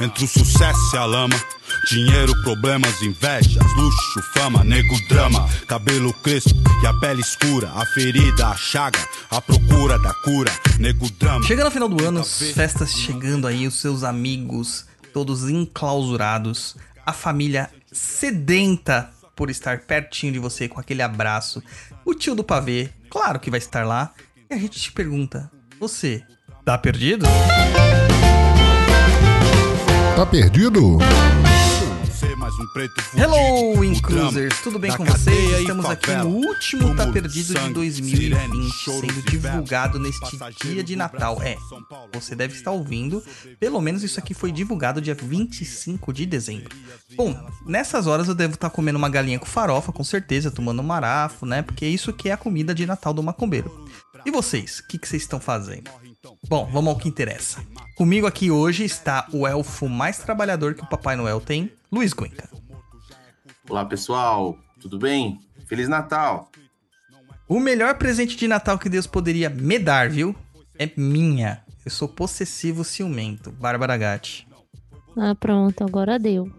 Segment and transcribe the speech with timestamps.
[0.00, 1.34] entre o sucesso e a lama.
[1.90, 5.48] Dinheiro, problemas, invejas, luxo, fama, nego, drama.
[5.66, 7.70] Cabelo crespo e a pele escura.
[7.74, 8.98] A ferida, a chaga,
[9.30, 11.44] a procura da cura, nego, drama.
[11.44, 17.12] Chegando ao final do ano, as festas chegando aí, os seus amigos todos enclausurados, a
[17.12, 21.62] família sedenta por estar pertinho de você com aquele abraço.
[22.04, 24.12] O tio do pavê, claro que vai estar lá.
[24.50, 26.22] E a gente te pergunta: você
[26.64, 27.26] tá perdido?
[30.18, 30.98] Tá perdido?
[33.16, 34.60] Hello, Incrusers!
[34.62, 35.60] Tudo bem com vocês?
[35.60, 40.82] Estamos aqui no último Tá Perdido de sangue, 2020, sirene, choros sendo divulgado neste dia
[40.82, 41.40] de Natal.
[41.40, 41.56] É,
[42.12, 43.22] você deve estar ouvindo.
[43.60, 46.76] Pelo menos isso aqui foi divulgado dia 25 de dezembro.
[47.14, 50.84] Bom, nessas horas eu devo estar comendo uma galinha com farofa, com certeza, tomando um
[50.84, 51.62] marafo, né?
[51.62, 53.86] Porque isso que é a comida de Natal do macumbeiro.
[54.26, 54.80] E vocês?
[54.80, 55.88] O que, que vocês estão fazendo?
[56.48, 57.64] Bom, vamos ao que interessa.
[57.96, 62.48] Comigo aqui hoje está o elfo mais trabalhador que o Papai Noel tem, Luiz Guenca.
[63.68, 64.58] Olá, pessoal.
[64.80, 65.40] Tudo bem?
[65.66, 66.50] Feliz Natal.
[67.48, 70.34] O melhor presente de Natal que Deus poderia me dar, viu?
[70.78, 71.62] É minha.
[71.84, 73.50] Eu sou possessivo ciumento.
[73.50, 74.46] Bárbara Gatti.
[75.16, 76.50] Ah, pronto, agora deu.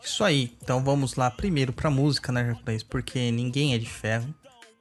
[0.03, 0.57] Isso aí.
[0.61, 2.83] Então vamos lá primeiro pra música, né, Hercules?
[2.83, 4.35] Porque ninguém é de ferro.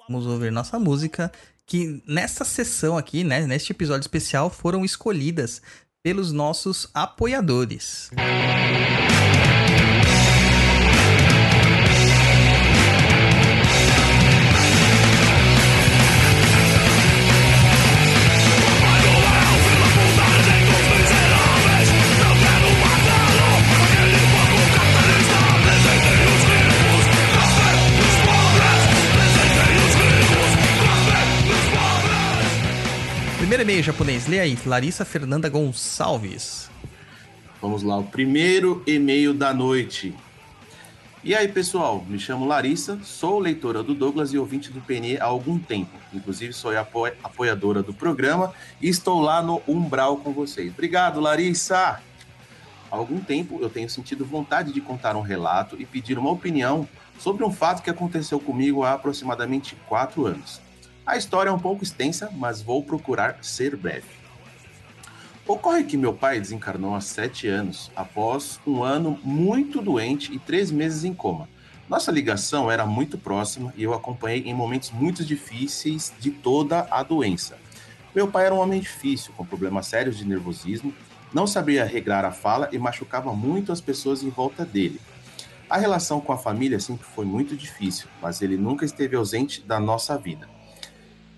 [0.07, 1.31] Vamos ouvir nossa música.
[1.67, 5.63] Que nessa sessão aqui, né, neste episódio especial, foram escolhidas
[6.05, 8.11] pelos nossos apoiadores.
[8.13, 9.14] Primeiro
[33.65, 36.69] e-mail japonês, lê aí, Larissa Fernanda Gonçalves.
[37.59, 40.13] Vamos lá, o primeiro e-mail da noite.
[41.23, 45.23] E aí, pessoal, me chamo Larissa, sou leitora do Douglas e ouvinte do PNE há
[45.25, 45.89] algum tempo.
[46.13, 50.71] Inclusive, sou apo- apoiadora do programa e estou lá no Umbral com vocês.
[50.71, 51.99] Obrigado, Larissa!
[52.91, 56.87] Há algum tempo eu tenho sentido vontade de contar um relato e pedir uma opinião
[57.17, 60.61] sobre um fato que aconteceu comigo há aproximadamente quatro anos.
[61.05, 64.07] A história é um pouco extensa, mas vou procurar ser breve.
[65.47, 70.71] Ocorre que meu pai desencarnou há sete anos, após um ano muito doente e três
[70.71, 71.47] meses em coma.
[71.87, 77.03] Nossa ligação era muito próxima e eu acompanhei em momentos muito difíceis de toda a
[77.03, 77.55] doença.
[78.15, 80.91] Meu pai era um homem difícil, com problemas sérios de nervosismo,
[81.31, 84.99] não sabia regrar a fala e machucava muito as pessoas em volta dele.
[85.69, 89.79] A relação com a família sempre foi muito difícil, mas ele nunca esteve ausente da
[89.79, 90.54] nossa vida.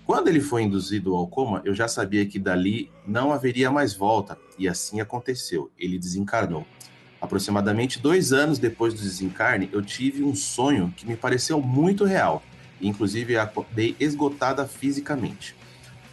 [0.08, 4.38] Quando ele foi induzido ao coma, eu já sabia que dali não haveria mais volta,
[4.58, 5.70] e assim aconteceu.
[5.78, 6.66] Ele desencarnou.
[7.20, 12.42] Aproximadamente dois anos depois do desencarne, eu tive um sonho que me pareceu muito real.
[12.80, 15.54] e inclusive acordei esgotada fisicamente.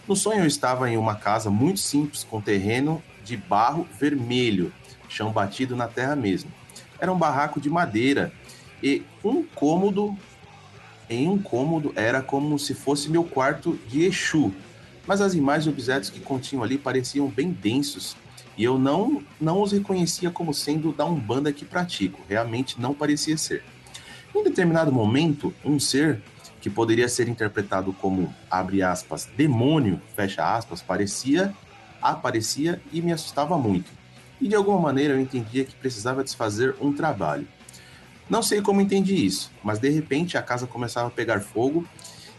[0.05, 4.73] No sonho eu estava em uma casa muito simples com terreno de barro vermelho,
[5.07, 6.51] chão batido na terra mesmo.
[6.99, 8.33] Era um barraco de madeira
[8.83, 10.17] e um cômodo
[11.09, 14.53] em um cômodo era como se fosse meu quarto de Exu,
[15.05, 18.15] mas as imagens e objetos que continham ali pareciam bem densos
[18.57, 23.37] e eu não, não os reconhecia como sendo da Umbanda que pratico, realmente não parecia
[23.37, 23.63] ser.
[24.33, 26.21] Em determinado momento, um ser
[26.61, 31.53] que poderia ser interpretado como, abre aspas, demônio, fecha aspas, parecia,
[32.01, 33.91] aparecia e me assustava muito.
[34.39, 37.47] E de alguma maneira eu entendia que precisava desfazer um trabalho.
[38.29, 41.87] Não sei como entendi isso, mas de repente a casa começava a pegar fogo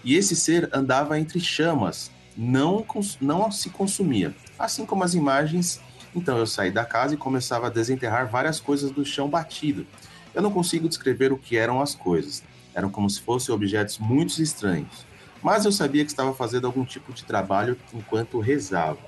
[0.02, 2.84] e esse ser andava entre chamas, não,
[3.20, 4.34] não se consumia.
[4.58, 5.80] Assim como as imagens,
[6.14, 9.86] então eu saí da casa e começava a desenterrar várias coisas do chão batido.
[10.34, 12.42] Eu não consigo descrever o que eram as coisas.
[12.74, 15.06] Eram como se fossem objetos muito estranhos.
[15.42, 18.98] Mas eu sabia que estava fazendo algum tipo de trabalho enquanto rezava.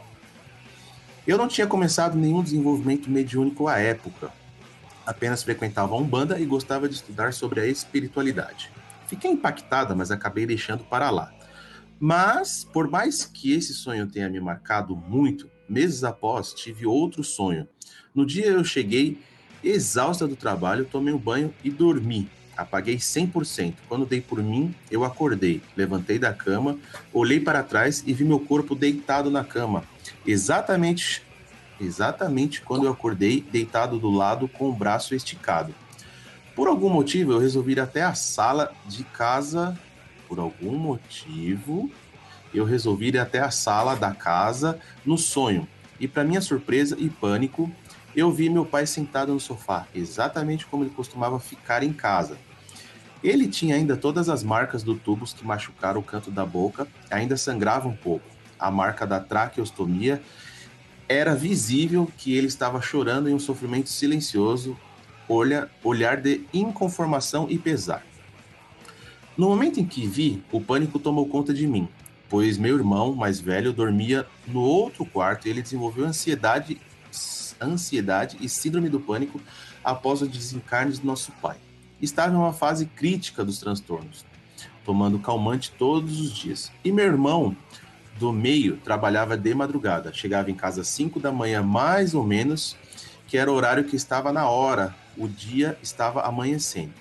[1.27, 4.33] Eu não tinha começado nenhum desenvolvimento mediúnico à época.
[5.09, 8.71] Apenas frequentava a Umbanda e gostava de estudar sobre a espiritualidade.
[9.07, 11.33] Fiquei impactada, mas acabei deixando para lá.
[11.99, 17.67] Mas, por mais que esse sonho tenha me marcado muito, meses após tive outro sonho.
[18.15, 19.19] No dia eu cheguei
[19.65, 22.29] exausta do trabalho, tomei um banho e dormi.
[22.55, 23.77] Apaguei 100%.
[23.89, 25.63] Quando dei por mim, eu acordei.
[25.75, 26.79] Levantei da cama,
[27.15, 29.85] olhei para trás e vi meu corpo deitado na cama.
[30.27, 31.23] Exatamente,
[31.81, 35.75] exatamente quando eu acordei, deitado do lado com o braço esticado.
[36.55, 39.79] Por algum motivo, eu resolvi ir até a sala de casa.
[40.27, 41.91] Por algum motivo,
[42.53, 45.69] eu resolvi ir até a sala da casa no sonho.
[46.01, 47.71] E para minha surpresa e pânico,
[48.15, 52.37] eu vi meu pai sentado no sofá, exatamente como ele costumava ficar em casa.
[53.23, 57.37] Ele tinha ainda todas as marcas do tubos que machucaram o canto da boca, ainda
[57.37, 58.25] sangrava um pouco.
[58.59, 60.21] A marca da traqueostomia
[61.09, 64.77] era visível que ele estava chorando em um sofrimento silencioso,
[65.29, 68.05] olha, olhar de inconformação e pesar.
[69.37, 71.89] No momento em que vi, o pânico tomou conta de mim,
[72.29, 76.81] pois meu irmão mais velho dormia no outro quarto e ele desenvolveu ansiedade,
[77.61, 79.41] ansiedade e síndrome do pânico
[79.83, 81.57] após o desencarne de nosso pai
[82.01, 84.25] estava em uma fase crítica dos transtornos,
[84.85, 86.73] tomando calmante todos os dias.
[86.85, 87.57] E meu irmão
[88.19, 92.77] do meio trabalhava de madrugada, chegava em casa às 5 da manhã, mais ou menos,
[93.27, 96.93] que era o horário que estava na hora, o dia estava amanhecendo.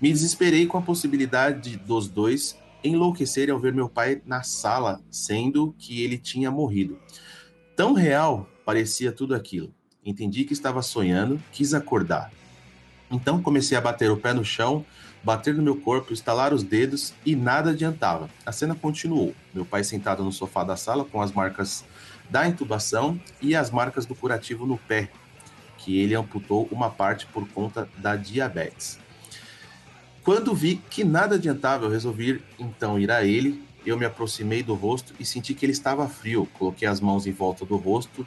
[0.00, 5.74] Me desesperei com a possibilidade dos dois enlouquecerem ao ver meu pai na sala, sendo
[5.78, 6.98] que ele tinha morrido.
[7.74, 9.74] Tão real parecia tudo aquilo.
[10.04, 12.32] Entendi que estava sonhando, quis acordar.
[13.10, 14.84] Então comecei a bater o pé no chão,
[15.22, 18.30] bater no meu corpo, estalar os dedos e nada adiantava.
[18.44, 19.34] A cena continuou.
[19.52, 21.84] Meu pai sentado no sofá da sala com as marcas
[22.30, 25.10] da intubação e as marcas do curativo no pé,
[25.78, 28.98] que ele amputou uma parte por conta da diabetes.
[30.22, 33.66] Quando vi que nada adiantava, eu resolvi então ir a ele.
[33.86, 36.46] Eu me aproximei do rosto e senti que ele estava frio.
[36.58, 38.26] Coloquei as mãos em volta do rosto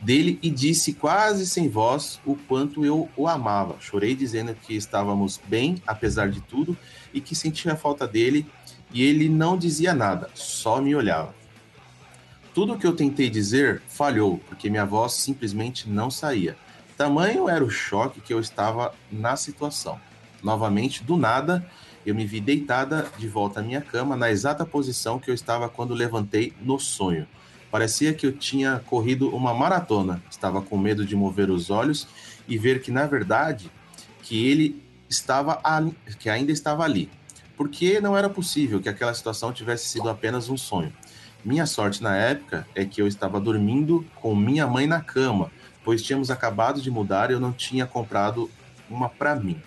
[0.00, 3.76] dele e disse quase sem voz o quanto eu o amava.
[3.80, 6.76] Chorei dizendo que estávamos bem, apesar de tudo,
[7.12, 8.46] e que sentia falta dele,
[8.92, 11.34] e ele não dizia nada, só me olhava.
[12.52, 16.56] Tudo o que eu tentei dizer falhou, porque minha voz simplesmente não saía.
[16.96, 20.00] Tamanho era o choque que eu estava na situação.
[20.42, 21.64] Novamente, do nada,
[22.04, 25.68] eu me vi deitada de volta à minha cama, na exata posição que eu estava
[25.68, 27.26] quando levantei no sonho.
[27.70, 30.22] Parecia que eu tinha corrido uma maratona.
[30.30, 32.08] Estava com medo de mover os olhos
[32.48, 33.70] e ver que, na verdade,
[34.22, 37.08] que ele estava ali, que ainda estava ali.
[37.56, 40.92] Porque não era possível que aquela situação tivesse sido apenas um sonho.
[41.44, 45.50] Minha sorte na época é que eu estava dormindo com minha mãe na cama,
[45.84, 48.50] pois tínhamos acabado de mudar e eu não tinha comprado
[48.90, 49.60] uma para mim.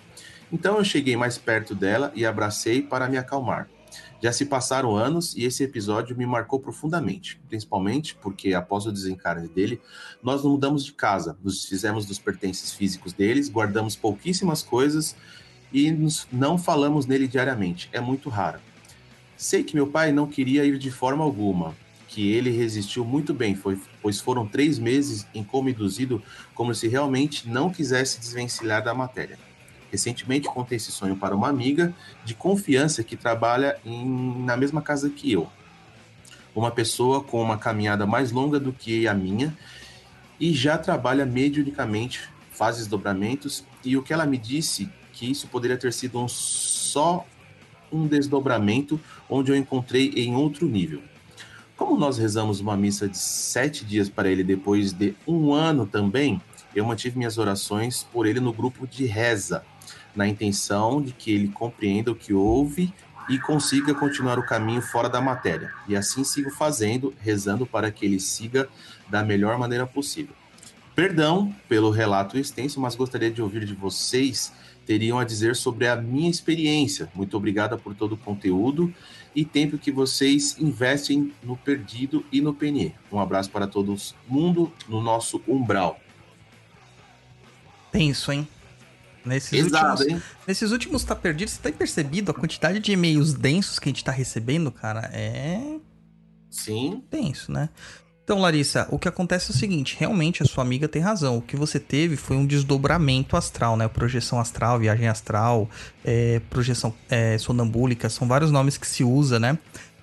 [0.52, 3.68] Então eu cheguei mais perto dela e abracei para me acalmar.
[4.24, 9.48] Já se passaram anos e esse episódio me marcou profundamente, principalmente porque após o desencarne
[9.48, 9.78] dele,
[10.22, 15.14] nós não mudamos de casa, nos desfizemos dos pertences físicos deles, guardamos pouquíssimas coisas
[15.70, 17.90] e nos, não falamos nele diariamente.
[17.92, 18.60] É muito raro.
[19.36, 21.76] Sei que meu pai não queria ir de forma alguma,
[22.08, 26.22] que ele resistiu muito bem, foi, pois foram três meses em como induzido,
[26.54, 29.38] como se realmente não quisesse desvencilhar da matéria.
[29.94, 35.08] Recentemente contei esse sonho para uma amiga de confiança que trabalha em, na mesma casa
[35.08, 35.48] que eu.
[36.52, 39.56] Uma pessoa com uma caminhada mais longa do que a minha
[40.40, 45.76] e já trabalha mediunicamente, faz desdobramentos, e o que ela me disse que isso poderia
[45.76, 47.24] ter sido um só
[47.92, 51.00] um desdobramento onde eu encontrei em outro nível.
[51.76, 56.42] Como nós rezamos uma missa de sete dias para ele depois de um ano também,
[56.74, 59.64] eu mantive minhas orações por ele no grupo de reza,
[60.14, 62.92] na intenção de que ele compreenda o que houve
[63.28, 65.72] e consiga continuar o caminho fora da matéria.
[65.88, 68.68] E assim sigo fazendo, rezando para que ele siga
[69.08, 70.34] da melhor maneira possível.
[70.94, 74.52] Perdão pelo relato extenso, mas gostaria de ouvir de vocês
[74.84, 77.08] teriam a dizer sobre a minha experiência.
[77.14, 78.94] Muito obrigada por todo o conteúdo
[79.34, 82.94] e tempo que vocês investem no Perdido e no PNE.
[83.10, 85.98] Um abraço para todos mundo no nosso umbral.
[87.90, 88.46] Tenso, hein?
[89.24, 90.22] Nesses Exato, últimos, hein?
[90.46, 94.04] nesses últimos tá perdido, você tem percebido a quantidade de e-mails densos que a gente
[94.04, 95.10] tá recebendo, cara?
[95.12, 95.78] É
[96.50, 97.68] Sim, tenso, né?
[98.22, 101.36] Então, Larissa, o que acontece é o seguinte, realmente a sua amiga tem razão.
[101.36, 103.86] O que você teve foi um desdobramento astral, né?
[103.86, 105.68] Projeção astral, viagem astral,
[106.02, 109.58] é, projeção é, sonambúlica, são vários nomes que se usa, né?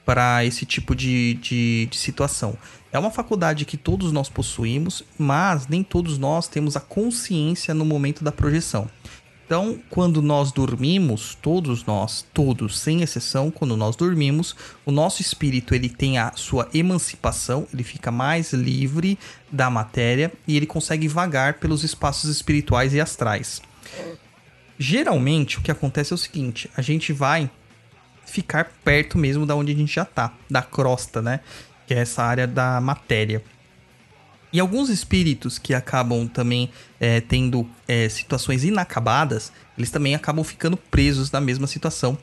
[0.05, 2.55] Para esse tipo de, de, de situação.
[2.93, 7.85] É uma faculdade que todos nós possuímos, mas nem todos nós temos a consciência no
[7.85, 8.89] momento da projeção.
[9.45, 14.55] Então, quando nós dormimos, todos nós, todos, sem exceção, quando nós dormimos,
[14.85, 19.19] o nosso espírito ele tem a sua emancipação, ele fica mais livre
[19.51, 23.61] da matéria e ele consegue vagar pelos espaços espirituais e astrais.
[24.79, 27.51] Geralmente, o que acontece é o seguinte: a gente vai
[28.25, 31.41] ficar perto mesmo da onde a gente já tá, da crosta, né?
[31.91, 33.43] Que é essa área da matéria.
[34.53, 36.69] E alguns espíritos que acabam também
[37.01, 42.17] é, tendo é, situações inacabadas, eles também acabam ficando presos na mesma situação.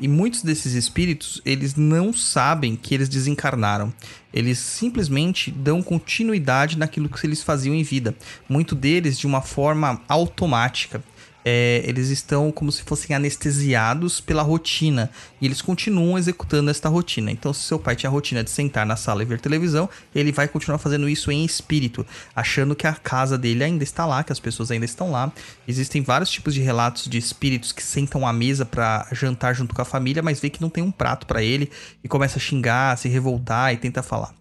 [0.00, 3.92] E muitos desses espíritos, eles não sabem que eles desencarnaram.
[4.32, 8.16] Eles simplesmente dão continuidade naquilo que eles faziam em vida.
[8.48, 11.04] Muito deles de uma forma automática.
[11.44, 17.30] É, eles estão como se fossem anestesiados pela rotina e eles continuam executando esta rotina.
[17.30, 20.32] Então, se seu pai tinha a rotina de sentar na sala e ver televisão, ele
[20.32, 24.32] vai continuar fazendo isso em espírito, achando que a casa dele ainda está lá, que
[24.32, 25.32] as pessoas ainda estão lá.
[25.66, 29.82] Existem vários tipos de relatos de espíritos que sentam à mesa para jantar junto com
[29.82, 31.70] a família, mas vê que não tem um prato para ele
[32.04, 34.34] e começa a xingar, se revoltar e tenta falar.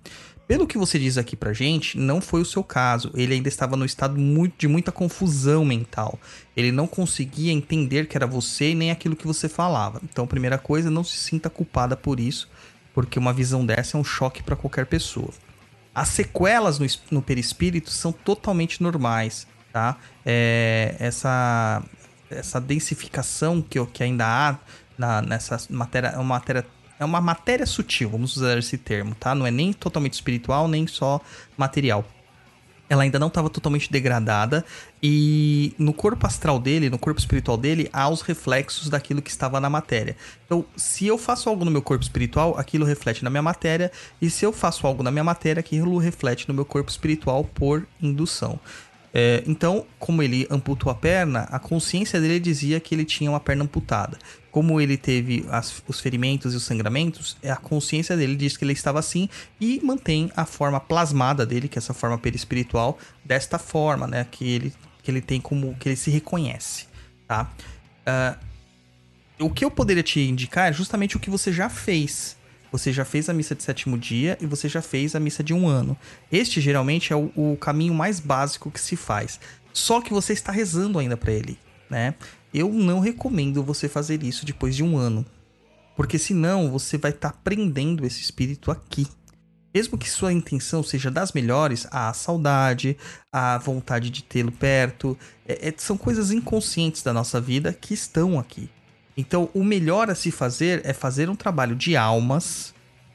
[0.49, 3.11] Pelo que você diz aqui pra gente, não foi o seu caso.
[3.13, 4.15] Ele ainda estava no estado
[4.57, 6.19] de muita confusão mental.
[6.57, 10.01] Ele não conseguia entender que era você nem aquilo que você falava.
[10.03, 12.49] Então, primeira coisa, não se sinta culpada por isso,
[12.95, 15.29] porque uma visão dessa é um choque para qualquer pessoa.
[15.93, 19.97] As sequelas no, no perispírito são totalmente normais, tá?
[20.25, 21.83] É, essa,
[22.27, 24.57] essa densificação que, que ainda há
[24.97, 26.65] na, nessa matéria, é uma matéria
[26.99, 29.33] é uma matéria sutil, vamos usar esse termo, tá?
[29.33, 31.21] Não é nem totalmente espiritual, nem só
[31.57, 32.05] material.
[32.89, 34.65] Ela ainda não estava totalmente degradada
[35.01, 39.59] e no corpo astral dele, no corpo espiritual dele, há os reflexos daquilo que estava
[39.59, 40.17] na matéria.
[40.45, 44.27] Então, se eu faço algo no meu corpo espiritual, aquilo reflete na minha matéria, e
[44.27, 48.59] se eu faço algo na minha matéria, aquilo reflete no meu corpo espiritual por indução.
[49.13, 53.39] É, então, como ele amputou a perna, a consciência dele dizia que ele tinha uma
[53.39, 54.17] perna amputada.
[54.51, 58.73] Como ele teve as- os ferimentos e os sangramentos, a consciência dele diz que ele
[58.73, 59.29] estava assim
[59.61, 64.25] e mantém a forma plasmada dele, que é essa forma perispiritual, desta forma, né?
[64.31, 65.75] Que ele, que ele tem como.
[65.79, 66.87] que ele se reconhece,
[67.27, 67.51] tá?
[68.05, 68.37] Ah,
[69.39, 72.35] o que eu poderia te indicar é justamente o que você já fez.
[72.71, 75.53] Você já fez a missa de sétimo dia e você já fez a missa de
[75.53, 75.97] um ano.
[76.31, 79.39] Este geralmente é o, o caminho mais básico que se faz.
[79.73, 81.57] Só que você está rezando ainda para ele,
[81.89, 82.15] né?
[82.53, 85.25] Eu não recomendo você fazer isso depois de um ano.
[85.95, 89.07] Porque senão você vai estar prendendo esse espírito aqui.
[89.73, 92.97] Mesmo que sua intenção seja das melhores, a saudade,
[93.31, 95.17] a vontade de tê-lo perto,
[95.47, 98.69] é- é- são coisas inconscientes da nossa vida que estão aqui.
[99.15, 102.73] Então, o melhor a se fazer é fazer um trabalho de almas,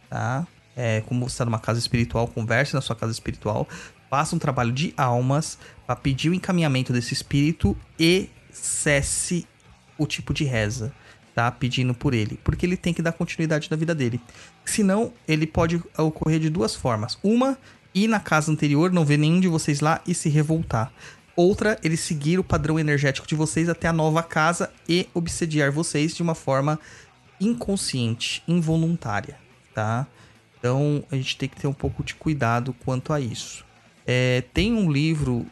[0.08, 0.46] tá?
[0.76, 3.66] É, como você está numa casa espiritual, converse na sua casa espiritual,
[4.10, 9.46] faça um trabalho de almas para pedir o encaminhamento desse espírito e cesse
[9.98, 10.92] o tipo de reza,
[11.34, 11.50] tá?
[11.50, 14.20] Pedindo por ele, porque ele tem que dar continuidade na vida dele.
[14.64, 17.18] Senão, ele pode ocorrer de duas formas.
[17.22, 17.58] Uma,
[17.94, 20.92] ir na casa anterior, não ver nenhum de vocês lá e se revoltar.
[21.36, 26.14] Outra, ele seguir o padrão energético de vocês até a nova casa e obsediar vocês
[26.14, 26.78] de uma forma
[27.40, 29.36] inconsciente, involuntária,
[29.74, 30.06] tá?
[30.58, 33.64] Então a gente tem que ter um pouco de cuidado quanto a isso.
[34.06, 35.44] É, tem um livro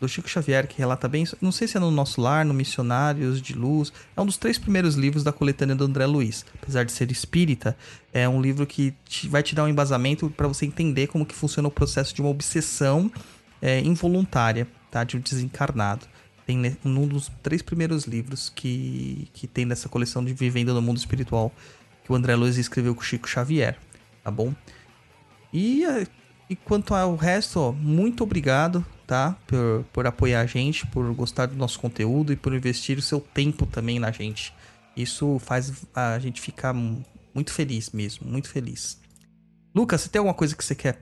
[0.00, 3.42] do Chico Xavier que relata bem, não sei se é no Nosso Lar, no Missionários
[3.42, 6.44] de Luz, é um dos três primeiros livros da coletânea do André Luiz.
[6.62, 7.76] Apesar de ser espírita,
[8.12, 11.34] é um livro que te- vai te dar um embasamento para você entender como que
[11.34, 13.10] funciona o processo de uma obsessão
[13.60, 15.02] é, involuntária, tá?
[15.02, 16.06] De um desencarnado.
[16.46, 20.96] Tem num dos três primeiros livros que, que tem nessa coleção de Vivendo no Mundo
[20.96, 21.52] Espiritual,
[22.04, 23.76] que o André Luiz escreveu com o Chico Xavier,
[24.24, 24.54] tá bom?
[25.52, 25.82] E,
[26.48, 29.34] e quanto ao resto, ó, muito obrigado, tá?
[29.46, 33.20] Por, por apoiar a gente, por gostar do nosso conteúdo e por investir o seu
[33.20, 34.54] tempo também na gente.
[34.94, 37.02] Isso faz a gente ficar mu-
[37.34, 39.00] muito feliz mesmo, muito feliz.
[39.74, 41.00] Lucas, você tem alguma coisa que você quer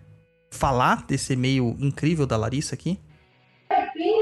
[0.53, 2.99] falar desse e-mail incrível da Larissa aqui?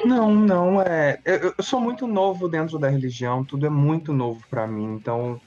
[0.06, 1.20] Não, não, é.
[1.24, 4.94] Eu, eu sou muito novo dentro da religião, tudo é muito novo pra mim.
[4.94, 5.38] Então,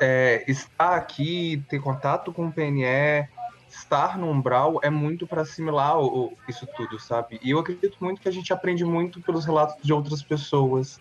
[0.00, 3.26] é, estar aqui, ter contato com o PNE,
[3.74, 7.38] estar no umbral é muito para assimilar o- o- isso tudo, sabe?
[7.42, 11.00] E eu acredito muito que a gente aprende muito pelos relatos de outras pessoas.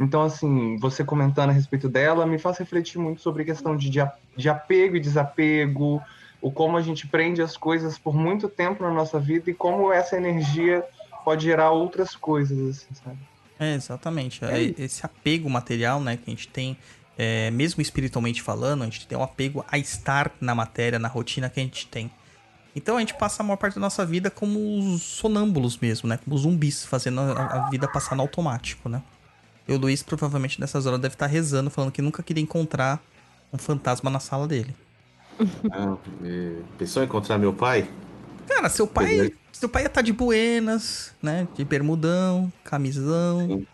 [0.00, 3.90] Então, assim, você comentando a respeito dela me faz refletir muito sobre a questão de,
[4.36, 6.00] de apego e desapego,
[6.40, 9.92] o como a gente prende as coisas por muito tempo na nossa vida e como
[9.92, 10.84] essa energia
[11.24, 13.18] pode gerar outras coisas, assim, sabe?
[13.58, 14.44] É, exatamente.
[14.44, 16.76] É É esse apego material, né, que a gente tem,
[17.18, 21.50] é, mesmo espiritualmente falando, a gente tem um apego a estar na matéria, na rotina
[21.50, 22.08] que a gente tem.
[22.76, 26.16] Então a gente passa a maior parte da nossa vida como os sonâmbulos mesmo, né?
[26.24, 29.02] Como zumbis, fazendo a, a vida passar no automático, né?
[29.66, 33.02] E o Luiz provavelmente nessas horas deve estar rezando, falando que nunca queria encontrar
[33.52, 34.74] um fantasma na sala dele.
[35.72, 35.96] Ah,
[36.78, 37.90] pensou em encontrar meu pai?
[38.46, 41.48] Cara, seu pai, seu pai ia estar de buenas, né?
[41.56, 43.66] De bermudão, camisão.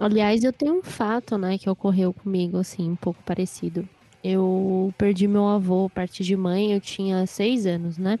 [0.00, 3.86] Aliás, eu tenho um fato, né, que ocorreu comigo, assim, um pouco parecido.
[4.24, 8.18] Eu perdi meu avô, a partir de mãe, eu tinha seis anos, né?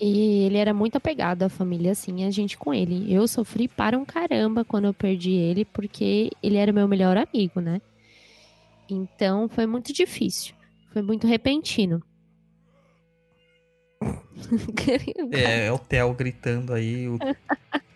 [0.00, 3.12] E ele era muito apegado à família, assim, a gente com ele.
[3.12, 7.60] Eu sofri para um caramba quando eu perdi ele, porque ele era meu melhor amigo,
[7.60, 7.82] né?
[8.88, 10.54] Então foi muito difícil.
[10.92, 12.00] Foi muito repentino.
[15.32, 17.08] É, é o Theo gritando aí.
[17.08, 17.18] O,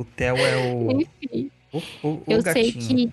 [0.00, 1.00] o Theo é o.
[1.02, 1.50] Enfim.
[1.70, 3.12] O, o, o Eu sei gatinho.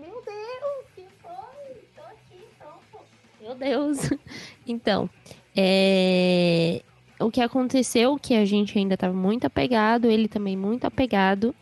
[0.00, 1.74] Meu Deus, que foi?
[1.94, 3.04] Tô aqui, pronto.
[3.40, 4.10] Meu Deus.
[4.64, 5.10] Então,
[5.56, 6.82] é...
[7.18, 11.52] o que aconteceu, que a gente ainda estava muito apegado, ele também muito apegado.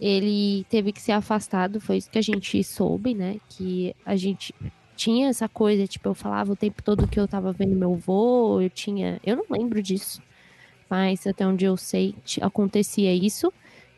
[0.00, 3.38] Ele teve que ser afastado, foi isso que a gente soube, né?
[3.48, 4.54] Que a gente
[4.94, 8.60] tinha essa coisa, tipo, eu falava o tempo todo que eu tava vendo meu vô,
[8.60, 9.20] eu tinha.
[9.24, 10.22] Eu não lembro disso.
[10.88, 13.52] Mas até onde eu sei, acontecia isso.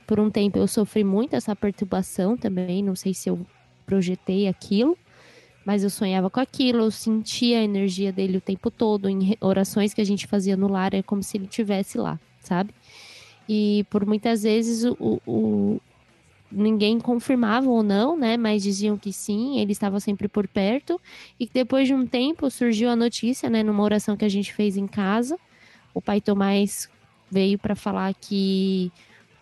[0.07, 3.39] Por um tempo eu sofri muito essa perturbação também, não sei se eu
[3.85, 4.97] projetei aquilo,
[5.67, 9.93] mas eu sonhava com aquilo, eu sentia a energia dele o tempo todo, em orações
[9.93, 12.73] que a gente fazia no lar, é como se ele estivesse lá, sabe?
[13.49, 15.81] E por muitas vezes o, o-
[16.51, 18.37] ninguém confirmava ou não, né?
[18.37, 21.01] Mas diziam que sim, ele estava sempre por perto.
[21.39, 23.63] E depois de um tempo surgiu a notícia, né?
[23.63, 25.39] Numa oração que a gente fez em casa,
[25.95, 26.89] o pai Tomás
[27.31, 28.93] veio para falar que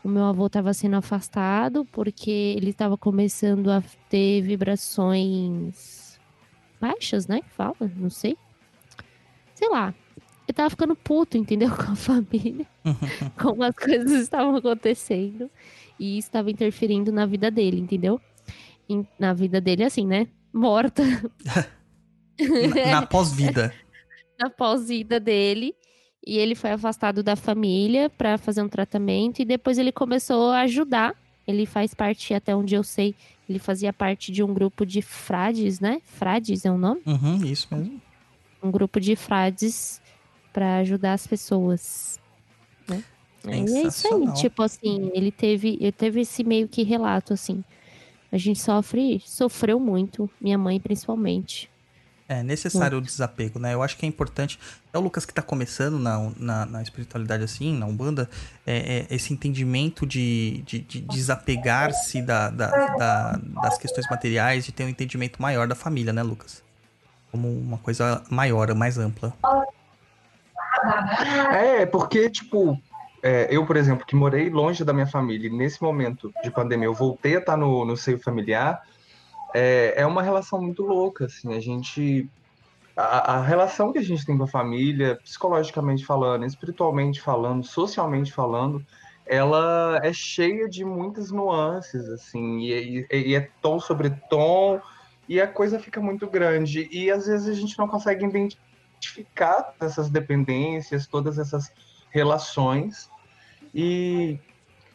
[0.03, 6.19] o meu avô estava sendo afastado porque ele estava começando a ter vibrações
[6.81, 7.41] baixas, né?
[7.41, 8.37] Que fala, não sei.
[9.55, 9.95] Sei lá.
[10.47, 11.71] Eu tava ficando puto, entendeu?
[11.75, 12.67] Com a família.
[13.41, 15.51] como as coisas estavam acontecendo.
[15.99, 18.21] E estava interferindo na vida dele, entendeu?
[19.19, 20.29] Na vida dele, assim, né?
[20.53, 21.03] Morta.
[22.91, 23.75] Na pós-vida.
[24.39, 25.75] na pós-vida dele.
[26.27, 29.41] E ele foi afastado da família para fazer um tratamento.
[29.41, 31.15] E depois ele começou a ajudar.
[31.47, 33.15] Ele faz parte, até onde eu sei,
[33.49, 36.03] ele fazia parte de um grupo de frades, né?
[36.05, 37.01] Frades é o nome?
[37.07, 38.03] Uhum, isso mesmo.
[38.61, 40.03] Um grupo de frades
[40.53, 42.19] para ajudar as pessoas.
[42.89, 43.05] Né?
[43.45, 44.35] E é isso aí.
[44.35, 47.63] Tipo assim, ele teve, ele teve esse meio que relato, assim.
[48.33, 51.71] A gente sofre, sofreu muito, minha mãe principalmente.
[52.29, 53.73] É necessário o desapego, né?
[53.75, 54.59] Eu acho que é importante.
[54.93, 58.29] É o Lucas que tá começando na, na, na espiritualidade assim, na Umbanda,
[58.67, 64.73] é, é esse entendimento de, de, de desapegar-se da, da- da- das questões materiais, de
[64.73, 66.65] ter um entendimento maior da família, né, Lucas?
[67.31, 69.33] Como uma coisa maior, mais ampla.
[71.53, 72.81] É, porque, tipo,
[73.23, 76.87] é, eu, por exemplo, que morei longe da minha família, e nesse momento de pandemia
[76.87, 78.83] eu voltei a estar no, no seio familiar,
[79.55, 82.29] é, é uma relação muito louca, assim, a gente...
[82.97, 88.33] A, a relação que a gente tem com a família, psicologicamente falando, espiritualmente falando, socialmente
[88.33, 88.83] falando,
[89.27, 94.81] ela é cheia de muitas nuances, assim, e, e- e é tom sobre tom,
[95.29, 100.09] e a coisa fica muito grande, e às vezes a gente não consegue identificar essas
[100.09, 101.71] dependências, todas essas
[102.11, 103.11] relações.
[103.75, 104.39] E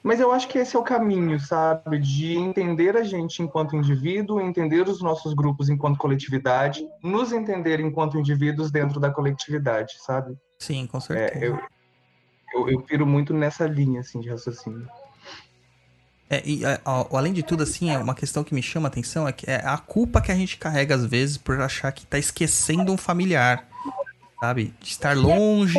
[0.04, 4.42] mas eu acho que esse é o caminho, sabe, de entender a gente enquanto indivíduo,
[4.42, 10.38] entender os nossos grupos enquanto coletividade, nos entender enquanto indivíduos dentro da coletividade, sabe?
[10.60, 11.46] Sim, com É, certeza.
[11.46, 11.60] eu,
[12.54, 14.88] eu, eu piro muito nessa linha assim de raciocínio.
[16.30, 18.92] É, e, a, a, além de tudo, assim, é uma questão que me chama a
[18.92, 22.06] atenção é, que é a culpa que a gente carrega às vezes por achar que
[22.06, 23.68] tá esquecendo um familiar.
[24.44, 24.74] Sabe?
[24.82, 25.78] De estar longe,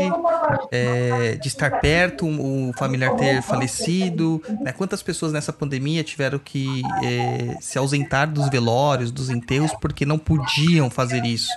[0.70, 4.40] é, de estar perto, o familiar ter falecido.
[4.60, 4.70] Né?
[4.70, 10.16] Quantas pessoas nessa pandemia tiveram que é, se ausentar dos velórios, dos enterros, porque não
[10.16, 11.50] podiam fazer isso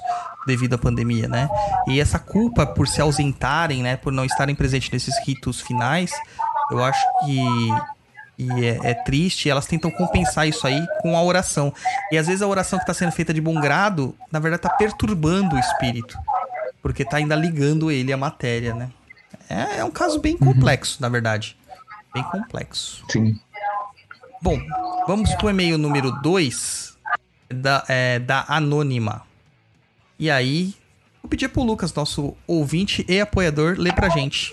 [0.48, 1.48] devido à pandemia, né?
[1.88, 3.98] E essa culpa por se ausentarem, né?
[3.98, 6.12] Por não estarem presentes nesses ritos finais,
[6.72, 7.40] eu acho que
[8.38, 11.74] e é, é, triste, e elas tentam compensar isso aí com a oração.
[12.12, 14.76] E às vezes a oração que está sendo feita de bom grado, na verdade, está
[14.76, 16.18] perturbando o espírito.
[16.86, 18.92] Porque está ainda ligando ele à matéria, né?
[19.50, 20.54] É, é um caso bem uhum.
[20.54, 21.02] complexo, uhum.
[21.02, 21.58] na verdade.
[22.14, 23.04] Bem complexo.
[23.10, 23.40] Sim.
[24.40, 24.60] Bom,
[25.08, 26.96] vamos pro e-mail número 2
[27.50, 29.24] da, é, da Anônima.
[30.20, 30.76] E aí,
[31.24, 34.52] vou pedir pro Lucas, nosso ouvinte e apoiador, ler pra gente.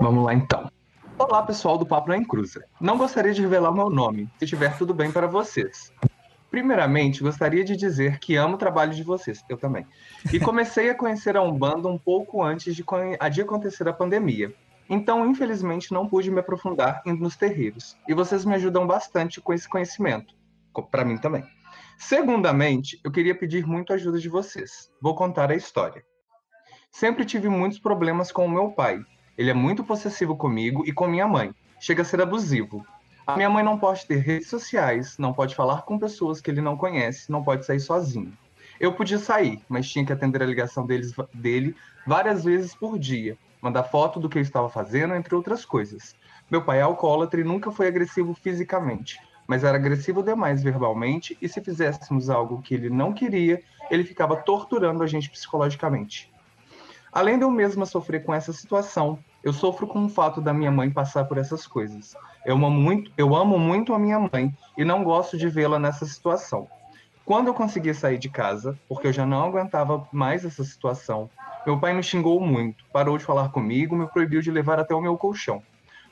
[0.00, 0.70] Vamos lá então.
[1.18, 2.64] Olá, pessoal do Papo na Encruza.
[2.80, 5.92] Não gostaria de revelar meu nome, se estiver tudo bem para vocês.
[6.50, 9.86] Primeiramente, gostaria de dizer que amo o trabalho de vocês, eu também.
[10.32, 12.84] E comecei a conhecer a Umbanda um pouco antes de,
[13.30, 14.52] de acontecer a pandemia.
[14.88, 17.96] Então, infelizmente, não pude me aprofundar nos terreiros.
[18.08, 20.34] E vocês me ajudam bastante com esse conhecimento.
[20.90, 21.44] Para mim também.
[21.96, 24.90] Segundamente, eu queria pedir muito ajuda de vocês.
[25.00, 26.04] Vou contar a história.
[26.90, 29.00] Sempre tive muitos problemas com o meu pai,
[29.38, 31.54] ele é muito possessivo comigo e com minha mãe.
[31.78, 32.84] Chega a ser abusivo.
[33.30, 36.60] A minha mãe não pode ter redes sociais, não pode falar com pessoas que ele
[36.60, 38.36] não conhece, não pode sair sozinho.
[38.80, 43.38] Eu podia sair, mas tinha que atender a ligação deles, dele várias vezes por dia,
[43.62, 46.16] mandar foto do que eu estava fazendo, entre outras coisas.
[46.50, 49.16] Meu pai é alcoólatra e nunca foi agressivo fisicamente,
[49.46, 53.62] mas era agressivo demais verbalmente e se fizéssemos algo que ele não queria,
[53.92, 56.32] ele ficava torturando a gente psicologicamente.
[57.12, 60.70] Além de eu mesma sofrer com essa situação, eu sofro com o fato da minha
[60.70, 62.16] mãe passar por essas coisas.
[62.44, 66.06] Eu amo muito, eu amo muito a minha mãe e não gosto de vê-la nessa
[66.06, 66.68] situação.
[67.24, 71.30] Quando eu consegui sair de casa, porque eu já não aguentava mais essa situação,
[71.66, 75.00] meu pai me xingou muito, parou de falar comigo, me proibiu de levar até o
[75.00, 75.62] meu colchão.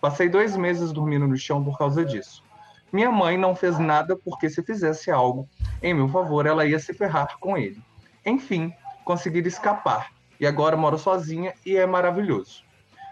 [0.00, 2.44] Passei dois meses dormindo no chão por causa disso.
[2.92, 5.48] Minha mãe não fez nada porque se fizesse algo
[5.82, 7.82] em meu favor, ela ia se ferrar com ele.
[8.24, 8.72] Enfim,
[9.04, 12.68] consegui escapar e agora moro sozinha e é maravilhoso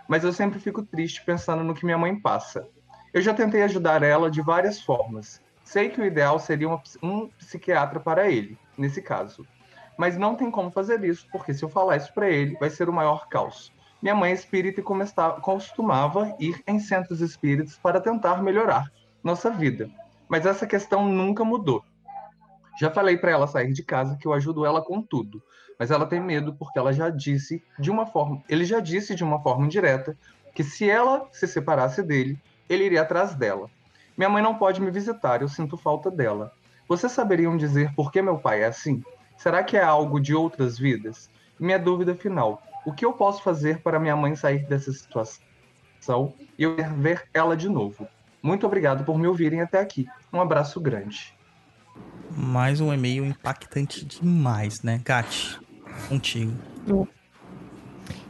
[0.08, 2.68] mas eu sempre fico triste pensando no que minha mãe passa.
[3.16, 5.40] Eu já tentei ajudar ela de várias formas.
[5.64, 9.46] Sei que o ideal seria uma, um psiquiatra para ele, nesse caso.
[9.96, 12.90] Mas não tem como fazer isso, porque se eu falar isso para ele, vai ser
[12.90, 13.72] o maior caos.
[14.02, 18.92] Minha mãe é espírita e costumava ir em centros espíritas para tentar melhorar
[19.24, 19.88] nossa vida.
[20.28, 21.82] Mas essa questão nunca mudou.
[22.78, 25.42] Já falei para ela sair de casa que eu ajudo ela com tudo,
[25.78, 29.24] mas ela tem medo porque ela já disse de uma forma, ele já disse de
[29.24, 30.18] uma forma indireta
[30.54, 33.70] que se ela se separasse dele, ele iria atrás dela.
[34.16, 36.52] Minha mãe não pode me visitar, eu sinto falta dela.
[36.88, 39.02] Vocês saberiam dizer por que meu pai é assim?
[39.36, 41.28] Será que é algo de outras vidas?
[41.58, 46.62] minha dúvida final: o que eu posso fazer para minha mãe sair dessa situação e
[46.62, 48.06] eu ver ela de novo?
[48.42, 50.06] Muito obrigado por me ouvirem até aqui.
[50.32, 51.34] Um abraço grande.
[52.30, 55.58] Mais um e-mail impactante demais, né, Gati?
[56.08, 56.52] contigo.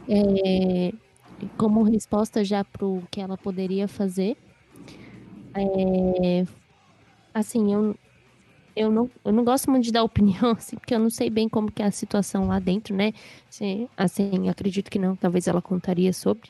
[0.07, 0.93] É,
[1.57, 4.37] como resposta já para o que ela poderia fazer,
[5.53, 6.45] é,
[7.33, 7.95] assim, eu,
[8.75, 11.47] eu, não, eu não gosto muito de dar opinião, assim, porque eu não sei bem
[11.49, 13.13] como que é a situação lá dentro, né?
[13.49, 16.49] Assim, assim acredito que não, talvez ela contaria sobre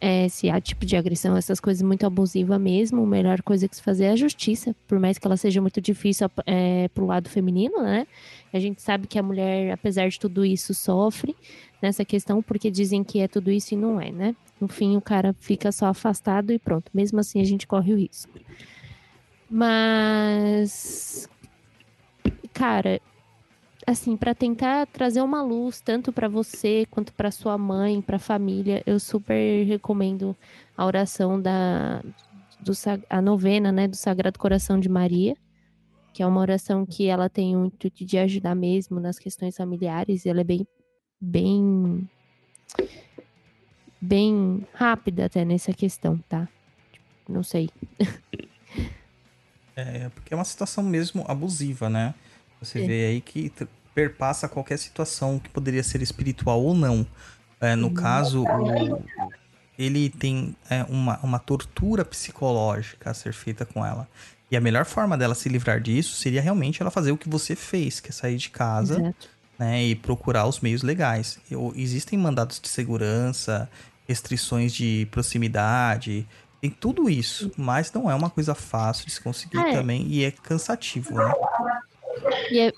[0.00, 3.76] é, se há tipo de agressão, essas coisas muito abusiva mesmo, a melhor coisa que
[3.76, 7.28] se fazer é a justiça, por mais que ela seja muito difícil é, pro lado
[7.28, 8.06] feminino, né?
[8.52, 11.36] A gente sabe que a mulher, apesar de tudo isso, sofre
[11.80, 14.36] nessa questão, porque dizem que é tudo isso e não é, né?
[14.60, 16.90] No fim, o cara fica só afastado e pronto.
[16.92, 18.38] Mesmo assim, a gente corre o risco.
[19.48, 21.28] Mas,
[22.52, 23.00] cara,
[23.86, 28.20] assim, para tentar trazer uma luz tanto para você quanto para sua mãe, para a
[28.20, 30.36] família, eu super recomendo
[30.76, 32.02] a oração da
[32.60, 32.72] do,
[33.08, 35.34] a novena, né, do Sagrado Coração de Maria,
[36.12, 40.24] que é uma oração que ela tem o intuito de ajudar mesmo nas questões familiares,
[40.24, 40.66] e ela é bem
[41.20, 42.08] bem
[44.00, 46.48] bem rápida até nessa questão, tá?
[47.28, 47.68] Não sei.
[49.76, 52.14] é, porque é uma situação mesmo abusiva, né?
[52.60, 52.86] Você é.
[52.86, 53.52] vê aí que
[53.94, 57.06] perpassa qualquer situação que poderia ser espiritual ou não.
[57.60, 57.94] É, no uhum.
[57.94, 59.04] caso, o,
[59.78, 64.08] ele tem é, uma, uma tortura psicológica a ser feita com ela.
[64.50, 67.54] E a melhor forma dela se livrar disso seria realmente ela fazer o que você
[67.54, 69.14] fez, que é sair de casa
[69.60, 71.38] né, e procurar os meios legais.
[71.50, 73.70] Eu, existem mandados de segurança,
[74.08, 76.26] restrições de proximidade,
[76.62, 79.72] Tem tudo isso, mas não é uma coisa fácil de se conseguir É.
[79.72, 81.32] também e é cansativo, né?
[82.50, 82.72] E é-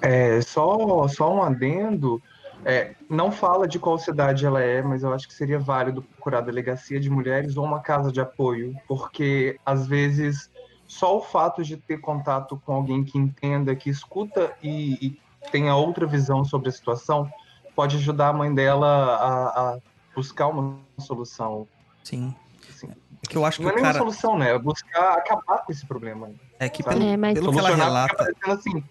[0.00, 2.22] É, só, só um adendo.
[2.64, 6.38] É, não fala de qual cidade ela é, mas eu acho que seria válido procurar
[6.38, 10.48] a delegacia de mulheres ou uma casa de apoio, porque às vezes
[10.86, 15.18] só o fato de ter contato com alguém que entenda, que escuta e, e
[15.50, 17.30] tenha outra visão sobre a situação,
[17.74, 19.78] pode ajudar a mãe dela a, a
[20.14, 21.66] buscar uma solução.
[22.02, 22.34] Sim.
[22.68, 23.98] Assim, É que eu acho que não é cara.
[23.98, 24.50] solução, né?
[24.50, 26.30] É buscar acabar com esse problema.
[26.58, 28.82] É que pelo, É, mas- pelo que ela relata, assim,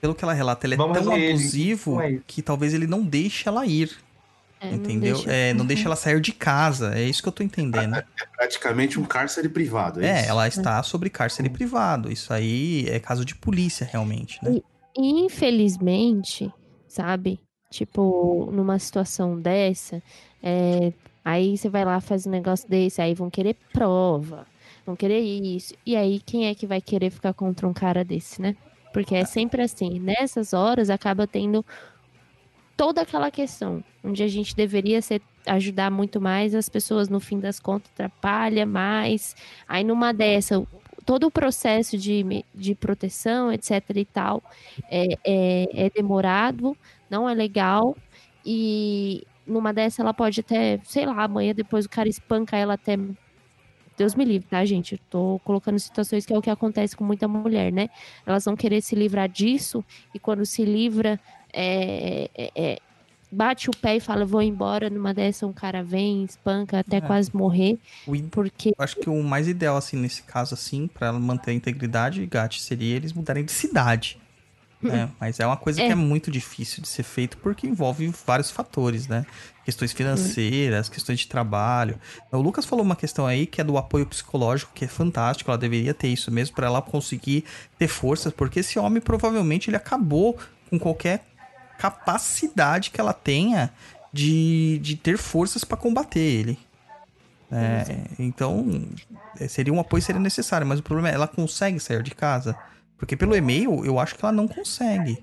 [0.00, 1.30] pelo que ela relata, ele é Vamos tão ele.
[1.30, 2.24] abusivo Não é isso.
[2.26, 3.96] que talvez ele não deixe ela ir.
[4.60, 5.14] é, não entendeu?
[5.16, 6.94] deixa- É, não deixa ela sair de casa.
[6.96, 8.02] É isso que eu tô entendendo.
[8.36, 10.02] Praticamente um cárcere privado.
[10.02, 10.30] É, É, isso?
[10.30, 12.10] ela está sobre cárcere privado.
[12.10, 14.52] Isso aí é caso de polícia, realmente, né?
[14.52, 14.64] E,
[14.98, 16.52] Infelizmente,
[16.88, 17.40] sabe?
[17.70, 20.02] Tipo, numa situação dessa,
[20.42, 20.92] é,
[21.24, 24.46] aí você vai lá, faz um negócio desse, aí vão querer prova,
[24.86, 25.74] vão querer isso.
[25.84, 28.56] E aí, quem é que vai querer ficar contra um cara desse, né?
[28.92, 29.98] Porque é sempre assim.
[29.98, 31.64] Nessas horas acaba tendo
[32.76, 37.38] toda aquela questão, onde a gente deveria ser, ajudar muito mais, as pessoas, no fim
[37.40, 39.34] das contas, atrapalha mais.
[39.68, 40.62] Aí numa dessa,
[41.06, 44.42] todo o processo de, de proteção, etc e tal,
[44.90, 46.76] é, é, é demorado,
[47.10, 47.96] não é legal.
[48.44, 52.96] E numa dessa ela pode até, sei lá, amanhã depois o cara espanca ela até.
[53.96, 54.92] Deus me livre, tá, gente?
[54.94, 57.88] Eu tô colocando situações que é o que acontece com muita mulher, né?
[58.26, 59.82] Elas vão querer se livrar disso,
[60.14, 61.18] e quando se livra,
[61.52, 62.78] é, é- é-
[63.36, 64.88] bate o pé e fala, vou embora.
[64.88, 67.00] Numa dessa, um cara vem, espanca até É.
[67.00, 71.08] quase morrer, O porque Eu acho que o mais ideal, assim, nesse caso, assim, pra
[71.08, 74.18] ela manter a integridade, Gatti, seria eles mudarem de cidade.
[74.82, 75.08] né?
[75.18, 75.90] Mas é uma coisa que É.
[75.92, 79.24] é muito difícil de ser feito porque envolve vários fatores, né?
[79.64, 81.98] Questões financeiras, questões de trabalho.
[82.30, 85.58] O Lucas falou uma questão aí que é do apoio psicológico, que é fantástico, ela
[85.58, 87.44] deveria ter isso mesmo pra ela conseguir
[87.78, 90.36] ter forças, porque esse homem provavelmente ele acabou
[90.70, 91.24] com qualquer
[91.76, 93.70] capacidade que ela tenha
[94.12, 96.58] de, de ter forças pra combater ele.
[97.50, 97.84] É,
[98.18, 98.84] então,
[99.38, 102.56] é, seria um apoio seria necessário, mas o problema é, ela consegue sair de casa?
[102.98, 105.18] Porque pelo e-mail, eu acho que ela não consegue.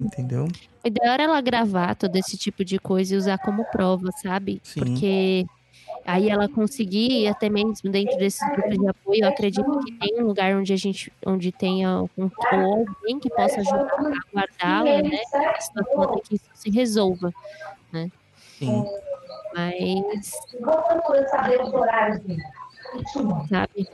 [0.00, 0.48] Entendeu?
[0.84, 4.60] O ideal era ela gravar todo esse tipo de coisa e usar como prova, sabe?
[4.64, 4.80] Sim.
[4.80, 5.46] Porque
[6.06, 10.26] aí ela conseguir, até mesmo dentro desses grupos de apoio, eu acredito que tem um
[10.26, 15.20] lugar onde a gente, onde tenha um, ou alguém que possa ajudar a guardá-la, né?
[15.56, 17.32] A situação até que isso se resolva.
[18.58, 18.84] Sim.
[19.54, 20.32] Mas,
[23.48, 23.88] sabe?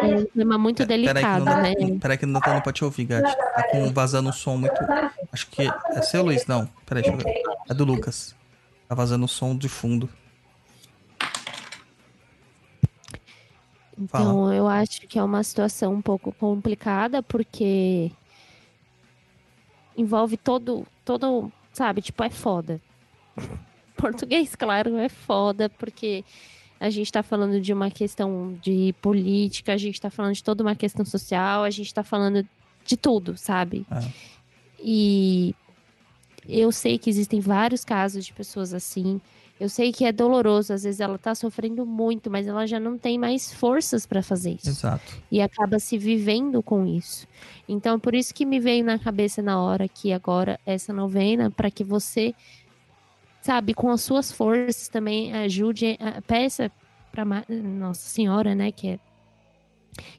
[0.00, 1.74] É um tema muito Peraí que, delicado, não né?
[2.00, 3.36] peraí que não tá dando pra te ouvir, Gatti.
[3.36, 4.80] Tá com vazando um som muito.
[5.32, 5.62] Acho que.
[5.62, 6.46] É seu, Luiz?
[6.46, 6.68] Não.
[6.86, 7.42] Peraí, deixa eu ver.
[7.68, 8.34] É do Lucas.
[8.88, 10.08] Tá vazando um som de fundo.
[13.98, 18.10] Então, eu acho que é uma situação um pouco complicada, porque
[19.96, 22.80] envolve todo, todo, sabe, tipo, é foda.
[23.96, 26.24] Português, claro, é foda, porque
[26.80, 30.64] a gente tá falando de uma questão de política, a gente tá falando de toda
[30.64, 32.46] uma questão social, a gente tá falando
[32.84, 33.86] de tudo, sabe?
[33.90, 34.10] É.
[34.82, 35.54] E
[36.48, 39.20] eu sei que existem vários casos de pessoas assim.
[39.62, 42.98] Eu sei que é doloroso, às vezes ela tá sofrendo muito, mas ela já não
[42.98, 45.22] tem mais forças para fazer isso Exato.
[45.30, 47.28] e acaba se vivendo com isso.
[47.68, 51.70] Então, por isso que me veio na cabeça na hora que agora essa novena, para
[51.70, 52.34] que você,
[53.40, 55.96] sabe, com as suas forças também ajude,
[56.26, 56.68] peça
[57.12, 58.98] para Nossa Senhora, né, que é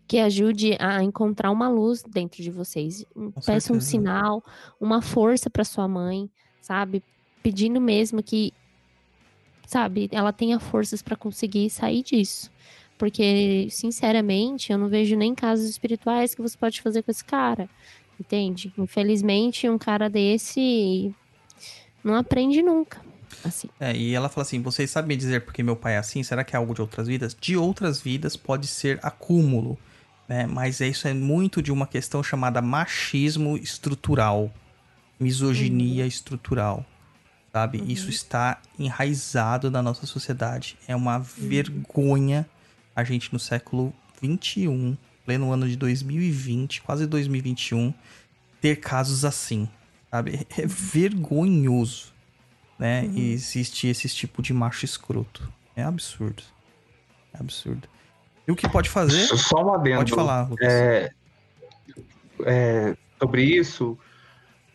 [0.08, 3.04] que ajude a encontrar uma luz dentro de vocês.
[3.46, 3.82] Peça um certeza.
[3.82, 4.42] sinal,
[4.80, 6.30] uma força para sua mãe,
[6.62, 7.04] sabe?
[7.42, 8.54] Pedindo mesmo que,
[9.67, 12.52] sabe, ela tenha forças para conseguir sair disso.
[12.97, 17.69] Porque, sinceramente, eu não vejo nem casos espirituais que você pode fazer com esse cara.
[18.19, 18.71] Entende?
[18.78, 21.13] Infelizmente, um cara desse
[22.04, 23.02] não aprende nunca.
[23.43, 23.67] Assim.
[23.80, 26.21] É, e ela fala assim: vocês sabem dizer porque meu pai é assim?
[26.23, 27.36] Será que é algo de outras vidas?
[27.39, 29.78] De outras vidas pode ser acúmulo,
[30.28, 30.45] né?
[30.45, 34.54] Mas é- isso é muito de uma questão chamada machismo estrutural,
[35.19, 36.86] misoginia estrutural,
[37.54, 37.84] sabe?
[37.88, 40.78] Isso está enraizado na nossa sociedade.
[40.88, 42.46] É uma vergonha
[42.96, 47.94] a gente no século 21, pleno ano de 2020, quase 2021,
[48.60, 49.70] ter casos assim,
[50.10, 50.46] sabe?
[50.58, 52.13] É vergonhoso
[52.84, 53.10] né?
[53.13, 55.50] E existe esse tipo de macho escroto.
[55.76, 56.44] É absurdo.
[57.34, 57.88] É absurdo.
[58.48, 59.26] E o que pode fazer?
[59.38, 60.00] Só um adendo.
[60.00, 60.68] Pode falar, Lucas.
[60.68, 61.12] É,
[62.46, 63.98] é, sobre isso,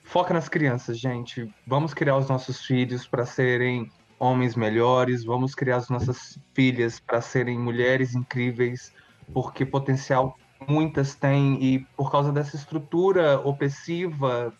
[0.09, 1.53] foca nas crianças, gente.
[1.67, 7.21] Vamos criar os nossos filhos para serem homens melhores, vamos criar as nossas filhas para
[7.21, 8.91] serem mulheres incríveis,
[9.33, 14.53] porque potencial muitas têm e por causa dessa estrutura opressiva,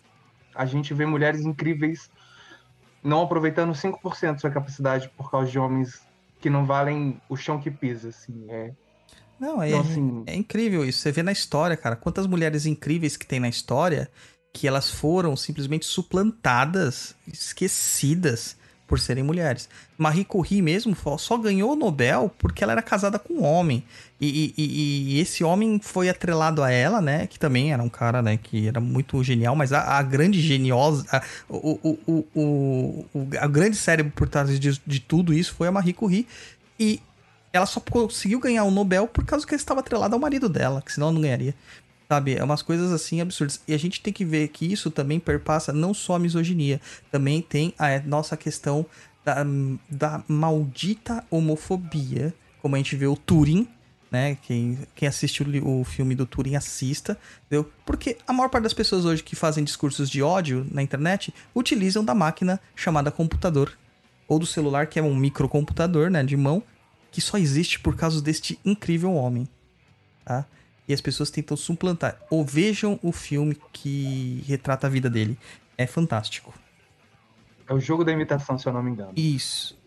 [0.55, 2.09] a gente vê mulheres incríveis
[3.03, 6.07] não aproveitando 5% da sua capacidade por causa de homens
[6.39, 8.71] que não valem o chão que pisa, assim, é
[9.39, 10.23] não, é, então, assim...
[10.27, 10.99] é incrível isso.
[10.99, 14.11] Você vê na história, cara, quantas mulheres incríveis que tem na história
[14.53, 18.57] que elas foram simplesmente suplantadas, esquecidas
[18.89, 19.69] por serem mulheres.
[19.95, 23.83] Marie Curie mesmo só ganhou o Nobel porque ela era casada com um homem.
[24.19, 27.27] E, e, e, esse homem foi atrelado a ela, né?
[27.27, 28.37] Que também era um cara, né?
[28.37, 33.47] Que era muito genial, mas a, a grande geniosa, a, o, o, o, o, a
[33.47, 36.27] grande cérebro por trás de, de tudo isso foi a Marie Curie.
[36.79, 36.99] E
[37.53, 40.81] ela só conseguiu ganhar o Nobel por causa que ele estava atrelado ao marido dela,
[40.81, 41.53] que senão ela não ganharia.
[42.11, 43.61] Sabe, é umas coisas assim absurdas.
[43.67, 47.39] E a gente tem que ver que isso também perpassa não só a misoginia, também
[47.39, 48.83] tem a nossa questão
[49.23, 49.45] da,
[49.87, 53.67] da maldita homofobia, como a gente vê o Turing,
[54.09, 54.39] né?
[54.41, 57.71] Quem, quem assistiu o filme do Turing assista, entendeu?
[57.85, 62.03] Porque a maior parte das pessoas hoje que fazem discursos de ódio na internet utilizam
[62.03, 63.77] da máquina chamada computador
[64.27, 66.63] ou do celular, que é um microcomputador, né, de mão,
[67.11, 69.47] que só existe por causa deste incrível homem,
[70.25, 70.45] tá?
[70.89, 72.19] E as pessoas tentam suplantar.
[72.29, 75.37] Ou vejam o filme que retrata a vida dele.
[75.77, 76.53] É fantástico.
[77.67, 79.13] É o jogo da imitação, se eu não me engano.
[79.15, 79.77] Isso.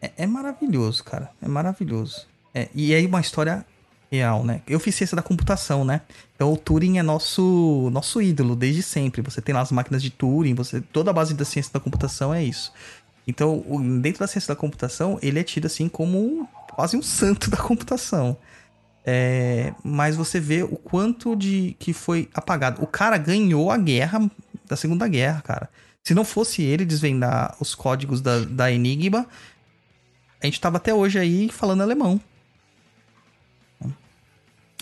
[0.00, 1.30] É, é maravilhoso, cara.
[1.42, 2.28] É maravilhoso.
[2.54, 3.66] É, e aí uma história
[4.10, 4.62] real, né?
[4.66, 6.02] Eu fiz ciência da computação, né?
[6.36, 9.22] Então o Turing é nosso nosso ídolo desde sempre.
[9.22, 12.32] Você tem lá as máquinas de Turing, você toda a base da ciência da computação
[12.32, 12.72] é isso.
[13.26, 13.64] Então,
[14.00, 18.36] dentro da ciência da computação, ele é tido assim como quase um santo da computação.
[19.04, 22.82] É, mas você vê o quanto de que foi apagado.
[22.82, 24.30] O cara ganhou a guerra
[24.66, 25.70] da Segunda Guerra, cara.
[26.04, 29.26] Se não fosse ele desvendar os códigos da, da Enigma,
[30.40, 32.20] a gente tava até hoje aí falando alemão.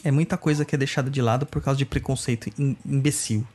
[0.02, 2.50] É muita coisa que é deixada de lado por causa de preconceito
[2.86, 3.46] imbecil.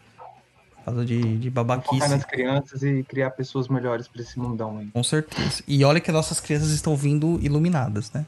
[0.78, 1.96] Por causa de, de babaquice.
[1.96, 4.88] Focar nas crianças e criar pessoas melhores para esse mundão aí.
[4.88, 5.64] Com certeza.
[5.68, 8.26] E olha que nossas crianças estão vindo iluminadas, né?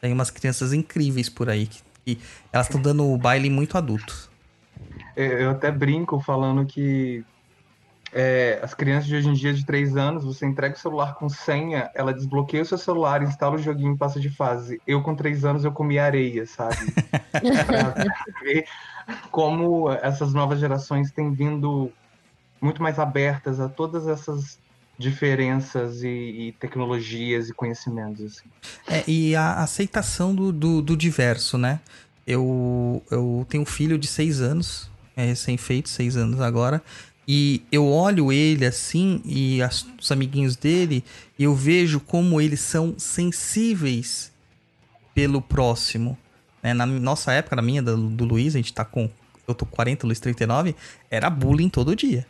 [0.00, 2.18] Tem umas crianças incríveis por aí que, que
[2.52, 4.30] elas estão dando o baile muito adulto.
[5.16, 7.24] Eu até brinco falando que
[8.12, 11.28] é, as crianças de hoje em dia de 3 anos, você entrega o celular com
[11.28, 14.80] senha, ela desbloqueia o seu celular, instala o joguinho e passa de fase.
[14.86, 16.76] Eu com 3 anos eu comi areia, sabe?
[17.66, 17.94] pra
[18.42, 18.64] ver
[19.30, 21.92] como essas novas gerações têm vindo
[22.60, 24.58] muito mais abertas a todas essas
[24.98, 28.24] diferenças e, e, tecnologias e conhecimentos.
[28.24, 28.48] Assim.
[28.88, 31.80] É, e a aceitação do, do, do, diverso, né?
[32.26, 36.82] Eu, eu tenho um filho de seis anos, é recém-feito, seis anos agora,
[37.28, 41.04] e eu olho ele assim e as, os amiguinhos dele,
[41.38, 44.32] e eu vejo como eles são sensíveis
[45.14, 46.18] pelo próximo.
[46.62, 46.72] Né?
[46.72, 49.10] Na nossa época, na minha, do, do Luiz, a gente tá com.
[49.46, 50.74] Eu tô 40, Luiz 39,
[51.08, 52.26] era bullying todo dia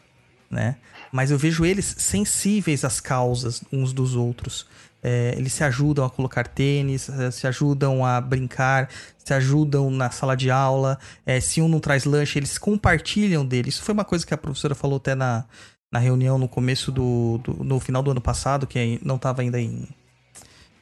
[0.51, 0.77] né?
[1.13, 4.67] Mas eu vejo eles sensíveis às causas uns dos outros.
[5.03, 8.89] É, eles se ajudam a colocar tênis, é, se ajudam a brincar,
[9.25, 10.99] se ajudam na sala de aula.
[11.25, 13.69] É, se um não traz lanche, eles compartilham dele.
[13.69, 15.45] Isso foi uma coisa que a professora falou até na,
[15.93, 19.61] na reunião no começo do, do no final do ano passado, que não estava ainda
[19.61, 19.87] em,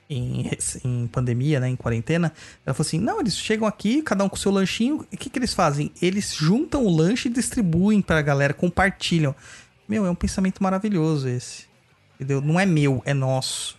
[0.09, 0.51] em,
[0.85, 2.33] em, pandemia, né, em quarentena,
[2.64, 5.31] ela falou assim: não, eles chegam aqui, cada um com o seu lanchinho, o que,
[5.31, 5.90] que eles fazem?
[6.01, 9.35] Eles juntam o lanche e distribuem para a galera, compartilham.
[9.88, 11.67] Meu, é um pensamento maravilhoso esse.
[12.14, 12.40] Entendeu?
[12.40, 13.77] Não é meu, é nosso.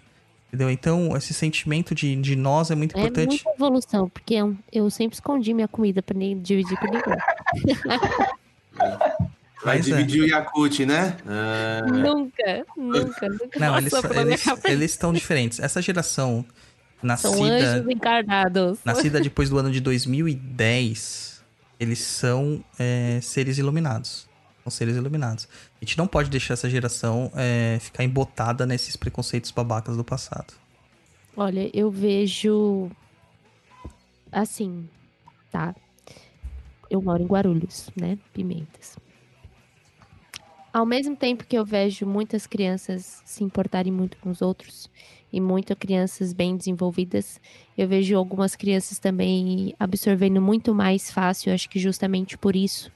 [0.48, 0.70] Entendeu?
[0.70, 3.42] Então, esse sentimento de, de nós é muito importante.
[3.42, 7.18] É muita evolução, porque eu, eu sempre escondi minha comida para nem dividir com ninguém.
[9.66, 10.24] Vai Mas dividir é.
[10.26, 11.18] o Yakut, né?
[11.26, 11.82] Ah.
[11.88, 13.60] Nunca, nunca, nunca.
[13.60, 15.60] Não, eles, eles, eles estão diferentes.
[15.60, 16.46] Essa geração
[17.02, 17.34] nascida.
[17.34, 18.78] São anjos encarnados.
[18.86, 21.44] Nascida depois do ano de 2010,
[21.80, 24.30] eles são é, seres iluminados.
[24.62, 25.48] São seres iluminados.
[25.82, 30.54] A gente não pode deixar essa geração é, ficar embotada nesses preconceitos babacas do passado.
[31.36, 32.92] Olha, eu vejo.
[34.32, 34.88] Assim,
[35.52, 35.74] tá?
[36.88, 38.16] Eu moro em Guarulhos, né?
[38.32, 38.96] Pimentas.
[40.76, 44.92] Ao mesmo tempo que eu vejo muitas crianças se importarem muito com os outros
[45.32, 47.40] e muitas crianças bem desenvolvidas,
[47.78, 52.92] eu vejo algumas crianças também absorvendo muito mais fácil, acho que justamente por isso,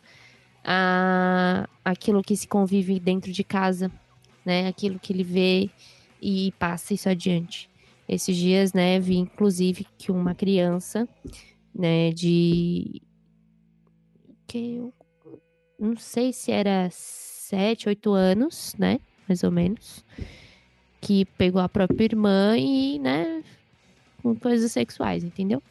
[0.61, 3.89] a, aquilo que se convive dentro de casa,
[4.43, 4.67] né?
[4.67, 5.69] Aquilo que ele vê
[6.21, 7.69] e passa isso adiante.
[8.09, 11.07] Esses dias, né, vi inclusive que uma criança,
[11.73, 13.01] né, de
[14.45, 14.93] que eu
[15.79, 16.89] não sei se era
[17.49, 18.99] sete, oito anos, né?
[19.27, 20.05] Mais ou menos.
[21.01, 23.43] que pegou a própria irmã e, né,
[24.21, 25.61] com coisas sexuais, entendeu?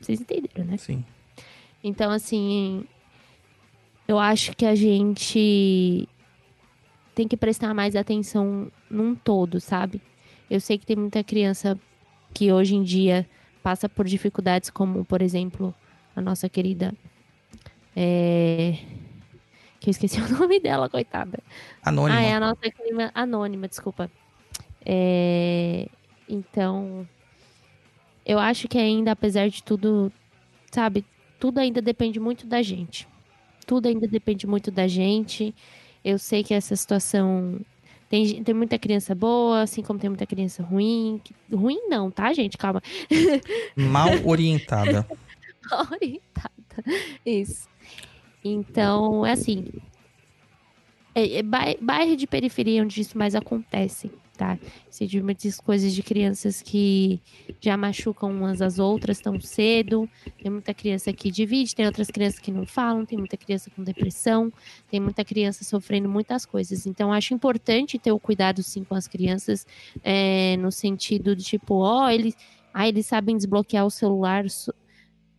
[0.00, 0.76] Vocês entenderam, né?
[0.76, 1.04] Sim.
[1.82, 2.84] Então, assim,
[4.06, 6.08] eu acho que a gente
[7.14, 10.00] tem que prestar mais atenção num todo, sabe?
[10.50, 11.78] Eu sei que tem muita criança
[12.32, 13.26] que hoje em dia
[13.62, 15.74] passa por dificuldades, como, por exemplo,
[16.14, 16.94] a nossa querida.
[17.96, 18.78] É...
[19.88, 21.38] Que eu esqueci o nome dela, coitada.
[21.82, 22.20] Anônima.
[22.20, 24.10] Ah, é a nossa clima anônima, desculpa.
[24.84, 25.88] É,
[26.28, 27.08] Então,
[28.24, 30.12] eu acho que ainda, apesar de tudo,
[30.70, 31.04] sabe,
[31.40, 33.08] tudo ainda depende muito da gente.
[33.66, 35.54] Tudo ainda depende muito da gente.
[36.04, 37.58] Eu sei que essa situação
[38.10, 41.18] tem, tem muita criança boa, assim como tem muita criança ruim.
[41.50, 42.58] Ruim não, tá, gente?
[42.58, 42.82] Calma.
[43.74, 45.06] Mal orientada.
[45.90, 46.52] orientada.
[47.24, 47.66] Isso.
[48.44, 49.64] Então, é assim.
[51.14, 54.58] É, é bai- bairro de periferia onde isso mais acontece, tá?
[54.88, 57.20] Se de muitas coisas de crianças que
[57.60, 60.08] já machucam umas às outras tão cedo.
[60.40, 63.82] Tem muita criança que divide, tem outras crianças que não falam, tem muita criança com
[63.82, 64.52] depressão,
[64.88, 66.86] tem muita criança sofrendo muitas coisas.
[66.86, 69.66] Então, acho importante ter o cuidado, sim, com as crianças,
[70.02, 72.36] é, no sentido de tipo, ó, eles,
[72.72, 74.44] ah, eles sabem desbloquear o celular.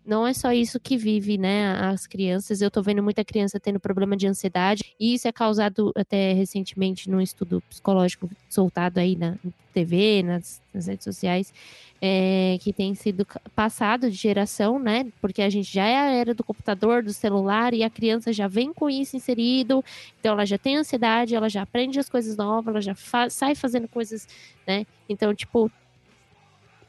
[0.09, 2.61] Não é só isso que vive, né, as crianças.
[2.61, 7.07] Eu tô vendo muita criança tendo problema de ansiedade, e isso é causado até recentemente
[7.07, 9.35] num estudo psicológico soltado aí na
[9.71, 11.53] TV, nas, nas redes sociais,
[12.01, 13.23] é, que tem sido
[13.55, 17.75] passado de geração, né, porque a gente já é a era do computador, do celular,
[17.75, 19.85] e a criança já vem com isso inserido,
[20.19, 23.53] então ela já tem ansiedade, ela já aprende as coisas novas, ela já fa- sai
[23.53, 24.27] fazendo coisas,
[24.65, 25.71] né, então, tipo,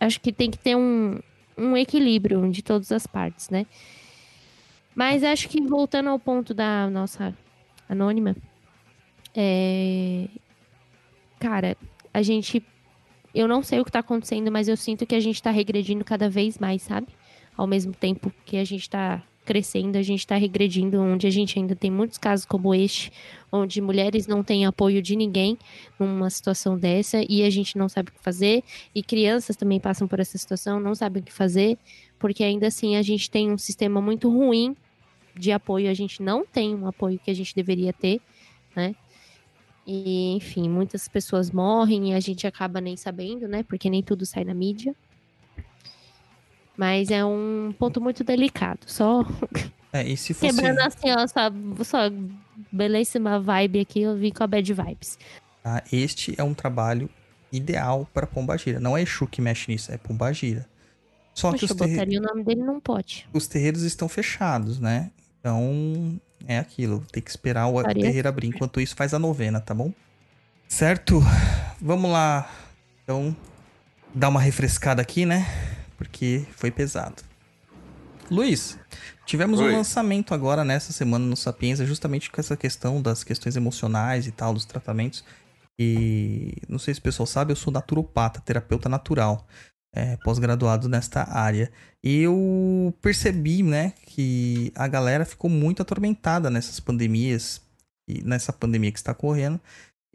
[0.01, 1.21] acho que tem que ter um,
[1.61, 3.67] um equilíbrio de todas as partes, né?
[4.95, 7.37] Mas acho que voltando ao ponto da nossa
[7.89, 8.35] anônima,
[9.35, 10.29] é...
[11.39, 11.77] cara,
[12.13, 12.65] a gente.
[13.33, 16.05] Eu não sei o que tá acontecendo, mas eu sinto que a gente tá regredindo
[16.05, 17.07] cada vez mais, sabe?
[17.57, 21.59] Ao mesmo tempo que a gente tá crescendo, a gente tá regredindo, onde a gente
[21.59, 23.13] ainda tem muitos casos como este,
[23.51, 25.59] onde mulheres não têm apoio de ninguém
[25.99, 28.63] numa situação dessa e a gente não sabe o que fazer,
[28.95, 31.77] e crianças também passam por essa situação, não sabem o que fazer,
[32.17, 34.77] porque ainda assim a gente tem um sistema muito ruim
[35.35, 38.21] de apoio, a gente não tem um apoio que a gente deveria ter,
[38.77, 38.95] né?
[39.85, 43.65] E, enfim, muitas pessoas morrem e a gente acaba nem sabendo, né?
[43.65, 44.95] Porque nem tudo sai na mídia.
[46.77, 48.81] Mas é um ponto muito delicado.
[48.87, 49.25] Só
[49.93, 50.55] É, e se fosse.
[50.55, 52.13] quebrando assim, ó, sua, sua
[52.73, 55.19] belíssima vibe aqui, eu vim com a bad vibes.
[55.63, 55.83] tá?
[55.93, 57.11] Este é um trabalho
[57.53, 58.79] ideal para Pombagira.
[58.81, 60.67] Não é Exu que mexe nisso, é Pombagira.
[61.35, 63.29] Só que Poxa, os, eu botaria o nome dele num pote.
[63.33, 65.11] os terreiros estão fechados, né?
[65.41, 67.05] Então, é aquilo.
[67.13, 68.03] Tem que esperar o Faria.
[68.05, 68.49] terreiro abrir.
[68.49, 69.93] Enquanto isso, faz a novena, tá bom?
[70.69, 71.21] Certo?
[71.81, 72.49] Vamos lá.
[73.05, 73.35] Então,
[74.15, 75.47] dar uma refrescada aqui, né?
[76.01, 77.23] Porque foi pesado.
[78.31, 78.79] Luiz,
[79.27, 79.73] tivemos um Oi.
[79.73, 84.55] lançamento agora nessa semana no Sapienza, justamente com essa questão das questões emocionais e tal,
[84.55, 85.23] dos tratamentos.
[85.79, 89.47] E não sei se o pessoal sabe, eu sou naturopata, terapeuta natural,
[89.95, 91.71] é, pós-graduado nesta área.
[92.03, 97.61] E eu percebi, né, que a galera ficou muito atormentada nessas pandemias,
[98.09, 99.61] e nessa pandemia que está correndo,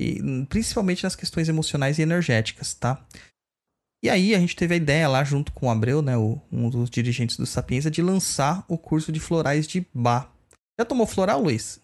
[0.01, 0.19] e
[0.49, 3.05] principalmente nas questões emocionais e energéticas, tá?
[4.05, 6.69] E aí a gente teve a ideia lá junto com o Abreu, né, o- um
[6.69, 10.29] dos dirigentes do Sapienza, de lançar o curso de florais de Bá.
[10.79, 11.81] Já tomou floral, Luiz?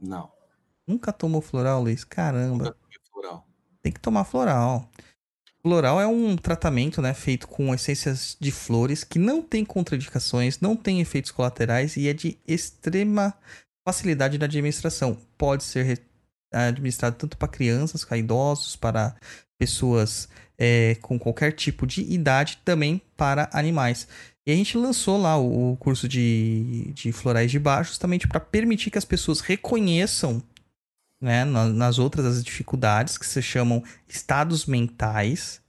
[0.00, 0.32] Não.
[0.86, 2.02] Nunca tomou floral, Luiz?
[2.02, 2.64] Caramba.
[2.64, 3.46] Nunca tomei floral.
[3.82, 4.90] Tem que tomar floral.
[5.60, 10.74] Floral é um tratamento, né, feito com essências de flores que não tem contraindicações, não
[10.74, 13.34] tem efeitos colaterais e é de extrema
[13.86, 15.18] facilidade na administração.
[15.36, 16.02] Pode ser re-
[16.50, 19.14] administrado tanto para crianças, para idosos, para
[19.58, 20.26] pessoas
[20.58, 24.08] é, com qualquer tipo de idade, também para animais.
[24.46, 28.90] E a gente lançou lá o, curso de, de florais de bar justamente para permitir
[28.90, 30.42] que as pessoas reconheçam
[31.22, 35.60] né, na- nas outras as dificuldades que se chamam estados mentais,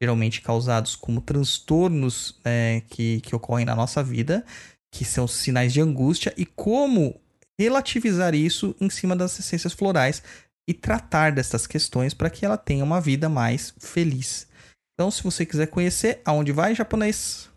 [0.00, 4.44] geralmente causados como transtornos é, que, que ocorrem na nossa vida,
[4.92, 7.20] que são sinais de angústia, e como
[7.58, 10.22] relativizar isso em cima das essências florais
[10.68, 14.48] e tratar dessas questões para que ela tenha uma vida mais feliz.
[14.94, 17.50] Então, se você quiser conhecer, aonde vai, japonês?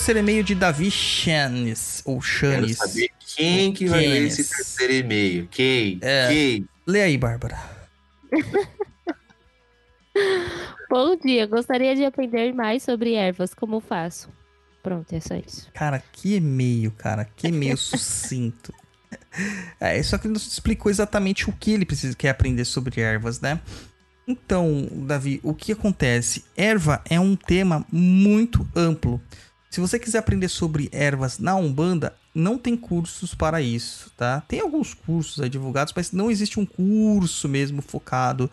[0.00, 2.78] Terceiro e-mail de Davi Chanes, ou Quero Chanes.
[2.78, 5.46] saber quem que vai ler esse terceiro e-mail.
[5.50, 5.98] Quem?
[6.00, 6.26] É.
[6.26, 6.66] Quem?
[6.86, 7.58] Lê aí, Bárbara.
[10.88, 13.52] Bom dia, gostaria de aprender mais sobre ervas.
[13.52, 14.30] Como faço?
[14.82, 15.68] Pronto, é só isso.
[15.74, 17.28] Cara, que e-mail, cara.
[17.36, 18.72] Que e-mail sucinto.
[19.78, 23.42] É, só que ele não explicou exatamente o que ele precisa quer aprender sobre ervas,
[23.42, 23.60] né?
[24.26, 26.42] Então, Davi, o que acontece?
[26.56, 29.20] Erva é um tema muito amplo.
[29.70, 34.42] Se você quiser aprender sobre ervas na Umbanda, não tem cursos para isso, tá?
[34.48, 38.50] Tem alguns cursos divulgados, mas não existe um curso mesmo focado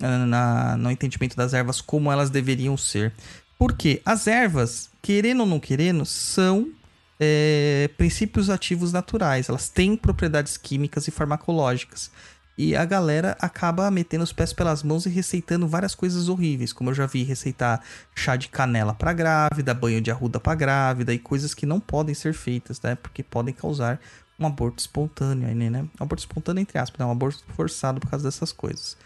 [0.00, 3.12] ah, na, no entendimento das ervas como elas deveriam ser.
[3.58, 6.70] Porque as ervas, querendo ou não querendo, são
[7.18, 9.48] é, princípios ativos naturais.
[9.48, 12.10] Elas têm propriedades químicas e farmacológicas.
[12.56, 16.72] E a galera acaba metendo os pés pelas mãos e receitando várias coisas horríveis.
[16.72, 17.82] Como eu já vi receitar
[18.14, 22.14] chá de canela para grávida, banho de arruda para grávida e coisas que não podem
[22.14, 22.94] ser feitas, né?
[22.94, 23.98] Porque podem causar
[24.38, 25.82] um aborto espontâneo, aí, né?
[25.98, 27.06] Um aborto espontâneo, entre aspas, né?
[27.06, 28.96] Um aborto forçado por causa dessas coisas.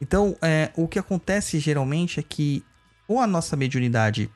[0.00, 2.64] Então, é, o que acontece geralmente é que,
[3.06, 4.30] com a nossa mediunidade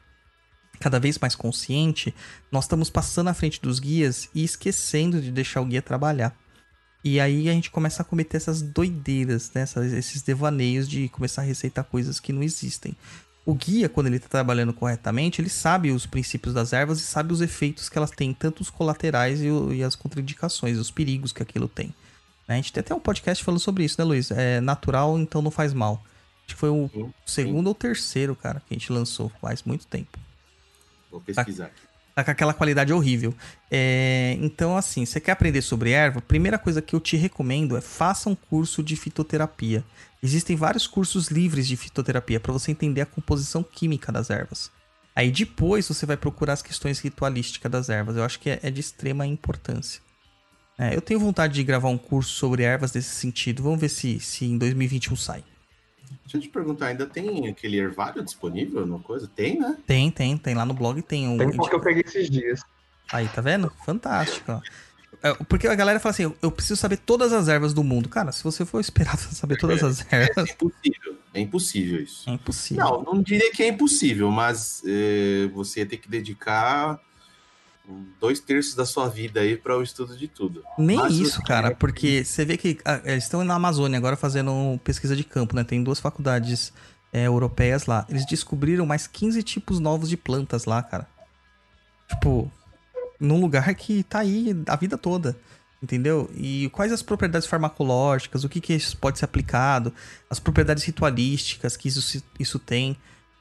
[0.78, 2.14] cada vez mais consciente,
[2.50, 6.34] nós estamos passando à frente dos guias e esquecendo de deixar o guia trabalhar.
[7.02, 9.62] E aí a gente começa a cometer essas doideiras, né?
[9.62, 12.94] Essas- esses devaneios de começar a receitar coisas que não existem.
[13.46, 17.32] O guia, quando ele está trabalhando corretamente, ele sabe os princípios das ervas e sabe
[17.32, 21.42] os efeitos que elas têm, tanto os colaterais e, e as contraindicações, os perigos que
[21.42, 21.94] aquilo tem.
[22.46, 24.30] A gente tem até um podcast falando sobre isso, né, Luiz?
[24.30, 26.04] É natural, então não faz mal.
[26.44, 29.86] Acho que foi o Sim, segundo ou terceiro, cara, que a gente lançou faz muito
[29.86, 30.18] tempo.
[31.10, 31.80] Vou pesquisar aqui.
[32.14, 33.34] Tá com aquela qualidade horrível.
[33.70, 36.20] É, então, assim, você quer aprender sobre erva?
[36.20, 39.84] Primeira coisa que eu te recomendo é faça um curso de fitoterapia.
[40.22, 44.70] Existem vários cursos livres de fitoterapia para você entender a composição química das ervas.
[45.14, 48.16] Aí depois você vai procurar as questões ritualísticas das ervas.
[48.16, 50.00] Eu acho que é, é de extrema importância.
[50.78, 53.62] É, eu tenho vontade de gravar um curso sobre ervas nesse sentido.
[53.62, 55.44] Vamos ver se, se em 2021 sai.
[56.24, 59.28] Deixa eu te perguntar, ainda tem aquele ervário disponível no coisa?
[59.34, 59.76] Tem, né?
[59.86, 61.36] Tem, tem, tem lá no blog, tem um.
[61.38, 62.60] Tem porque eu peguei esses dias.
[63.12, 63.72] Aí, tá vendo?
[63.84, 64.52] Fantástico.
[64.52, 64.60] ó.
[65.22, 68.08] É, Porque a galera fala assim, eu- eu preciso saber todas as ervas do mundo.
[68.08, 71.16] Cara, se você for esperar saber todas as ervas, É impossível.
[71.34, 72.30] É impossível isso.
[72.30, 72.84] é impossível.
[72.84, 76.98] Não, não diria que é impossível, mas é, você ia ter que dedicar
[78.20, 80.62] dois terços da sua vida aí para o estudo de tudo.
[80.78, 84.78] Nem Mas isso, cara, porque você vê que ah, eles estão na Amazônia agora fazendo
[84.84, 85.64] pesquisa de campo, né?
[85.64, 86.72] Tem duas faculdades
[87.12, 88.06] é, europeias lá.
[88.08, 91.06] Eles descobriram mais 15 tipos novos de plantas lá, cara.
[92.08, 92.50] Tipo,
[93.18, 95.36] num lugar que tá aí a vida toda.
[95.82, 96.30] Entendeu?
[96.34, 99.92] E quais as propriedades farmacológicas, o que, que isso pode ser aplicado,
[100.28, 102.96] as propriedades ritualísticas que isso, isso tem.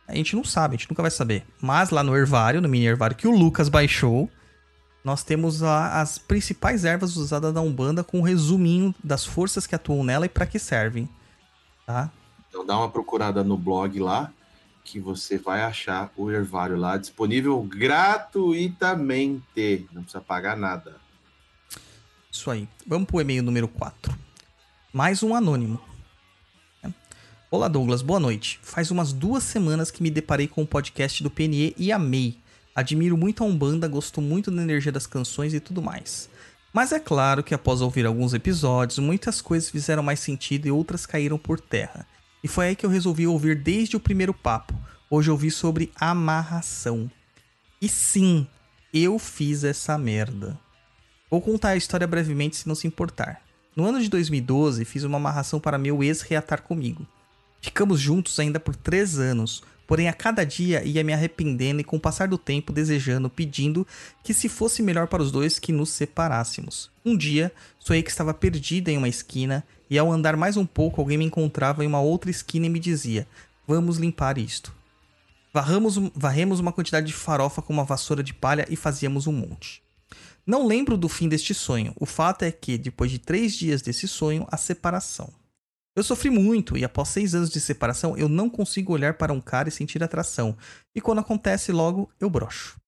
[0.08, 1.46] A gente não sabe, a gente nunca vai saber.
[1.62, 4.30] Mas lá no Hervário, no mini Hervário que o Lucas baixou,
[5.04, 9.76] nós temos lá as principais ervas usadas na Umbanda com um resuminho das forças que
[9.76, 11.08] atuam nela e para que servem.
[11.86, 12.12] Tá?
[12.50, 14.32] Então dá uma procurada no blog lá,
[14.84, 19.88] que você vai achar o ervário lá disponível gratuitamente.
[19.92, 20.96] Não precisa pagar nada.
[22.32, 22.68] Isso aí.
[22.86, 24.14] Vamos pro e-mail número 4.
[24.92, 25.80] Mais um anônimo.
[27.52, 28.04] Olá, Douglas.
[28.04, 28.60] Boa noite.
[28.62, 32.38] Faz umas duas semanas que me deparei com o podcast do PNE e amei.
[32.76, 36.30] Admiro muito a Umbanda, gosto muito da energia das canções e tudo mais.
[36.72, 41.06] Mas é claro que após ouvir alguns episódios, muitas coisas fizeram mais sentido e outras
[41.06, 42.06] caíram por terra.
[42.44, 44.74] E foi aí que eu resolvi ouvir desde o primeiro papo.
[45.10, 47.10] Hoje eu ouvi sobre amarração.
[47.82, 48.48] E sim,
[48.94, 50.58] eu fiz essa merda.
[51.30, 53.42] Vou contar a história brevemente se não se importar.
[53.76, 57.06] No ano de 2012, fiz uma amarração para meu ex reatar comigo.
[57.62, 61.98] Ficamos juntos ainda por três anos, porém a cada dia ia me arrependendo e com
[61.98, 63.88] o passar do tempo desejando, pedindo
[64.24, 66.92] que se fosse melhor para os dois que nos separássemos.
[67.04, 71.02] Um dia, sonhei que estava perdida em uma esquina e ao andar mais um pouco
[71.02, 73.28] alguém me encontrava em uma outra esquina e me dizia:
[73.68, 74.72] Vamos limpar isto.
[75.52, 79.82] Varramos, varremos uma quantidade de farofa com uma vassoura de palha e fazíamos um monte.
[80.46, 81.96] Não lembro do fim deste sonho.
[82.00, 85.34] O fato é que, depois de três dias desse sonho, a separação.
[86.00, 89.42] Eu sofri muito e, após seis anos de separação, eu não consigo olhar para um
[89.42, 90.58] cara e sentir atração.
[90.96, 92.80] E quando acontece logo, eu brocho.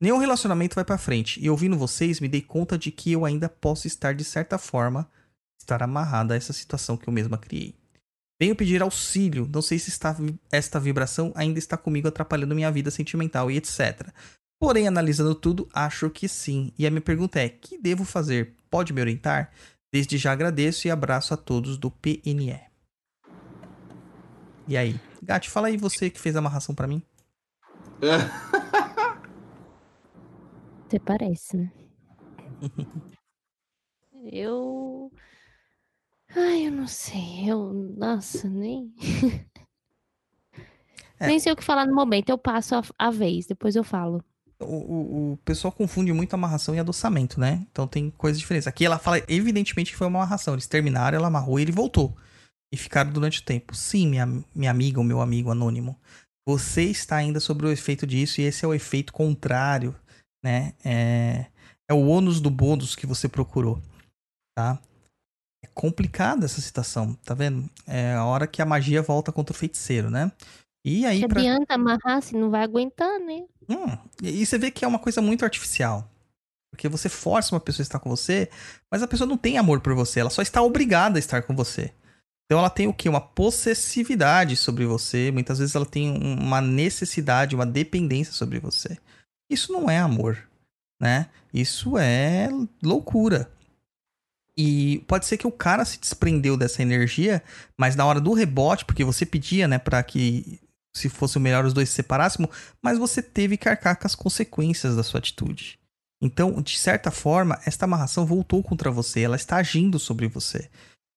[0.00, 3.48] Nenhum relacionamento vai para frente, e ouvindo vocês, me dei conta de que eu ainda
[3.48, 5.08] posso estar, de certa forma,
[5.60, 7.76] estar amarrada a essa situação que eu mesma criei.
[8.40, 10.16] Venho pedir auxílio, não sei se está-
[10.50, 14.12] esta vibração ainda está comigo atrapalhando minha vida sentimental e etc.
[14.60, 16.72] Porém, analisando tudo, acho que sim.
[16.76, 18.54] E a minha pergunta é: que devo fazer?
[18.68, 19.52] Pode me orientar?
[19.92, 22.60] Desde já agradeço e abraço a todos do PNE.
[24.66, 25.00] E aí?
[25.22, 27.02] Gati, fala aí você que fez a amarração pra mim.
[30.88, 31.70] Você parece, né?
[34.32, 35.12] eu.
[36.34, 37.50] Ai, eu não sei.
[37.50, 37.74] Eu.
[37.96, 38.94] Nossa, nem.
[41.20, 41.26] É.
[41.28, 42.30] Nem sei o que falar no momento.
[42.30, 44.24] Eu passo a, a vez, depois eu falo.
[44.60, 47.64] O, o, pessoal confunde muito amarração e adoçamento, né?
[47.70, 48.66] Então tem coisas diferentes.
[48.66, 50.54] Aqui ela fala, evidentemente, que foi uma amarração.
[50.54, 52.16] Eles terminaram, ela amarrou e ele voltou.
[52.72, 53.74] E ficaram durante o tempo.
[53.74, 55.96] Sim, minha, minha amiga ou meu amigo anônimo.
[56.48, 59.94] Você está ainda sobre o efeito disso e esse é o efeito contrário,
[60.42, 60.74] né?
[60.84, 61.46] É,
[61.88, 63.80] é o ônus do bônus que você procurou,
[64.56, 64.78] tá?
[65.62, 67.68] É complicada essa situação, tá vendo?
[67.86, 70.32] É a hora que a magia volta contra o feiticeiro, né?
[70.84, 71.40] E aí, Que pra...
[71.40, 73.44] adianta amarrar se não vai aguentar, né?
[73.68, 76.10] Hum, e você vê que é uma coisa muito artificial.
[76.70, 78.48] Porque você força uma pessoa a estar com você,
[78.90, 81.54] mas a pessoa não tem amor por você, ela só está obrigada a estar com
[81.54, 81.92] você.
[82.46, 83.08] Então ela tem o quê?
[83.08, 88.98] Uma possessividade sobre você, muitas vezes ela tem um- uma necessidade, uma dependência sobre você.
[89.50, 90.48] Isso não é amor,
[91.00, 91.28] né?
[91.52, 92.48] Isso é
[92.82, 93.50] loucura.
[94.56, 97.42] E pode ser que o cara se desprendeu dessa energia,
[97.76, 100.58] mas na hora do rebote, porque você pedia, né, para que
[100.96, 102.48] se fosse o melhor os dois se separassem,
[102.82, 105.78] mas você teve que arcar com as consequências da sua atitude.
[106.20, 110.68] Então, de certa forma, esta amarração voltou contra você, ela está agindo sobre você.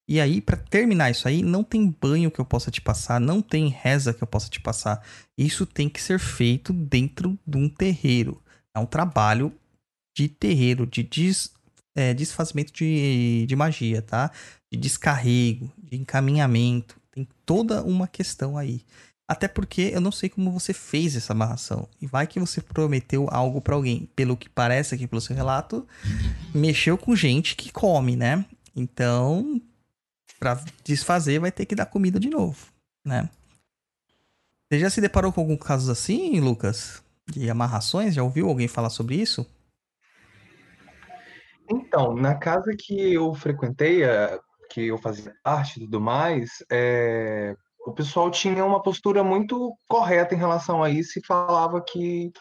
[0.07, 3.41] E aí, para terminar isso aí, não tem banho que eu possa te passar, não
[3.41, 5.01] tem reza que eu possa te passar.
[5.37, 8.41] Isso tem que ser feito dentro de um terreiro.
[8.75, 9.53] É um trabalho
[10.15, 11.53] de terreiro, de des,
[11.95, 14.31] é, desfazimento de, de magia, tá?
[14.71, 16.99] De descarrego, de encaminhamento.
[17.11, 18.83] Tem toda uma questão aí.
[19.31, 21.87] Até porque eu não sei como você fez essa amarração.
[22.01, 24.09] E vai que você prometeu algo pra alguém.
[24.13, 25.87] Pelo que parece aqui pelo seu relato,
[26.53, 28.45] mexeu com gente que come, né?
[28.75, 29.61] Então,
[30.37, 32.73] pra desfazer, vai ter que dar comida de novo,
[33.05, 33.29] né?
[34.67, 37.01] Você já se deparou com algum casos assim, Lucas?
[37.25, 38.13] De amarrações?
[38.13, 39.49] Já ouviu alguém falar sobre isso?
[41.71, 44.01] Então, na casa que eu frequentei,
[44.69, 47.55] que eu fazia parte e tudo mais, eh,
[47.85, 52.31] o pessoal tinha uma postura muito correta em relação a isso e falava que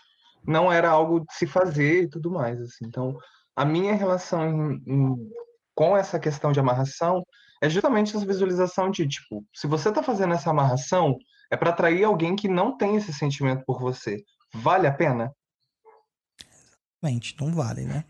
[0.47, 2.85] não era algo de se fazer e tudo mais, assim.
[2.87, 3.17] Então,
[3.57, 5.31] a minha relação em- em-
[5.75, 7.23] com essa questão de amarração
[7.63, 11.17] é justamente essa visualização de, tipo, se você tá fazendo essa amarração,
[11.51, 14.23] é para atrair alguém que não tem esse sentimento por você.
[14.55, 15.33] Vale a pena?
[17.03, 18.05] Realmente, não vale, né?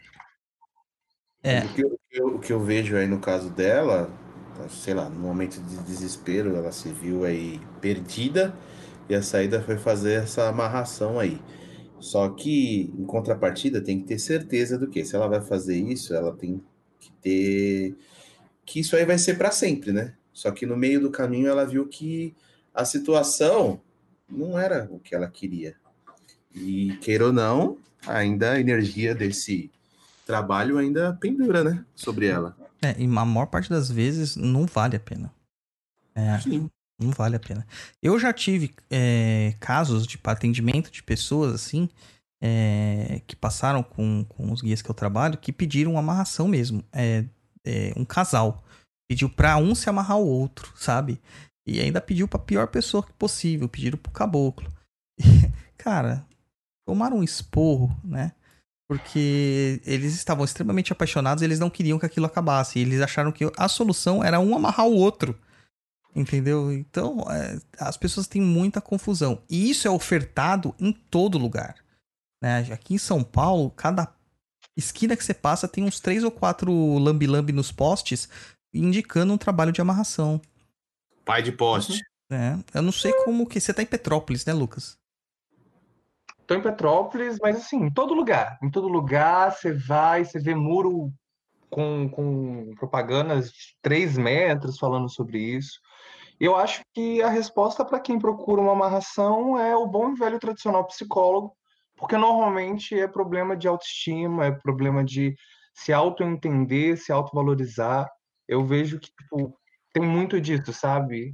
[1.43, 1.61] É.
[1.61, 4.11] Mas O, que eu, o que eu- o que eu vejo aí no caso dela,
[4.69, 8.55] sei lá, no momento de desespero, ela se viu aí perdida
[9.09, 11.41] e a saída foi fazer essa amarração aí.
[11.99, 16.15] Só que, em contrapartida, tem que ter certeza do que, se ela vai fazer isso,
[16.15, 16.63] ela tem
[16.99, 17.97] que ter
[18.65, 20.15] que isso aí vai ser para sempre, né?
[20.33, 22.35] Só que no meio do caminho ela viu que
[22.73, 23.81] a situação
[24.29, 25.75] não era o que ela queria.
[26.55, 29.71] E queira ou não, ainda a energia desse
[30.25, 31.85] trabalho ainda pendura, né?
[31.97, 32.57] Sobre ela.
[32.83, 35.33] É, e a maior parte das vezes não vale a pena.
[36.15, 36.71] É, Sim.
[36.99, 37.67] não vale a pena.
[38.03, 41.89] Eu já tive é, casos de atendimento de pessoas assim,
[42.43, 46.83] é, que passaram com, com os guias que eu trabalho, que pediram amarração mesmo.
[46.93, 47.25] É,
[47.65, 48.65] é, um casal.
[49.09, 51.21] Pediu pra um se amarrar o outro, sabe?
[51.67, 54.73] E ainda pediu pra pior pessoa possível, pediram pro caboclo.
[55.77, 56.25] Cara,
[56.87, 58.33] tomaram um esporro, né?
[58.91, 62.77] Porque eles estavam extremamente apaixonados e eles não queriam que aquilo acabasse.
[62.77, 65.39] E eles acharam que a solução era um amarrar o outro.
[66.13, 66.73] Entendeu?
[66.73, 69.41] Então, é, as pessoas têm muita confusão.
[69.49, 71.77] E isso é ofertado em todo lugar.
[72.43, 72.67] Né?
[72.73, 74.13] Aqui em São Paulo, cada
[74.77, 78.29] esquina que você passa tem uns três ou quatro lambi-lambi nos postes
[78.75, 80.43] indicando um trabalho de amarração.
[81.25, 82.01] Pai de poste.
[82.29, 82.59] Né?
[82.75, 83.61] Eu não sei como que.
[83.61, 84.99] Você tá em Petrópolis, né, Lucas?
[86.51, 88.59] Tô em Petrópolis, mas assim, em todo lugar.
[88.61, 91.13] Em todo lugar você vai, você vê muro
[91.71, 95.79] com, com propagandas de 3 metros falando sobre isso.
[96.41, 100.41] Eu acho que a resposta para quem procura uma amarração é o bom e velho
[100.41, 101.55] tradicional psicólogo,
[101.97, 105.37] porque normalmente é problema de autoestima, é problema de
[105.73, 108.11] se auto-entender, se auto-valorizar.
[108.49, 109.57] Eu vejo que tipo,
[109.93, 111.33] tem muito disso, sabe?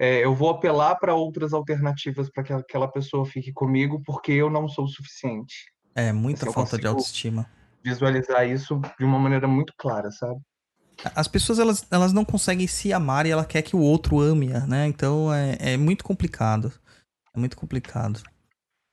[0.00, 4.48] É, eu vou apelar para outras alternativas para que aquela pessoa fique comigo, porque eu
[4.48, 5.70] não sou o suficiente.
[5.94, 7.46] É, muita Assim, falta de autoestima.
[7.84, 10.40] Visualizar isso de uma maneira muito clara, sabe?
[11.14, 14.66] As pessoas elas, elas não conseguem se amar e ela quer que o outro ame-a,
[14.66, 14.86] né?
[14.86, 16.72] Então é, é muito complicado.
[17.34, 18.22] É muito complicado.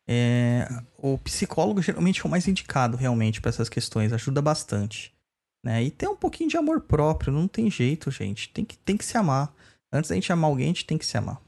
[0.09, 5.13] É, o psicólogo geralmente é o mais indicado realmente para essas questões, ajuda bastante.
[5.63, 5.83] Né?
[5.83, 8.49] E ter um pouquinho de amor próprio, não tem jeito, gente.
[8.49, 9.53] Tem que, tem que se amar.
[9.91, 11.41] Antes da gente amar alguém, a gente tem que se amar.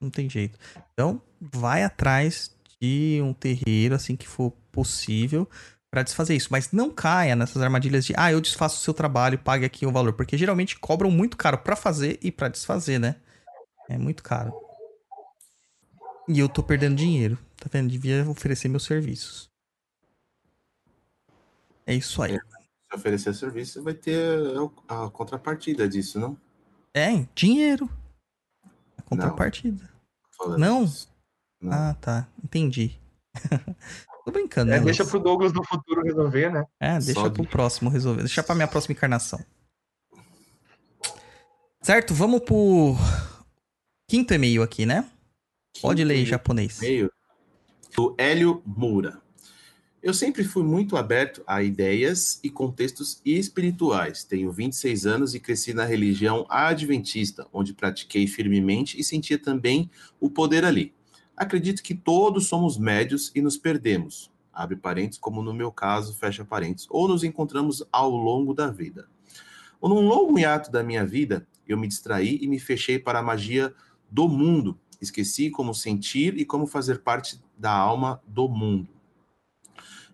[0.00, 0.58] Não tem jeito.
[0.92, 5.48] Então, vai atrás de um terreiro assim que for possível.
[5.90, 6.48] Pra desfazer isso.
[6.50, 9.92] Mas não caia nessas armadilhas de, ah, eu desfaço o seu trabalho, pague aqui o
[9.92, 10.12] valor.
[10.12, 13.16] Porque geralmente cobram muito caro pra fazer e pra desfazer, né?
[13.88, 14.52] É muito caro.
[16.28, 17.38] E eu tô perdendo dinheiro.
[17.56, 17.88] Tá vendo?
[17.90, 19.48] Devia oferecer meus serviços.
[21.86, 22.34] É isso aí.
[22.34, 24.28] Se oferecer serviço, vai ter
[24.86, 26.38] a contrapartida disso, não?
[26.98, 27.88] É, dinheiro.
[28.96, 29.88] A contrapartida.
[30.58, 30.84] Não?
[30.84, 31.08] isso.
[31.60, 31.72] Não.
[31.72, 32.28] Ah, tá.
[32.42, 32.98] Entendi.
[34.24, 34.84] Tô brincando, É, né?
[34.84, 36.64] deixa pro Douglas no futuro resolver, né?
[36.78, 38.20] É, deixa Só pro próximo resolver.
[38.22, 39.40] Deixa pra minha próxima encarnação.
[41.82, 42.12] Certo?
[42.12, 42.94] Vamos pro
[44.08, 45.08] quinto e-mail aqui, né?
[45.80, 46.78] Pode ler em japonês.
[46.82, 47.10] e-mail
[47.96, 49.20] do Hélio Moura.
[50.00, 54.22] Eu sempre fui muito aberto a ideias e contextos espirituais.
[54.22, 59.90] Tenho 26 anos e cresci na religião adventista, onde pratiquei firmemente e sentia também
[60.20, 60.94] o poder ali.
[61.36, 64.30] Acredito que todos somos médios e nos perdemos.
[64.52, 69.08] Abre parênteses, como no meu caso, fecha parênteses, ou nos encontramos ao longo da vida.
[69.82, 73.74] Num longo hiato da minha vida, eu me distraí e me fechei para a magia
[74.08, 74.78] do mundo.
[75.00, 78.97] Esqueci como sentir e como fazer parte da alma do mundo.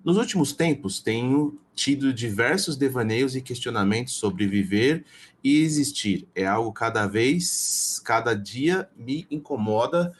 [0.04, 5.02] Nos últimos tempos, tenho tido diversos devaneios e questionamentos sobre viver
[5.42, 6.28] e existir.
[6.34, 10.12] É algo cada vez, cada dia me incomoda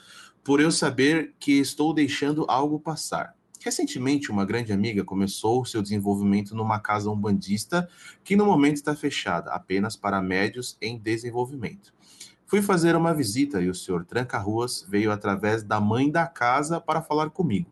[0.43, 3.37] por eu saber que estou deixando algo passar.
[3.61, 7.87] Recentemente, uma grande amiga começou seu desenvolvimento numa casa umbandista
[8.25, 11.93] que no momento está fechada apenas para médios em desenvolvimento.
[12.47, 17.03] Fui fazer uma visita e o senhor Tranca-Ruas veio através da mãe da casa para
[17.03, 17.71] falar comigo.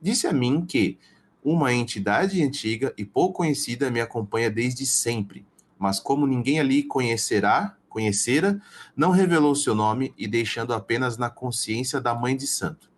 [0.00, 0.98] Disse a mim que
[1.42, 5.44] uma entidade antiga e pouco conhecida me acompanha desde sempre,
[5.78, 8.60] mas como ninguém ali conhecerá, conhecera,
[8.96, 12.90] não revelou seu nome e deixando apenas na consciência da mãe de santo.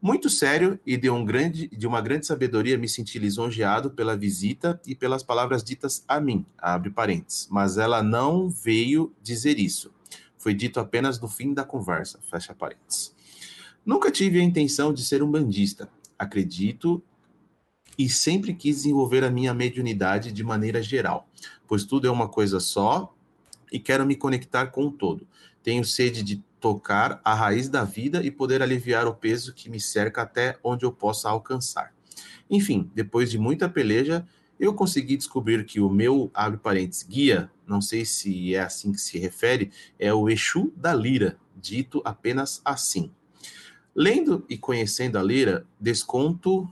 [0.00, 4.78] Muito sério e de, um grande, de uma grande sabedoria, me senti lisonjeado pela visita
[4.86, 9.90] e pelas palavras ditas a mim, abre parênteses, mas ela não veio dizer isso.
[10.36, 13.14] Foi dito apenas no fim da conversa, fecha parênteses.
[13.84, 15.88] Nunca tive a intenção de ser um bandista.
[16.18, 17.02] Acredito
[17.98, 21.28] e sempre quis desenvolver a minha mediunidade de maneira geral,
[21.66, 23.14] pois tudo é uma coisa só
[23.72, 25.26] e quero me conectar com o todo.
[25.62, 29.80] Tenho sede de tocar a raiz da vida e poder aliviar o peso que me
[29.80, 31.94] cerca até onde eu possa alcançar.
[32.48, 34.26] Enfim, depois de muita peleja,
[34.58, 39.00] eu consegui descobrir que o meu, abre parênteses, guia, não sei se é assim que
[39.00, 43.10] se refere, é o Exu da Lira, dito apenas assim.
[43.94, 46.68] Lendo e conhecendo a Lira, desconto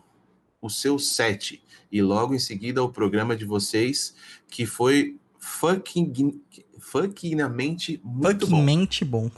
[0.62, 1.60] o seu set
[1.90, 4.14] e logo em seguida o programa de vocês
[4.48, 6.40] que foi fucking
[6.78, 8.56] fuckingamente muito bom.
[8.56, 9.30] Fuckingmente bom.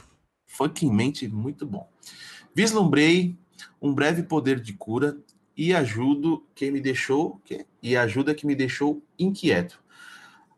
[0.45, 1.89] Fuckingmente muito bom.
[2.53, 3.35] Vislumbrei
[3.81, 5.17] um breve poder de cura
[5.57, 9.83] e ajudo que me deixou que- e ajuda que me deixou inquieto.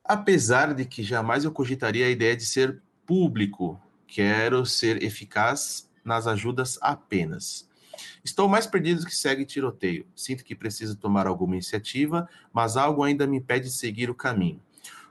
[0.04, 6.28] Apesar de que jamais eu cogitaria a ideia de ser público, quero ser eficaz nas
[6.28, 7.67] ajudas apenas.
[8.24, 10.06] Estou mais perdido que segue tiroteio.
[10.16, 14.62] Sinto que preciso tomar alguma iniciativa, mas algo ainda me impede de seguir o caminho.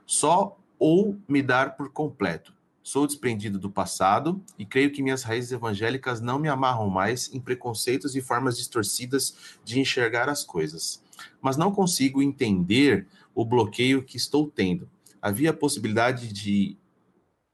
[0.05, 2.53] Só ou me dar por completo.
[2.83, 7.39] Sou desprendido do passado e creio que minhas raízes evangélicas não me amarram mais em
[7.39, 11.03] preconceitos e formas distorcidas de enxergar as coisas.
[11.41, 14.89] Mas não consigo entender o bloqueio que estou tendo.
[15.21, 16.77] Havia a possibilidade de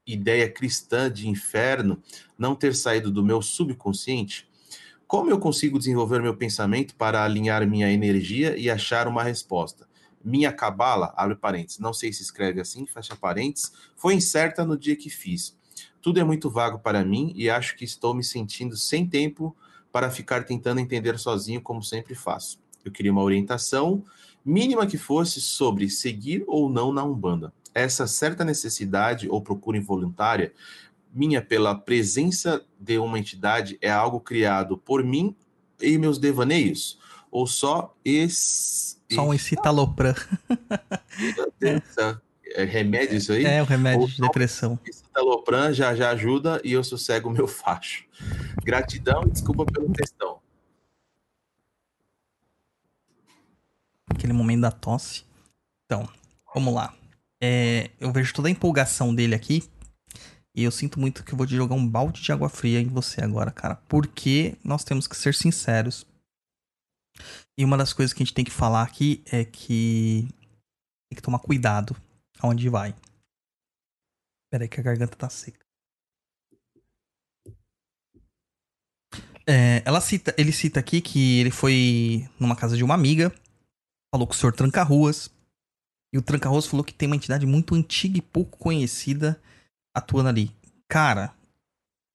[0.06, 2.00] ideia cristã de inferno
[2.38, 4.48] não ter saído do meu subconsciente?
[5.14, 9.86] Como eu consigo desenvolver meu pensamento para alinhar minha energia e achar uma resposta?
[10.24, 14.96] Minha cabala, abre parênteses, não sei se escreve assim, fecha parênteses, foi incerta no dia
[14.96, 15.56] que fiz.
[16.02, 19.54] Tudo é muito vago para mim e acho que estou me sentindo sem tempo
[19.92, 22.58] para ficar tentando entender sozinho, como sempre faço.
[22.84, 24.02] Eu queria uma orientação,
[24.44, 27.52] mínima que fosse, sobre seguir ou não na Umbanda.
[27.72, 30.52] Essa certa necessidade ou procura involuntária
[31.14, 35.36] minha pela presença de uma entidade é algo criado por mim
[35.80, 36.98] e meus devaneios?
[37.30, 38.98] Ou só esse.
[39.12, 40.14] Só um escitalopram.
[42.56, 43.44] É remédio isso aí?
[43.44, 44.78] É o remédio Ou de depressão.
[44.86, 48.04] Esse talopram já já ajuda e eu sossego o meu facho.
[48.62, 50.38] Gratidão e desculpa pelo textão.
[54.08, 55.24] Aquele momento da tosse.
[55.84, 56.08] Então,
[56.54, 56.94] vamos lá.
[57.40, 59.64] É, eu vejo toda a empolgação dele aqui.
[60.54, 62.86] E eu sinto muito que eu vou te jogar um balde de água fria em
[62.86, 63.76] você agora, cara.
[63.88, 66.06] Porque nós temos que ser sinceros.
[67.58, 70.28] E uma das coisas que a gente tem que falar aqui é que
[71.08, 71.96] tem que tomar cuidado
[72.38, 72.94] aonde vai.
[74.50, 75.64] Pera aí que a garganta tá seca.
[79.46, 83.32] É, ela cita, ele cita aqui que ele foi numa casa de uma amiga
[84.14, 85.28] falou com o senhor Tranca-Ruas.
[86.12, 89.42] E o Tranca-Ruas falou que tem uma entidade muito antiga e pouco conhecida
[89.94, 90.50] atuando ali.
[90.88, 91.32] Cara,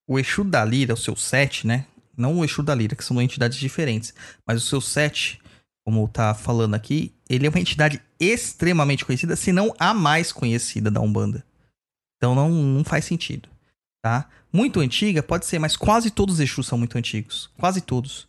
[0.08, 1.86] o Exu da Lira, o seu set, né?
[2.18, 4.14] Não o Exu da Lira, que são entidades diferentes.
[4.46, 5.40] Mas o seu set,
[5.86, 10.92] como tá falando aqui, ele é uma entidade extremamente conhecida, se não a mais conhecida
[10.92, 11.46] da Umbanda.
[12.18, 13.48] Então não, não faz sentido,
[14.04, 14.30] tá?
[14.52, 17.50] Muito antiga pode ser, mas quase todos os Exus são muito antigos.
[17.58, 18.28] Quase todos.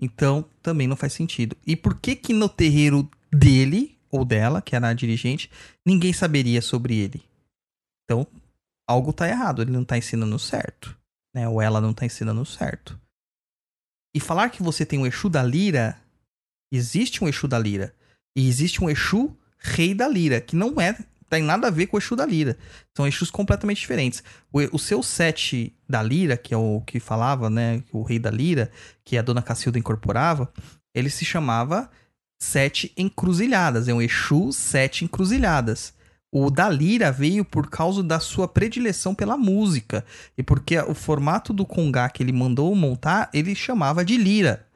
[0.00, 1.56] Então também não faz sentido.
[1.66, 5.50] E por que que no terreiro dele, ou dela, que era a dirigente,
[5.86, 7.22] ninguém saberia sobre ele?
[8.04, 8.26] Então
[8.88, 10.96] algo tá errado, ele não tá ensinando certo.
[11.34, 11.46] Né?
[11.46, 12.98] Ou ela não tá ensinando certo.
[14.14, 16.00] E falar que você tem um Exu da Lira,
[16.72, 17.94] existe um Exu da Lira.
[18.34, 20.96] E existe um Exu Rei da Lira, que não é
[21.28, 22.56] tem nada a ver com o Exu da Lira.
[22.96, 24.22] São Exus completamente diferentes.
[24.52, 27.82] O, o seu sete da Lira, que é o que falava, né?
[27.92, 28.70] O rei da Lira,
[29.04, 30.50] que a dona Cacilda incorporava,
[30.94, 31.90] ele se chamava
[32.40, 33.88] Sete Encruzilhadas.
[33.88, 35.92] É um Exu Sete Encruzilhadas.
[36.32, 40.04] O da Lira veio por causa da sua predileção pela música.
[40.36, 44.66] E porque o formato do congá que ele mandou montar, ele chamava de Lira.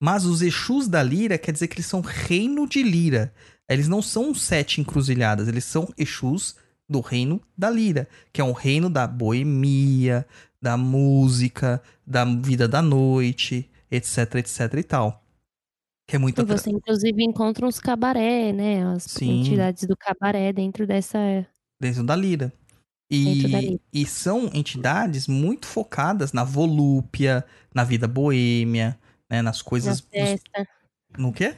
[0.00, 3.32] Mas os Exus da Lira quer dizer que eles são reino de Lira.
[3.68, 6.56] Eles não são sete encruzilhadas, eles são Exus
[6.88, 10.26] do reino da lira, que é um reino da boemia,
[10.60, 15.22] da música, da vida da noite, etc, etc e tal.
[16.08, 18.82] Que é muito E você, inclusive, encontra uns cabaré, né?
[18.94, 19.40] As Sim.
[19.40, 21.18] entidades do cabaré dentro dessa.
[21.80, 22.50] dentro da lira.
[23.12, 23.80] Dentro da E, lira.
[23.92, 27.44] e são entidades muito focadas na volúpia,
[27.74, 28.98] na vida boêmia,
[29.30, 29.42] né?
[29.42, 30.00] Nas coisas.
[30.00, 30.66] festas.
[31.18, 31.54] No quê?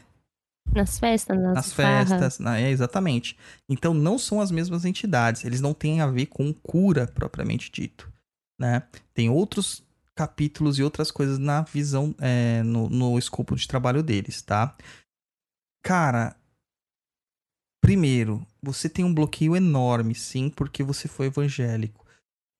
[0.74, 3.36] Nas festas, nas, nas festas, na- é, exatamente.
[3.68, 8.12] Então não são as mesmas entidades, eles não têm a ver com cura propriamente dito,
[8.58, 8.82] né?
[9.14, 9.82] Tem outros
[10.16, 14.76] capítulos e outras coisas na visão, é, no, no escopo de trabalho deles, tá?
[15.82, 16.36] Cara,
[17.82, 21.99] primeiro, você tem um bloqueio enorme, sim, porque você foi evangélico.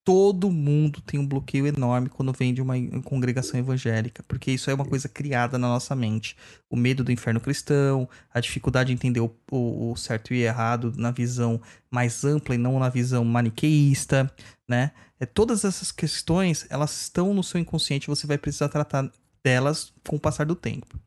[0.03, 2.73] Todo mundo tem um bloqueio enorme quando vem de uma
[3.03, 6.35] congregação evangélica, porque isso é uma coisa criada na nossa mente
[6.67, 11.11] o medo do inferno cristão, a dificuldade de entender o, o- certo e errado na
[11.11, 14.31] visão mais ampla e não na visão maniqueísta,
[14.67, 14.91] né?
[15.19, 19.07] É, todas essas questões, elas estão no seu inconsciente, você vai precisar tratar
[19.43, 20.99] delas com o passar do tempo.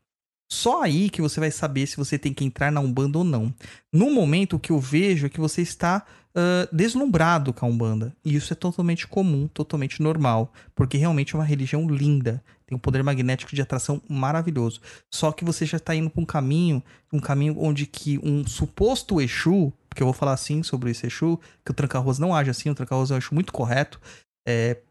[0.49, 3.53] Só aí que você vai saber se você tem que entrar na Umbanda ou não.
[3.91, 8.15] No momento, o que eu vejo é que você está ah, deslumbrado com a Umbanda.
[8.23, 10.51] E isso é totalmente comum, totalmente normal.
[10.75, 12.43] Porque realmente é uma religião linda.
[12.67, 14.81] Tem um poder magnético de atração maravilhoso.
[15.09, 16.83] Só que você já está indo para um caminho,
[17.13, 21.39] um caminho onde que um suposto Exu, porque eu vou falar assim sobre esse Exu,
[21.63, 24.01] que o Tranca-Rua não age assim, o Tranca-Rua é um Exu muito correto,
[24.47, 24.81] é,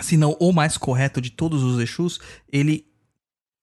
[0.00, 2.18] se não o mais correto de todos os Exus,
[2.50, 2.86] ele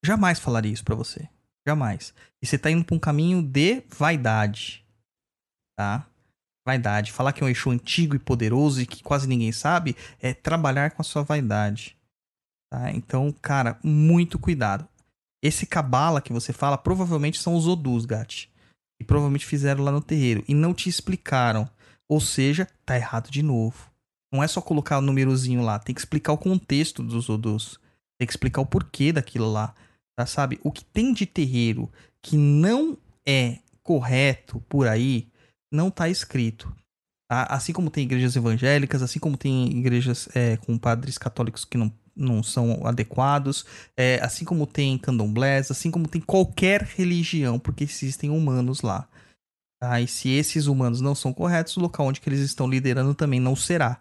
[0.06, 1.28] jamais falaria isso pra você.
[1.68, 2.14] Jamais.
[2.42, 4.86] E você tá indo pra um caminho de vaidade.
[5.78, 6.08] Tá?
[6.66, 7.12] Vaidade.
[7.12, 10.92] Falar que é um Exu antigo e poderoso e que quase ninguém sabe é trabalhar
[10.92, 11.98] com a sua vaidade.
[12.72, 12.92] Tá?
[12.92, 14.88] Então, cara, muito cuidado.
[15.44, 18.50] Esse cabala que você fala provavelmente são os Odus, Gat.
[19.00, 20.44] E provavelmente fizeram lá no terreiro.
[20.48, 21.70] E não te explicaram.
[22.08, 23.92] Ou seja, tá errado de novo.
[24.32, 25.78] Não é só colocar o númerozinho lá.
[25.78, 27.78] Tem que explicar o contexto dos Odus.
[28.18, 29.76] Tem que explicar o porquê daquilo lá.
[30.16, 30.60] Tá, sabe?
[30.64, 31.92] O que tem de terreiro
[32.22, 32.98] que não
[33.28, 35.28] é correto por aí,
[35.74, 36.74] não tá escrito.
[37.28, 37.44] Tá?
[37.50, 41.92] Assim como tem igrejas evangélicas, assim como tem igrejas é, com padres católicos que não,
[42.16, 43.66] não são adequados,
[43.98, 49.10] é, assim como tem candomblés, assim como tem qualquer religião, porque existem humanos lá.
[49.82, 50.00] Tá?
[50.00, 53.56] E se esses humanos não são corretos, o local onde eles estão liderando também não
[53.56, 54.00] será.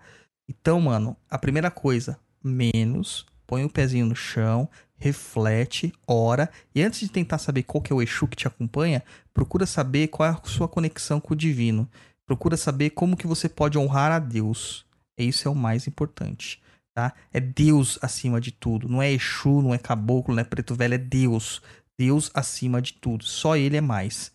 [0.48, 4.68] Então, mano, a primeira coisa, menos, põe o pezinho no chão,
[5.02, 9.02] reflete, ora, e antes de tentar saber qual que é o Exu que te acompanha,
[9.34, 11.90] procura saber qual é a sua conexão com o divino.
[12.24, 14.86] Procura saber como que você pode honrar a Deus.
[15.18, 16.62] Isso é o mais importante,
[16.94, 17.12] tá?
[17.32, 18.88] É Deus acima de tudo.
[18.88, 21.60] Não é Exu, não é caboclo, não é preto velho, é Deus.
[21.98, 23.24] Deus acima de tudo.
[23.24, 24.32] Só ele é mais.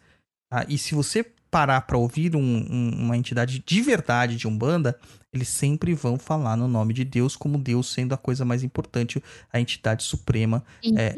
[0.51, 0.65] Tá?
[0.67, 4.99] E se você parar pra ouvir um- um- uma entidade de verdade de Umbanda,
[5.33, 9.21] eles sempre vão falar no nome de Deus como Deus sendo a coisa mais importante,
[9.51, 11.15] a entidade suprema, E, É.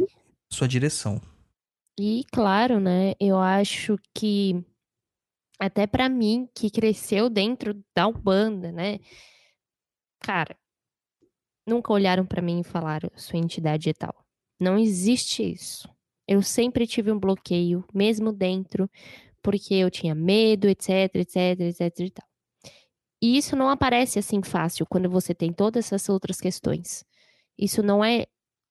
[0.51, 1.21] sua direção.
[1.99, 3.13] e claro, né?
[3.19, 4.63] Eu acho que
[5.59, 8.99] até pra mim que cresceu dentro da Umbanda, né?
[10.21, 10.55] Cara,
[11.67, 14.15] nunca olharam pra mim e falaram sua entidade é tal.
[14.59, 15.88] Não existe isso.
[16.27, 18.89] Eu sempre tive um bloqueio, mesmo dentro,
[19.41, 22.27] porque eu tinha medo, etc, etc, etc e tal.
[23.21, 27.05] E isso não aparece assim fácil quando você tem todas essas outras questões.
[27.57, 28.25] Isso não é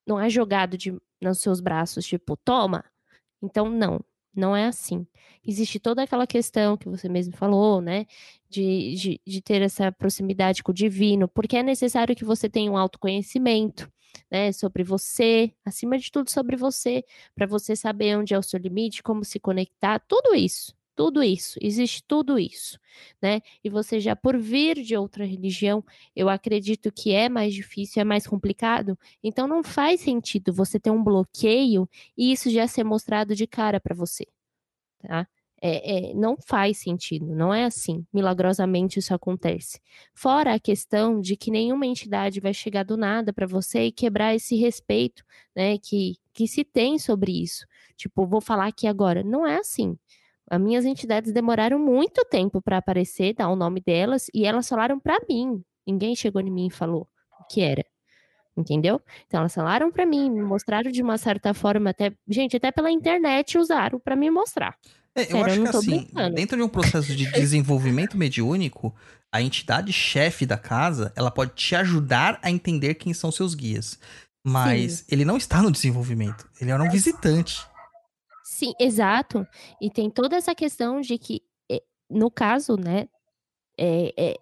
[0.06, 2.84] não é jogado de nos seus braços, tipo, toma.
[3.42, 4.00] Então não,
[4.34, 5.06] Não é assim.
[5.46, 8.06] Existe toda aquela questão que você mesmo falou, né?
[8.48, 12.70] De, de, de ter essa proximidade com o divino, porque é necessário que você tenha
[12.70, 13.90] um autoconhecimento,
[14.30, 14.52] né?
[14.52, 17.04] Sobre você, acima de tudo sobre você,
[17.34, 21.56] para você saber onde é o seu limite, como se conectar, tudo isso tudo isso,
[21.62, 22.76] existe tudo isso,
[23.22, 23.40] né?
[23.62, 25.84] E você já por vir de outra religião,
[26.14, 30.90] eu acredito que é mais difícil, é mais complicado, então não faz sentido você ter
[30.90, 34.26] um bloqueio e isso já ser mostrado de cara para você,
[35.00, 35.28] tá?
[35.60, 38.06] É, é, não faz sentido, não é assim.
[38.12, 39.80] Milagrosamente isso acontece.
[40.14, 44.34] Fora a questão de que nenhuma entidade vai chegar do nada para você e quebrar
[44.34, 47.66] esse respeito, né, que, que se tem sobre isso.
[47.96, 49.24] Tipo, vou falar aqui agora.
[49.24, 49.98] Não é assim.
[50.50, 54.98] As minhas entidades demoraram muito tempo para aparecer, dar o nome delas, e elas falaram
[54.98, 55.62] para mim.
[55.86, 57.08] Ninguém chegou em mim e falou
[57.40, 57.84] o que era.
[58.56, 59.00] Entendeu?
[59.26, 62.90] Então elas falaram para mim, me mostraram de uma certa forma, até, gente, até pela
[62.90, 64.76] internet usaram para me mostrar.
[65.18, 66.34] É, eu Sério, acho eu que assim, brincando.
[66.34, 68.94] dentro de um processo de desenvolvimento mediúnico,
[69.32, 73.98] a entidade chefe da casa, ela pode te ajudar a entender quem são seus guias.
[74.44, 75.04] Mas Sim.
[75.10, 77.66] ele não está no desenvolvimento, ele era um visitante.
[78.44, 79.46] Sim, exato.
[79.80, 83.08] E tem toda essa questão de que, eh, no caso, né,
[83.78, 84.34] é, é,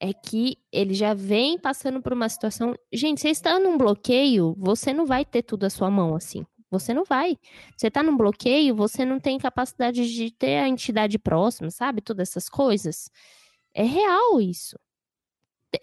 [0.00, 2.74] é que ele já vem passando por uma situação.
[2.92, 6.44] Gente, você está num bloqueio, você não vai ter tudo à sua mão assim.
[6.70, 7.36] Você não vai.
[7.76, 12.02] Você está num bloqueio, você não tem capacidade de ter a entidade próxima, sabe?
[12.02, 13.10] Todas essas coisas.
[13.74, 14.76] É real isso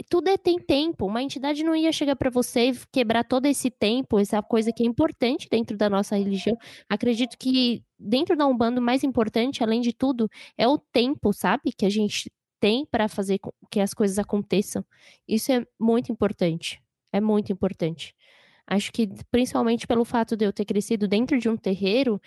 [0.09, 1.05] tudo é, tem tempo.
[1.05, 4.83] Uma entidade não ia chegar para você e quebrar todo esse tempo, essa coisa que
[4.83, 6.57] é importante dentro da nossa religião.
[6.89, 11.71] Acredito que dentro da Umbanda o mais importante, além de tudo, é o tempo, sabe?
[11.77, 14.83] Que a gente tem para fazer com que as coisas aconteçam.
[15.27, 16.81] Isso é muito importante.
[17.11, 18.15] É muito importante.
[18.67, 22.21] Acho que principalmente pelo fato de eu ter crescido dentro de um terreiro,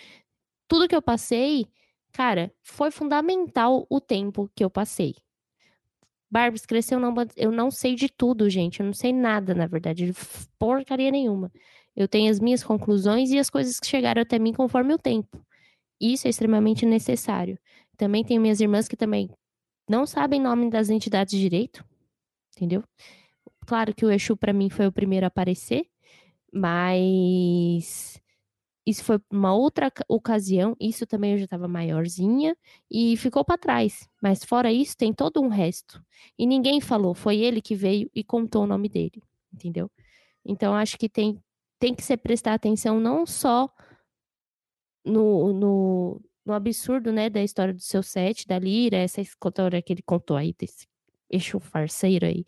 [0.69, 1.67] tudo que eu passei,
[2.13, 5.15] cara, foi fundamental o tempo que eu passei
[6.31, 8.81] Barbs cresceu não, eu não sei de tudo, gente.
[8.81, 10.13] Eu não sei nada, na verdade,
[10.59, 11.51] porcaria nenhuma.
[11.97, 15.45] Eu tenho as minhas conclusões e as coisas que chegaram até mim conforme o tempo.
[16.01, 17.59] Isso é extremamente necessário.
[17.97, 19.31] Também tenho minhas irmãs que também
[19.89, 21.85] não sabem nome das entidades direito,
[22.55, 22.85] entendeu?
[23.67, 25.87] Claro que o Exu para mim foi o primeiro a aparecer,
[26.53, 28.21] mas
[28.89, 32.57] isso foi uma outra ocasião, isso também eu já estava maiorzinha
[32.91, 34.09] e ficou para trás.
[34.23, 36.03] Mas fora isso, tem todo um resto.
[36.39, 39.23] E ninguém falou, foi ele que veio e contou o nome dele,
[39.53, 39.91] entendeu?
[40.43, 41.39] Então acho que tem,
[41.79, 43.71] tem que se prestar atenção não só
[45.05, 49.93] no, no, no absurdo, né, da história do seu set, da Lira, essa história que
[49.93, 50.89] ele contou aí, desse
[51.29, 52.43] eixo farceiro aí.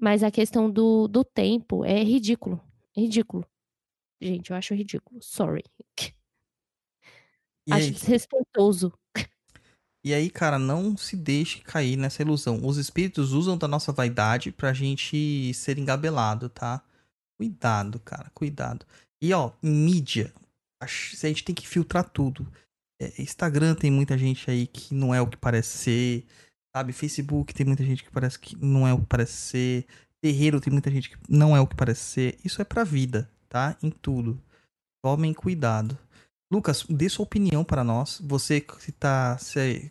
[0.00, 2.58] Mas a questão do, do tempo é ridículo.
[2.98, 3.46] Ridículo.
[4.20, 5.22] Gente, eu acho ridículo.
[5.22, 5.64] Sorry.
[7.66, 7.90] E acho aí?
[7.90, 8.92] desrespeitoso.
[10.04, 12.64] E aí, cara, não se deixe cair nessa ilusão.
[12.64, 16.82] Os espíritos usam da nossa vaidade pra gente ser engabelado, tá?
[17.36, 18.86] Cuidado, cara, cuidado.
[19.20, 20.32] E ó, mídia.
[20.80, 22.50] A gente tem que filtrar tudo.
[23.00, 26.26] É, Instagram tem muita gente aí que não é o que parece ser.
[26.74, 26.92] Sabe?
[26.92, 29.86] Facebook tem muita gente que parece que não é o que parece ser.
[30.22, 32.38] Terreiro tem muita gente que não é o que parece ser.
[32.44, 33.76] Isso é pra vida tá?
[33.82, 34.40] Em tudo.
[35.02, 35.98] Tomem cuidado.
[36.52, 38.20] Lucas, dê sua opinião para nós.
[38.20, 39.36] Você que está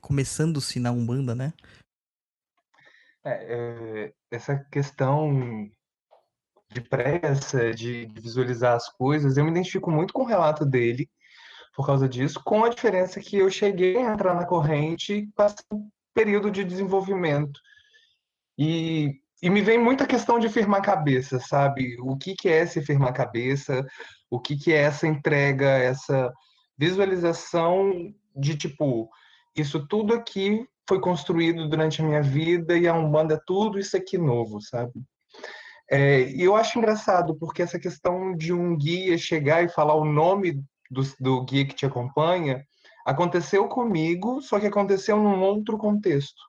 [0.01, 1.53] começando-se na Umbanda, né?
[3.23, 5.69] É, é, essa questão
[6.71, 11.09] de pressa, de, visualizar as coisas, eu me identifico muito com o relato dele
[11.75, 15.89] por causa disso, com a diferença que eu cheguei a entrar na corrente passei um
[16.11, 17.59] período de desenvolvimento.
[18.57, 21.95] E e me vem muita questão de firmar cabeça, sabe?
[22.01, 23.85] O que, que é esse firmar cabeça?
[24.29, 26.33] O que, que é essa entrega, essa
[26.77, 29.09] visualização de tipo,
[29.55, 33.95] isso tudo aqui foi construído durante a minha vida e a Umbanda é tudo isso
[33.95, 34.93] aqui novo, sabe?
[35.89, 40.05] É, e eu acho engraçado, porque essa questão de um guia chegar e falar o
[40.05, 42.65] nome do, do guia que te acompanha
[43.05, 46.46] aconteceu comigo, só que aconteceu num outro contexto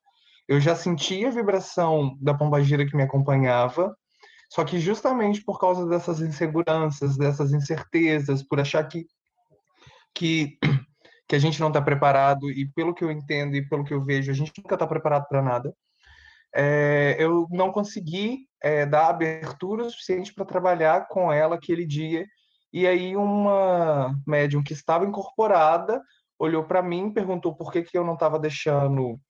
[0.49, 3.95] eu já sentia a vibração da pombagira que me acompanhava,
[4.51, 9.07] só que justamente por causa dessas inseguranças, dessas incertezas, por achar que
[10.15, 10.59] que,
[11.29, 14.03] que a gente não está preparado e pelo que eu entendo e pelo que eu
[14.03, 15.75] vejo, a gente nunca está preparado para nada.
[16.55, 22.27] É, eu não consegui é, dar abertura suficiente para trabalhar com ela aquele dia.
[22.73, 26.03] E aí uma médium que estava incorporada
[26.39, 29.21] olhou para mim, perguntou por que, que eu não estava deixando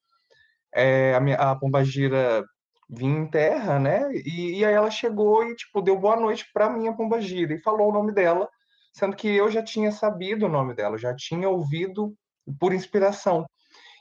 [0.74, 2.44] é, a, minha, a pombagira
[2.88, 4.10] vinha em terra, né?
[4.12, 7.90] E, e, aí ela chegou e, tipo, deu boa noite pra minha pombagira e falou
[7.90, 8.48] o nome dela,
[8.92, 12.14] sendo que eu já tinha sabido o nome dela, já tinha ouvido
[12.58, 13.46] por inspiração.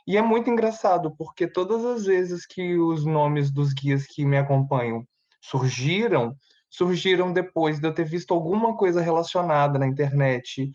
[0.07, 4.37] E é muito engraçado, porque todas as vezes que os nomes dos guias que me
[4.37, 5.05] acompanham
[5.41, 6.33] surgiram,
[6.69, 10.71] surgiram depois de eu ter visto alguma coisa relacionada na internet.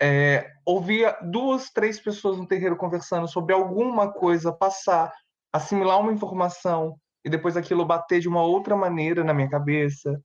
[0.00, 5.12] É, ouvia duas, três pessoas no terreiro conversando sobre alguma coisa, passar,
[5.52, 10.20] assimilar uma informação e depois aquilo bater de uma outra maneira na minha cabeça.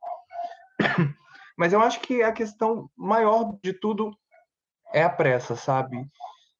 [1.57, 4.15] Mas eu acho que a questão maior de tudo
[4.93, 6.05] é a pressa, sabe?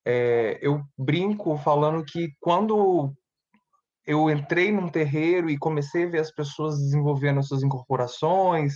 [0.06, 3.14] É, eu brinco falando que quando
[4.06, 8.76] eu entrei num terreiro e comecei a ver as pessoas desenvolvendo suas incorporações,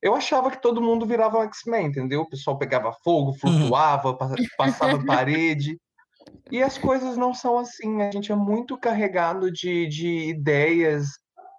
[0.00, 2.22] eu achava que todo mundo virava X-Men, entendeu?
[2.22, 3.38] O pessoal pegava fogo, uhum.
[3.38, 4.16] flutuava,
[4.56, 5.78] passava parede.
[6.50, 8.02] E as coisas não são assim.
[8.02, 11.06] A gente é muito carregado de, de ideias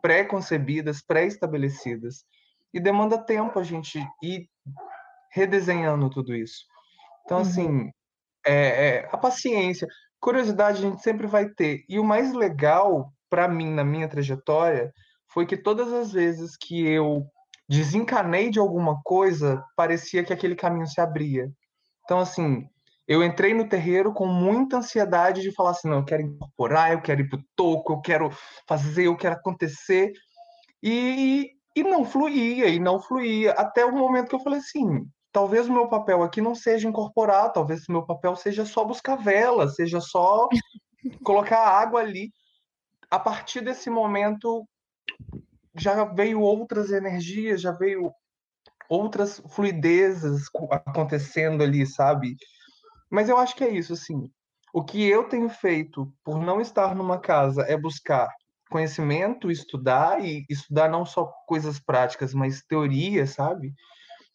[0.01, 2.23] pré-concebidas, pré-estabelecidas.
[2.73, 4.47] E demanda tempo a gente ir
[5.31, 6.65] redesenhando tudo isso.
[7.25, 7.43] Então, uhum.
[7.43, 7.91] assim,
[8.45, 9.87] é, é, a paciência,
[10.19, 11.83] curiosidade a gente sempre vai ter.
[11.87, 14.91] E o mais legal para mim na minha trajetória
[15.31, 17.27] foi que todas as vezes que eu
[17.69, 21.51] desencanei de alguma coisa, parecia que aquele caminho se abria.
[22.03, 22.67] Então, assim,
[23.09, 27.01] eu entrei no terreiro com muita ansiedade de falar assim, não, eu quero incorporar, eu
[27.01, 28.29] quero ir pro toco, eu quero
[28.67, 30.13] fazer, eu quero acontecer.
[30.83, 35.67] E, e não fluía, e não fluía, até o momento que eu falei assim, talvez
[35.67, 39.67] o meu papel aqui não seja incorporar, talvez o meu papel seja só buscar vela,
[39.69, 40.47] seja só
[41.25, 42.31] colocar água ali.
[43.09, 44.69] A partir desse momento
[45.75, 48.11] já veio outras energias, já veio
[48.87, 50.43] outras fluidezes
[50.85, 52.37] acontecendo ali, sabe?
[53.09, 54.29] Mas eu acho que é isso, assim.
[54.73, 58.29] O que eu tenho feito por não estar numa casa é buscar
[58.69, 63.73] conhecimento, estudar, e estudar não só coisas práticas, mas teoria, sabe?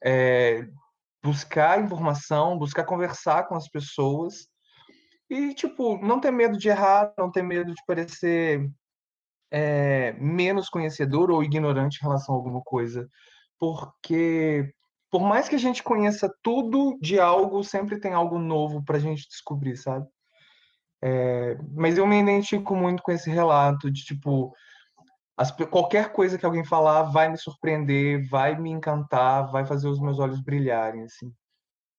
[0.05, 0.67] É,
[1.23, 4.49] buscar informação, buscar conversar com as pessoas
[5.31, 8.69] e, tipo, não ter medo de errar, não ter medo de parecer
[9.51, 13.09] é, menos conhecedor ou ignorante em relação a alguma coisa.
[13.59, 14.75] Porque
[15.15, 19.01] por mais que a gente conheça tudo de algo, sempre tem algo novo para a
[19.01, 20.09] gente descobrir, sabe?
[21.01, 24.53] É, mas eu me identifico muito com esse relato de tipo
[25.37, 30.01] as, qualquer coisa que alguém falar vai me surpreender, vai me encantar, vai fazer os
[30.01, 31.33] meus olhos brilharem, assim.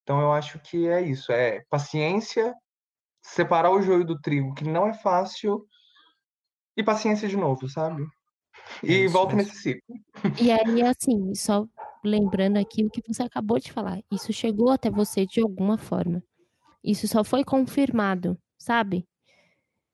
[0.03, 2.53] Então eu acho que é isso, é paciência,
[3.23, 5.65] separar o joio do trigo, que não é fácil,
[6.75, 8.05] e paciência de novo, sabe?
[8.83, 9.95] E é volta nesse ciclo.
[10.41, 11.65] E aí, assim, só
[12.05, 14.01] lembrando aqui o que você acabou de falar.
[14.11, 16.23] Isso chegou até você de alguma forma.
[16.83, 19.07] Isso só foi confirmado, sabe?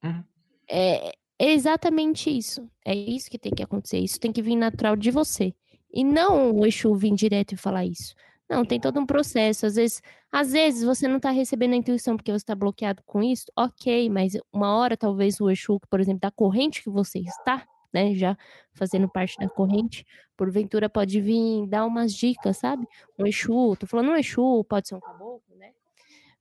[0.03, 0.23] Uhum.
[0.69, 2.69] É, é exatamente isso.
[2.85, 3.99] É isso que tem que acontecer.
[3.99, 5.53] Isso tem que vir natural de você.
[5.93, 8.13] E não o Exu vir direto e falar isso.
[8.49, 9.65] Não, tem todo um processo.
[9.65, 10.01] Às vezes,
[10.31, 14.09] às vezes você não está recebendo a intuição porque você está bloqueado com isso, ok,
[14.09, 18.37] mas uma hora talvez o Exu, por exemplo, da corrente que você está, né, já
[18.73, 20.05] fazendo parte da corrente,
[20.37, 22.87] porventura pode vir dar umas dicas, sabe?
[23.19, 25.71] Um Exu, tô falando um Exu, pode ser um caboclo, né?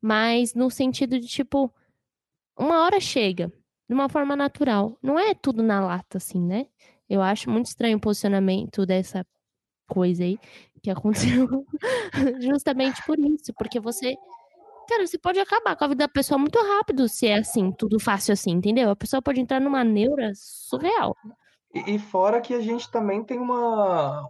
[0.01, 1.73] Mas no sentido de tipo,
[2.59, 3.53] uma hora chega,
[3.89, 4.97] de uma forma natural.
[5.03, 6.67] Não é tudo na lata, assim, né?
[7.09, 9.27] Eu acho muito estranho o posicionamento dessa
[9.89, 10.39] coisa aí
[10.83, 11.67] que aconteceu
[12.41, 14.15] justamente por isso, porque você
[14.91, 18.01] cara, você pode acabar com a vida da pessoa muito rápido se é assim, tudo
[18.01, 18.91] fácil assim, entendeu?
[18.91, 21.17] A pessoa pode entrar numa neura surreal.
[21.73, 24.29] E, e fora que a gente também tem uma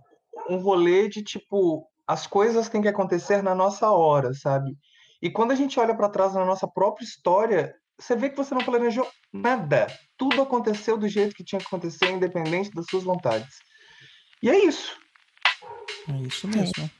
[0.49, 4.77] um rolê de tipo, as coisas têm que acontecer na nossa hora, sabe?
[5.23, 8.55] E quando a gente olha para trás na nossa própria história, você vê que você
[8.55, 9.87] não planejou nada.
[10.17, 13.57] Tudo aconteceu do jeito que tinha que acontecer, independente das suas vontades.
[14.43, 14.97] E é isso.
[16.09, 16.91] É isso mesmo.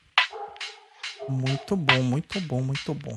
[1.27, 3.15] Muito bom, muito bom, muito bom.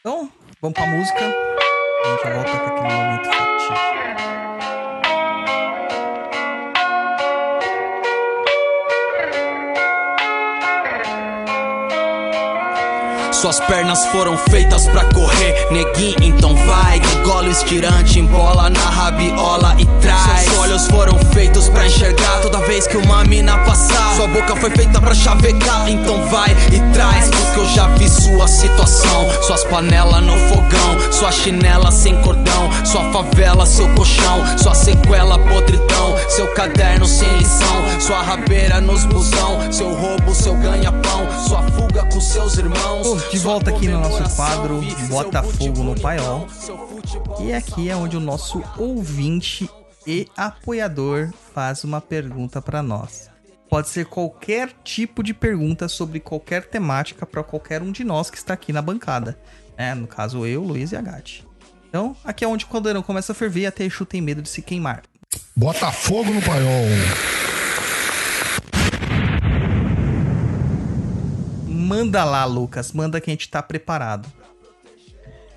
[0.00, 0.30] Então,
[0.62, 1.18] vamos pra música.
[1.18, 4.39] A gente já volta com aquele momento fatídico.
[13.40, 17.00] Suas pernas foram feitas pra correr, neguinho, então vai.
[17.24, 20.44] Golo estirante, embola na rabiola e traz.
[20.44, 24.14] Seus olhos foram feitos pra enxergar toda vez que uma mina passar.
[24.16, 27.30] Sua boca foi feita pra chavecar, então vai e traz.
[27.30, 29.30] Porque eu já vi sua situação.
[29.40, 36.14] Suas panelas no fogão, sua chinela sem cordão, sua favela, seu colchão, sua sequela podridão,
[36.28, 42.20] seu caderno sem lição, sua rabeira nos busão, seu roubo, seu ganha-pão, sua fuga com
[42.20, 46.48] seus irmãos de volta aqui no nosso quadro Botafogo no Paiol.
[47.40, 49.70] E aqui é onde o nosso ouvinte
[50.04, 53.30] e apoiador faz uma pergunta para nós.
[53.68, 58.36] Pode ser qualquer tipo de pergunta sobre qualquer temática para qualquer um de nós que
[58.36, 59.38] está aqui na bancada.
[59.76, 61.46] É, no caso, eu, Luiz e a Gatti.
[61.88, 64.48] Então, aqui é onde o caldeirão começa a ferver e até Exu tem medo de
[64.48, 65.02] se queimar.
[65.54, 67.49] Bota fogo no paiol.
[71.90, 72.92] Manda lá, Lucas.
[72.92, 74.28] Manda que a gente tá preparado.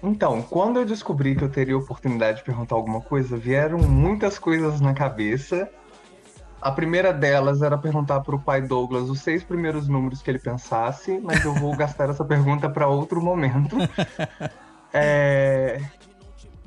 [0.02, 4.40] Então, quando eu descobri que eu teria a oportunidade de perguntar alguma coisa, vieram muitas
[4.40, 5.70] coisas na cabeça.
[6.60, 10.40] A primeira delas era perguntar para o pai Douglas os seis primeiros números que ele
[10.40, 13.78] pensasse, mas eu vou gastar essa pergunta para outro momento.
[14.96, 15.82] É...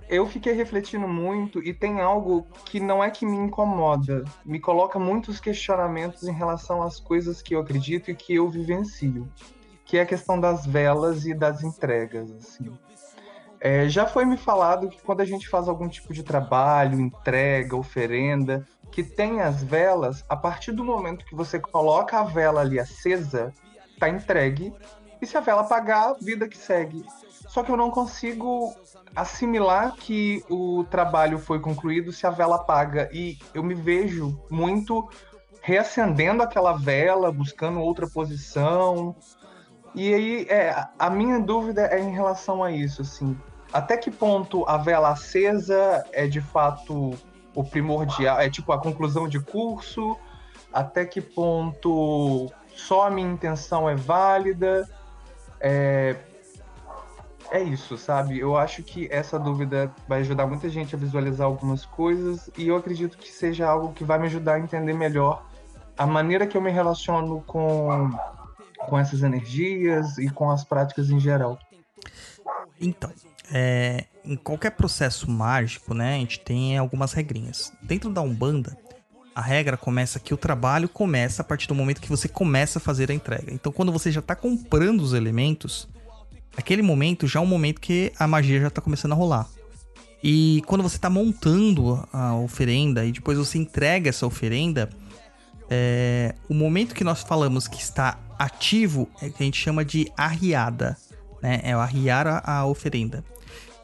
[0.09, 4.99] Eu fiquei refletindo muito e tem algo que não é que me incomoda, me coloca
[4.99, 9.29] muitos questionamentos em relação às coisas que eu acredito e que eu vivencio,
[9.87, 12.31] que é a questão das velas e das entregas.
[12.33, 12.77] Assim.
[13.61, 17.77] É, já foi me falado que quando a gente faz algum tipo de trabalho, entrega,
[17.77, 22.79] oferenda, que tem as velas, a partir do momento que você coloca a vela ali
[22.79, 23.55] acesa,
[23.99, 24.75] tá entregue.
[25.23, 27.05] E se a vela apagar, vida que segue.
[27.49, 28.75] Só que eu não consigo
[29.15, 33.09] assimilar que o trabalho foi concluído se a vela apaga.
[33.13, 35.09] E eu me vejo muito
[35.63, 39.17] reacendendo aquela vela, buscando outra posição.
[39.97, 43.35] E aí, é, a minha dúvida é em relação a isso, assim.
[43.73, 47.15] Até que ponto a vela acesa é de fato
[47.55, 50.17] o primordial, é tipo a conclusão de curso?
[50.71, 54.87] Até que ponto só a minha intenção é válida?
[55.59, 56.15] É,
[57.51, 58.39] é isso, sabe?
[58.39, 62.77] Eu acho que essa dúvida vai ajudar muita gente a visualizar algumas coisas e eu
[62.77, 65.43] acredito que seja algo que vai me ajudar a entender melhor
[65.97, 68.11] a maneira que eu me relaciono com,
[68.87, 71.59] com essas energias e com as práticas em geral.
[72.81, 73.11] Então,
[73.53, 77.73] é, em qualquer processo mágico, né, a gente tem algumas regrinhas.
[77.83, 78.77] Dentro da Umbanda,
[79.35, 82.83] a regra começa que o trabalho começa a partir do momento que você começa a
[82.83, 83.53] fazer a entrega.
[83.53, 85.89] Então, quando você já está comprando os elementos,
[86.57, 89.47] aquele momento já é um momento que a magia já está começando a rolar.
[90.23, 94.89] E quando você está montando a oferenda e depois você entrega essa oferenda,
[95.71, 100.11] é, o momento que nós falamos que está ativo é que a gente chama de
[100.17, 100.97] arriada,
[101.43, 101.61] né?
[101.63, 103.25] É o arriar a, a oferenda.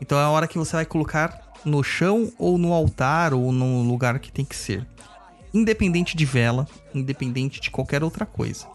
[0.00, 3.82] Então é a hora que você vai colocar no chão ou no altar ou no
[3.82, 4.86] lugar que tem que ser.
[5.54, 8.66] Independente de vela, independente de qualquer outra coisa.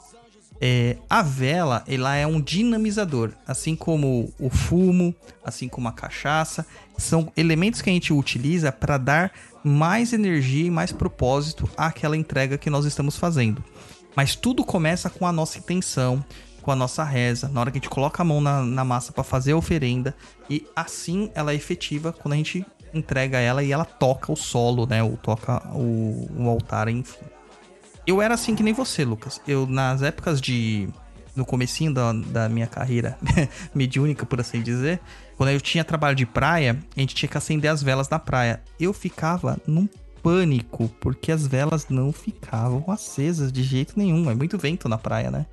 [0.60, 5.14] É, a vela, ela é um dinamizador, assim como o fumo,
[5.44, 6.66] assim como a cachaça,
[6.98, 9.32] são elementos que a gente utiliza para dar
[9.64, 13.64] mais energia e mais propósito àquela entrega que nós estamos fazendo.
[14.16, 16.26] Mas tudo começa com a nossa intenção,
[16.64, 19.12] com a nossa reza, na hora que a gente coloca a mão na, na massa
[19.12, 20.16] para fazer a oferenda,
[20.50, 24.88] e assim ela é efetiva quando a gente entrega ela e ela toca o solo,
[24.88, 25.04] né?
[25.04, 27.37] Ou toca o, o altar, enfim
[28.08, 29.42] eu era assim que nem você, Lucas.
[29.46, 30.88] Eu, nas épocas de.
[31.36, 33.16] No comecinho da, da minha carreira
[33.76, 35.00] mediúnica, por assim dizer,
[35.36, 38.60] quando eu tinha trabalho de praia, a gente tinha que acender as velas na praia.
[38.80, 39.88] Eu ficava num
[40.24, 44.32] pânico, porque as velas não ficavam acesas de jeito nenhum.
[44.32, 45.46] É muito vento na praia, né?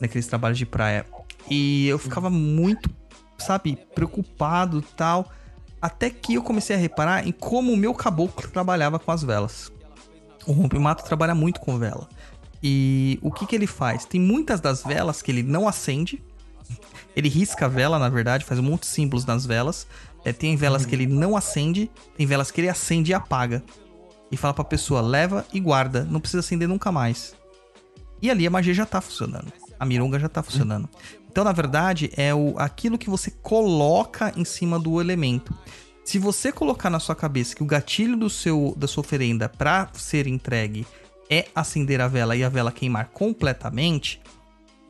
[0.00, 1.04] Naqueles trabalhos de praia.
[1.50, 2.88] E eu ficava muito,
[3.36, 5.32] sabe, preocupado tal.
[5.82, 9.72] Até que eu comecei a reparar em como o meu caboclo trabalhava com as velas.
[10.46, 12.08] O rompimato trabalha muito com vela.
[12.62, 14.04] E o que, que ele faz?
[14.04, 16.22] Tem muitas das velas que ele não acende.
[17.16, 19.86] Ele risca a vela, na verdade, faz um monte de símbolos nas velas.
[20.24, 23.62] É, tem velas que ele não acende, tem velas que ele acende e apaga.
[24.30, 27.34] E fala pra pessoa, leva e guarda, não precisa acender nunca mais.
[28.22, 29.52] E ali a magia já tá funcionando.
[29.78, 30.88] A mironga já tá funcionando.
[31.30, 35.54] Então, na verdade, é o, aquilo que você coloca em cima do elemento.
[36.04, 39.88] Se você colocar na sua cabeça que o gatilho do seu da sua oferenda para
[39.94, 40.86] ser entregue
[41.28, 44.20] é acender a vela e a vela queimar completamente,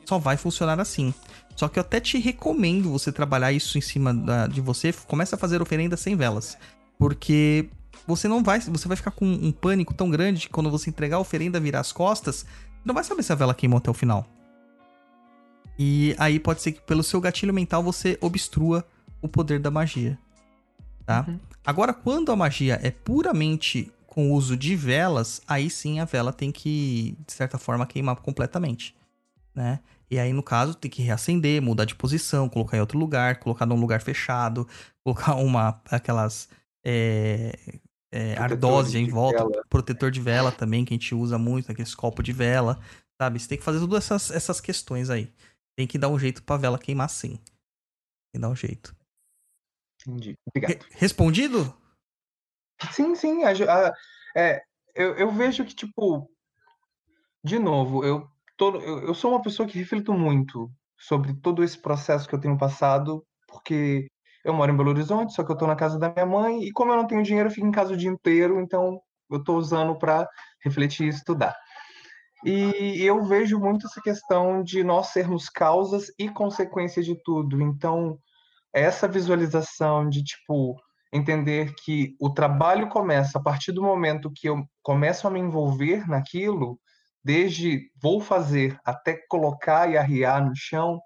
[0.05, 1.13] só vai funcionar assim.
[1.55, 4.91] Só que eu até te recomendo você trabalhar isso em cima da, de você.
[5.07, 6.57] Começa a fazer oferenda sem velas.
[6.97, 7.69] Porque
[8.07, 8.59] você não vai.
[8.59, 11.81] Você vai ficar com um pânico tão grande que quando você entregar a oferenda virar
[11.81, 12.45] as costas,
[12.83, 14.25] não vai saber se a vela queimou até o final.
[15.77, 18.83] E aí pode ser que pelo seu gatilho mental você obstrua
[19.21, 20.17] o poder da magia
[21.05, 21.25] tá?
[21.27, 21.39] Uhum.
[21.65, 26.33] Agora, quando a magia é puramente com o uso de velas, aí sim a vela
[26.33, 28.95] tem que, de certa forma, queimar completamente,
[29.55, 29.79] né?
[30.09, 33.65] E aí, no caso, tem que reacender, mudar de posição, colocar em outro lugar, colocar
[33.65, 34.67] num lugar fechado,
[35.01, 36.49] colocar uma, aquelas
[36.85, 37.57] é,
[38.11, 39.63] é, ardósia em volta, vela.
[39.69, 42.77] protetor de vela também, que a gente usa muito, aqueles copos de vela,
[43.21, 43.39] sabe?
[43.39, 45.31] Você tem que fazer todas essas, essas questões aí.
[45.77, 47.37] Tem que dar um jeito pra vela queimar sim.
[47.37, 48.93] Tem que dar um jeito.
[50.07, 50.37] Entendi.
[50.47, 50.85] Obrigado.
[50.91, 51.75] Respondido?
[52.91, 53.43] Sim, sim.
[53.43, 53.93] A, a,
[54.35, 54.61] é,
[54.95, 56.29] eu, eu vejo que, tipo,
[57.43, 60.71] de novo, eu, tô, eu, eu sou uma pessoa que reflito muito
[61.01, 64.07] sobre todo esse processo que eu tenho passado, porque
[64.45, 66.71] eu moro em Belo Horizonte, só que eu tô na casa da minha mãe, e
[66.71, 69.55] como eu não tenho dinheiro, eu fico em casa o dia inteiro, então eu tô
[69.55, 70.29] usando para
[70.63, 71.55] refletir e estudar.
[72.43, 77.61] E eu vejo muito essa questão de nós sermos causas e consequências de tudo.
[77.61, 78.19] Então,
[78.73, 80.75] essa visualização de, tipo,
[81.13, 86.07] entender que o trabalho começa a partir do momento que eu começo a me envolver
[86.07, 86.79] naquilo,
[87.23, 90.99] desde vou fazer até colocar e arriar no chão,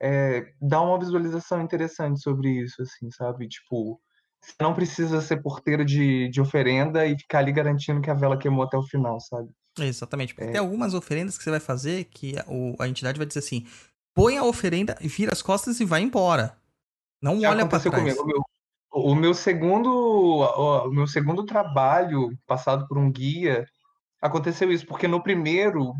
[0.00, 3.46] é, dá uma visualização interessante sobre isso, assim, sabe?
[3.46, 4.00] Tipo,
[4.40, 8.36] você não precisa ser porteiro de, de oferenda e ficar ali garantindo que a vela
[8.36, 9.48] queimou até o final, sabe?
[9.78, 10.34] Exatamente.
[10.34, 10.52] Porque é.
[10.52, 12.44] tem algumas oferendas que você vai fazer que a,
[12.84, 13.64] a entidade vai dizer assim:
[14.12, 16.56] põe a oferenda, vira as costas e vai embora.
[17.22, 17.94] Não Já olha para trás.
[17.94, 18.22] Comigo.
[18.22, 18.42] O meu,
[18.92, 23.64] o meu segundo, o, meu segundo trabalho passado por um guia
[24.20, 25.94] aconteceu isso, porque no primeiro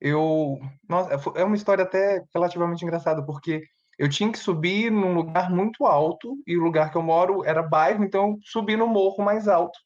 [0.00, 0.58] eu.
[0.88, 3.62] Nossa, é, é uma história até relativamente engraçada, porque
[3.98, 7.62] eu tinha que subir num lugar muito alto, e o lugar que eu moro era
[7.62, 9.78] bairro, então eu subi no morro mais alto.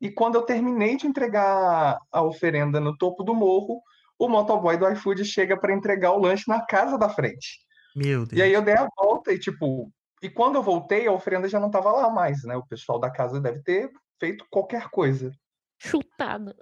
[0.00, 3.80] E quando eu terminei de entregar a oferenda no topo do morro,
[4.18, 7.67] o motoboy do iFood chega para entregar o lanche na casa da frente.
[7.98, 8.38] Meu Deus.
[8.38, 9.92] E aí eu dei a volta e, tipo,
[10.22, 12.56] e quando eu voltei, a oferenda já não estava lá mais, né?
[12.56, 15.32] O pessoal da casa deve ter feito qualquer coisa.
[15.80, 16.54] Chutado.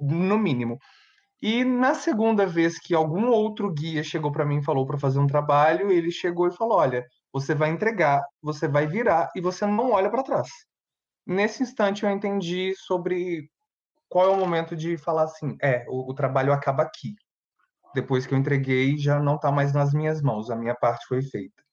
[0.00, 0.78] No mínimo.
[1.42, 5.18] E na segunda vez que algum outro guia chegou para mim e falou para fazer
[5.18, 9.66] um trabalho, ele chegou e falou: "Olha, você vai entregar, você vai virar e você
[9.66, 10.48] não olha para trás".
[11.26, 13.50] Nesse instante eu entendi sobre
[14.08, 17.14] qual é o momento de falar assim: "É, o, o trabalho acaba aqui.
[17.94, 21.22] Depois que eu entreguei, já não está mais nas minhas mãos, a minha parte foi
[21.22, 21.64] feita".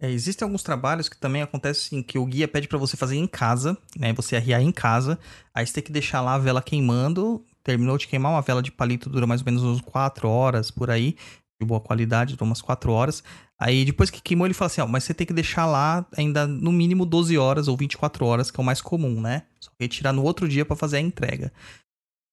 [0.00, 3.16] É, existem alguns trabalhos que também acontece assim, que o guia pede para você fazer
[3.16, 4.14] em casa, né?
[4.14, 5.18] Você arriar em casa,
[5.54, 8.72] aí você tem que deixar lá a vela queimando, terminou de queimar, uma vela de
[8.72, 11.16] palito dura mais ou menos uns 4 horas por aí,
[11.60, 13.22] de boa qualidade, dura umas 4 horas.
[13.58, 16.46] Aí depois que queimou, ele fala assim: ó, mas você tem que deixar lá ainda
[16.46, 19.42] no mínimo 12 horas ou 24 horas, que é o mais comum, né?
[19.60, 21.52] Só retirar no outro dia para fazer a entrega.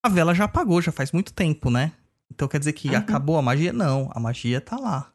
[0.05, 1.91] A vela já apagou, já faz muito tempo, né?
[2.31, 2.97] Então quer dizer que uhum.
[2.97, 3.73] acabou a magia?
[3.73, 5.11] Não, a magia tá lá,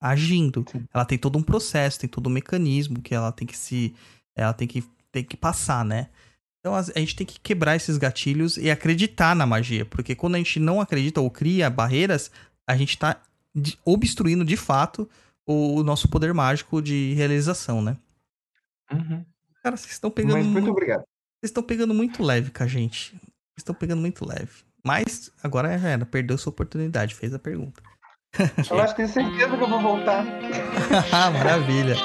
[0.00, 0.64] agindo.
[0.70, 0.86] Sim.
[0.92, 3.94] Ela tem todo um processo, tem todo um mecanismo que ela tem que se.
[4.36, 6.08] Ela tem que, tem que passar, né?
[6.60, 10.38] Então a gente tem que quebrar esses gatilhos e acreditar na magia, porque quando a
[10.38, 12.30] gente não acredita ou cria barreiras,
[12.66, 13.20] a gente está
[13.84, 15.08] obstruindo de fato
[15.46, 17.96] o nosso poder mágico de realização, né?
[18.92, 19.24] Uhum.
[19.62, 20.34] Cara, vocês estão pegando.
[20.36, 21.00] Mas muito obrigado.
[21.40, 23.12] Vocês estão pegando muito leve com a gente.
[23.12, 24.67] Vocês estão pegando muito leve.
[24.84, 27.82] Mas agora já era, perdeu sua oportunidade, fez a pergunta.
[28.70, 30.24] Eu acho que tenho certeza que eu vou voltar.
[31.32, 31.96] Maravilha.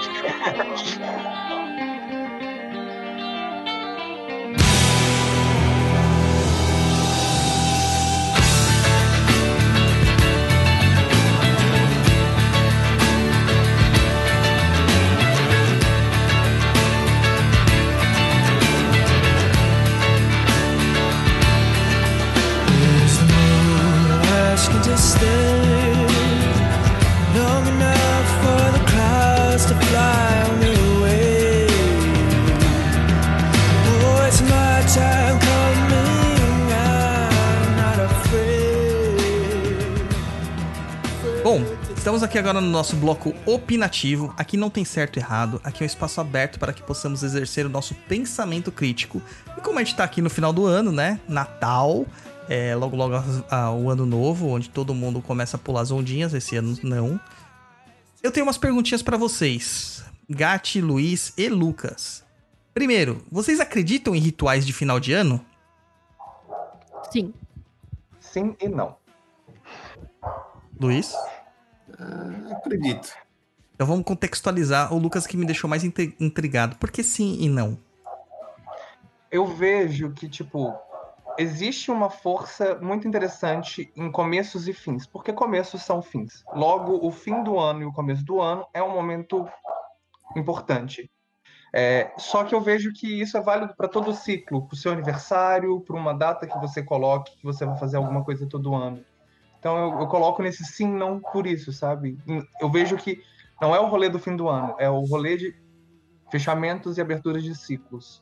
[42.23, 44.33] Estamos aqui agora no nosso bloco opinativo.
[44.37, 47.65] Aqui não tem certo e errado, aqui é um espaço aberto para que possamos exercer
[47.65, 49.21] o nosso pensamento crítico.
[49.57, 51.19] E como a gente está aqui no final do ano, né?
[51.27, 52.05] Natal,
[52.47, 53.15] é, logo logo
[53.49, 57.19] a, o ano novo, onde todo mundo começa a pular as ondinhas, esse ano não.
[58.23, 62.23] Eu tenho umas perguntinhas para vocês, Gati, Luiz e Lucas.
[62.73, 65.45] Primeiro, vocês acreditam em rituais de final de ano?
[67.11, 67.33] Sim.
[68.21, 68.95] Sim e não.
[70.79, 71.13] Luiz?
[71.99, 73.14] Ah, acredito.
[73.76, 76.76] Então vamos contextualizar o Lucas que me deixou mais intrigado.
[76.78, 77.78] Por que sim e não?
[79.32, 80.74] Eu vejo que, tipo,
[81.38, 86.44] existe uma força muito interessante em começos e fins, porque começos são fins.
[86.53, 89.48] Logo, o fim do ano e o começo do ano é um momento
[90.36, 91.10] importante.
[91.76, 94.78] É, só que eu vejo que isso é válido para todo o ciclo, para o
[94.78, 98.76] seu aniversário, para uma data que você coloque, que você vai fazer alguma coisa todo
[98.76, 99.03] ano.
[99.64, 102.19] Então eu, eu, coloco nesse sim, não por isso, sabe?
[102.60, 103.23] Eu vejo que
[103.61, 105.56] não é o rolê do fim do ano, é o rolê de
[106.30, 108.22] fechamentos e aberturas de ciclos.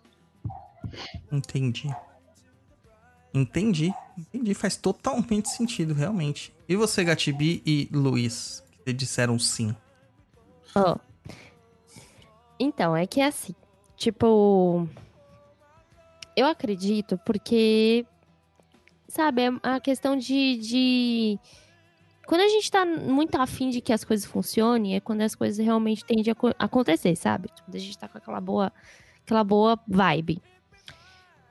[1.31, 1.89] Entendi.
[3.33, 3.91] Entendi.
[4.15, 4.53] Entendi.
[4.53, 6.53] Faz totalmente sentido, realmente.
[6.69, 9.75] E você, Gatibi e Luiz, que disseram sim?
[10.75, 10.95] Oh.
[12.59, 13.55] Então, é que é assim.
[13.97, 14.87] Tipo.
[16.35, 18.05] Eu acredito porque
[19.11, 21.39] sabe, é a questão de, de...
[22.25, 25.63] Quando a gente tá muito afim de que as coisas funcionem, é quando as coisas
[25.63, 27.49] realmente tendem a co- acontecer, sabe?
[27.65, 28.71] Quando a gente tá com aquela boa,
[29.25, 30.41] aquela boa vibe.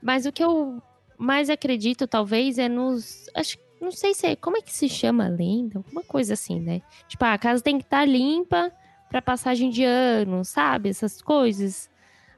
[0.01, 0.83] Mas o que eu
[1.19, 3.27] mais acredito, talvez, é nos.
[3.35, 4.37] Acho, não sei se é.
[4.37, 5.79] Como é que se chama lenda?
[5.79, 6.81] Alguma coisa assim, né?
[7.07, 8.73] Tipo, ah, a casa tem que estar limpa
[9.11, 10.89] pra passagem de ano, sabe?
[10.89, 11.91] Essas coisas.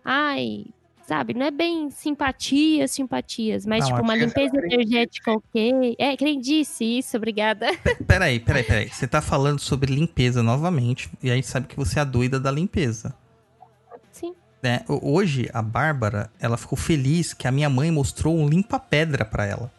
[0.05, 0.66] Ai,
[1.12, 1.34] sabe?
[1.34, 5.94] Não é bem simpatia, simpatias, mas Não, tipo é uma porque limpeza energética ok.
[5.98, 7.66] É, quem disse isso, obrigada.
[8.06, 8.89] Peraí, peraí, peraí.
[8.89, 12.40] Você tá falando sobre limpeza novamente, e a gente sabe que você é a doida
[12.40, 13.14] da limpeza.
[14.10, 14.34] Sim.
[14.62, 14.84] né?
[14.89, 19.44] Ho- Hoje, a Bárbara, ela ficou feliz que a minha mãe mostrou um limpa-pedra pra
[19.44, 19.70] ela.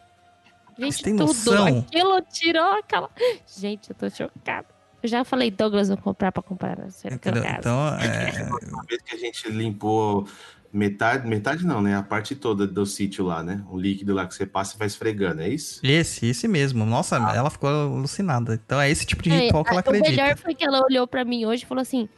[0.78, 1.26] Gente, tem tudo.
[1.26, 1.78] noção?
[1.80, 3.10] Aquilo tirou aquela.
[3.58, 4.66] Gente, eu tô chocada.
[5.02, 6.78] Eu já falei, Douglas, vou comprar pra comprar
[7.10, 7.44] Entendeu?
[7.44, 10.26] Então, é, Uma vez que a gente limpou
[10.74, 11.96] metade, metade não, né?
[11.96, 13.64] A parte toda do sítio lá, né?
[13.70, 15.80] O líquido lá que você passa e vai esfregando, é isso?
[15.82, 16.84] esse, esse mesmo.
[16.84, 18.60] Nossa, ela ficou alucinada.
[18.64, 20.36] Então é esse tipo de É, ritual que ela o melhor acredita.
[20.36, 22.08] foi que ela olhou pra mim hoje e falou assim: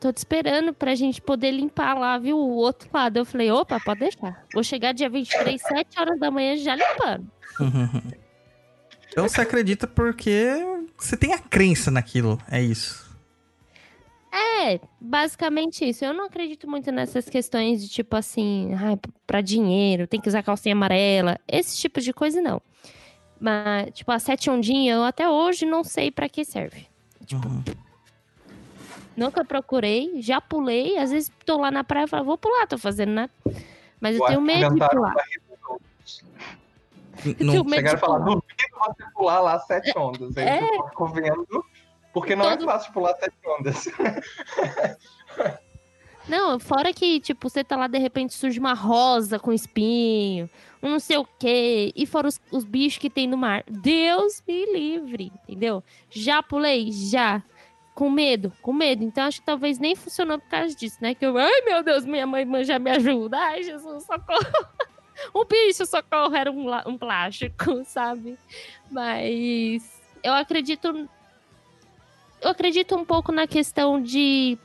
[0.00, 2.36] tô te esperando pra gente poder limpar lá, viu?
[2.36, 3.16] O outro lado.
[3.18, 4.44] Eu falei: opa, pode deixar.
[4.52, 7.26] Vou chegar dia 23, 7 horas da manhã já limpando.
[9.08, 10.56] Então você acredita porque
[10.96, 12.38] você tem a crença naquilo.
[12.50, 13.09] É isso.
[14.32, 16.04] É, basicamente isso.
[16.04, 20.42] Eu não acredito muito nessas questões de tipo assim, ai, pra dinheiro, tem que usar
[20.42, 21.38] calcinha amarela.
[21.48, 22.60] Esse tipo de coisa, não.
[23.40, 26.86] Mas, tipo, a sete ondinha, eu até hoje não sei pra que serve.
[27.26, 27.62] Tipo, Uhum.
[29.16, 30.96] Nunca procurei, já pulei.
[30.96, 33.30] Às vezes tô lá na praia e falo, vou pular, tô fazendo nada.
[34.00, 35.14] Mas eu Eu tenho medo de pular.
[37.40, 38.42] Não- medo Chegaram a falar, duvido
[38.78, 40.34] você pular lá sete ondas.
[40.38, 40.60] Aí É.
[40.60, 41.64] você ficou vendo,
[42.12, 43.88] porque não Todo- é fácil pular sete ondas.
[46.28, 50.48] Não, fora que, tipo, você tá lá, de repente surge uma rosa com espinho,
[50.80, 53.64] um não sei o quê, e fora os, os bichos que tem no mar.
[53.66, 55.82] Deus me livre, entendeu?
[56.08, 56.92] Já pulei?
[56.92, 57.42] Já.
[57.94, 59.02] Com medo, com medo.
[59.02, 61.14] Então acho que talvez nem funcionou por causa disso, né?
[61.14, 63.36] Que eu, ai meu Deus, minha mãe já me ajuda.
[63.36, 64.68] Ai, Jesus, socorro.
[65.34, 68.38] O bicho, socorro, era um, um plástico, sabe?
[68.90, 71.08] Mas eu acredito.
[72.40, 74.56] Eu acredito um pouco na questão de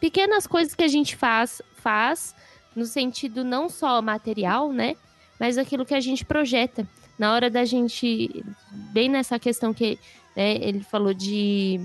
[0.00, 2.34] pequenas coisas que a gente faz, faz
[2.74, 4.96] no sentido não só material, né?
[5.38, 6.86] Mas aquilo que a gente projeta.
[7.18, 8.44] Na hora da gente,
[8.92, 9.98] bem nessa questão que
[10.34, 11.80] né, ele falou de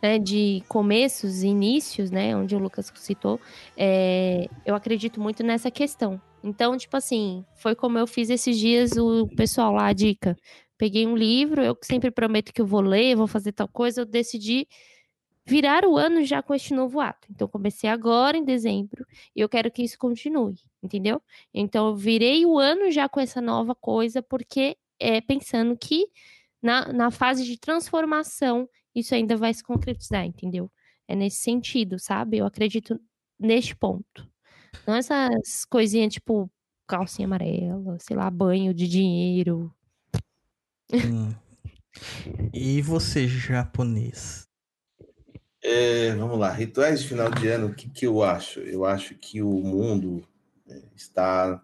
[0.00, 3.40] né, de começos e inícios, né, onde o Lucas citou,
[3.76, 6.20] é, eu acredito muito nessa questão.
[6.42, 10.36] Então, tipo assim, foi como eu fiz esses dias o pessoal lá, a dica.
[10.78, 14.06] Peguei um livro, eu sempre prometo que eu vou ler, vou fazer tal coisa, eu
[14.06, 14.66] decidi
[15.44, 17.28] virar o ano já com este novo ato.
[17.30, 21.20] Então, comecei agora em dezembro e eu quero que isso continue, entendeu?
[21.52, 26.06] Então, eu virei o ano já com essa nova coisa, porque é pensando que
[26.62, 30.70] na, na fase de transformação isso ainda vai se concretizar, entendeu?
[31.08, 32.38] É nesse sentido, sabe?
[32.38, 33.00] Eu acredito
[33.38, 34.30] neste ponto.
[34.86, 36.50] Não essas coisinhas tipo
[36.86, 39.74] calcinha amarela, sei lá, banho de dinheiro.
[40.92, 41.34] Hum.
[42.52, 44.46] E você, japonês?
[45.62, 48.60] É, vamos lá, rituais de final de ano, o que, que eu acho?
[48.60, 50.26] Eu acho que o mundo
[50.68, 51.62] é, está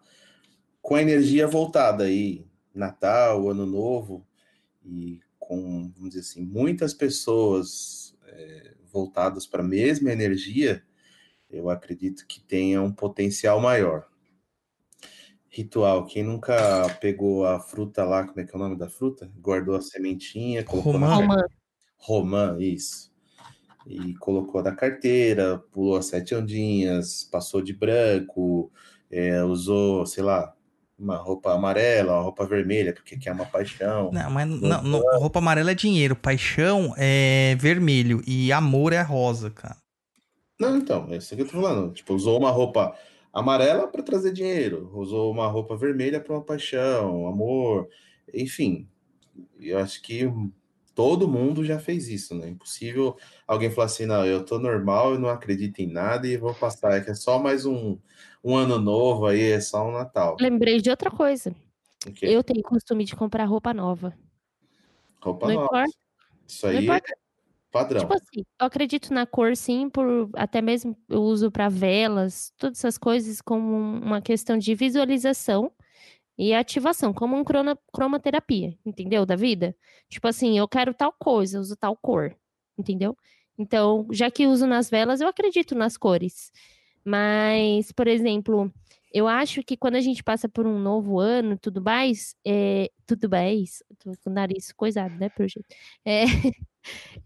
[0.80, 4.26] com a energia voltada aí, Natal, Ano Novo,
[4.84, 10.82] e com, vamos dizer assim, muitas pessoas é, voltadas para a mesma energia,
[11.50, 14.08] eu acredito que tenha um potencial maior.
[15.50, 16.54] Ritual, quem nunca
[17.00, 19.30] pegou a fruta lá, como é que é o nome da fruta?
[19.40, 21.26] Guardou a sementinha, colocou na Romã.
[21.26, 21.44] Romã.
[21.96, 23.10] Romã, isso.
[23.86, 28.70] E colocou na carteira, pulou as sete ondinhas, passou de branco,
[29.10, 30.54] é, usou, sei lá,
[30.98, 34.10] uma roupa amarela, uma roupa vermelha, porque quer uma paixão.
[34.12, 39.50] Não, mas não, não, roupa amarela é dinheiro, paixão é vermelho e amor é rosa,
[39.50, 39.76] cara.
[40.60, 41.92] Não, então, é isso que eu tô falando.
[41.94, 42.94] Tipo, usou uma roupa
[43.32, 47.88] amarela para trazer dinheiro, usou uma roupa vermelha para uma paixão, amor,
[48.32, 48.88] enfim.
[49.60, 50.30] Eu acho que
[50.94, 52.48] todo mundo já fez isso, né?
[52.48, 56.52] Impossível alguém falar assim, não, eu tô normal, eu não acredito em nada e vou
[56.54, 57.96] passar, é que é só mais um,
[58.42, 60.36] um ano novo aí, é só um Natal.
[60.40, 61.54] Lembrei de outra coisa.
[62.06, 62.26] O quê?
[62.26, 64.12] Eu tenho costume de comprar roupa nova.
[65.20, 65.66] Roupa não nova.
[65.66, 65.98] importa.
[66.46, 67.18] Isso Não aí é importa.
[67.70, 68.00] Padrão.
[68.00, 72.78] Tipo assim, eu acredito na cor, sim, por até mesmo eu uso para velas, todas
[72.78, 75.72] essas coisas como uma questão de visualização
[76.36, 79.26] e ativação, como um crona, cromoterapia, entendeu?
[79.26, 79.76] Da vida.
[80.08, 82.36] Tipo assim, eu quero tal coisa, uso tal cor,
[82.78, 83.16] entendeu?
[83.58, 86.52] Então, já que uso nas velas, eu acredito nas cores.
[87.04, 88.72] Mas, por exemplo,
[89.12, 92.90] Eu acho que quando a gente passa por um novo ano e tudo mais, é,
[93.06, 95.68] tudo mais, tô com o nariz coisado, né, pelo jeito.
[96.04, 96.24] É,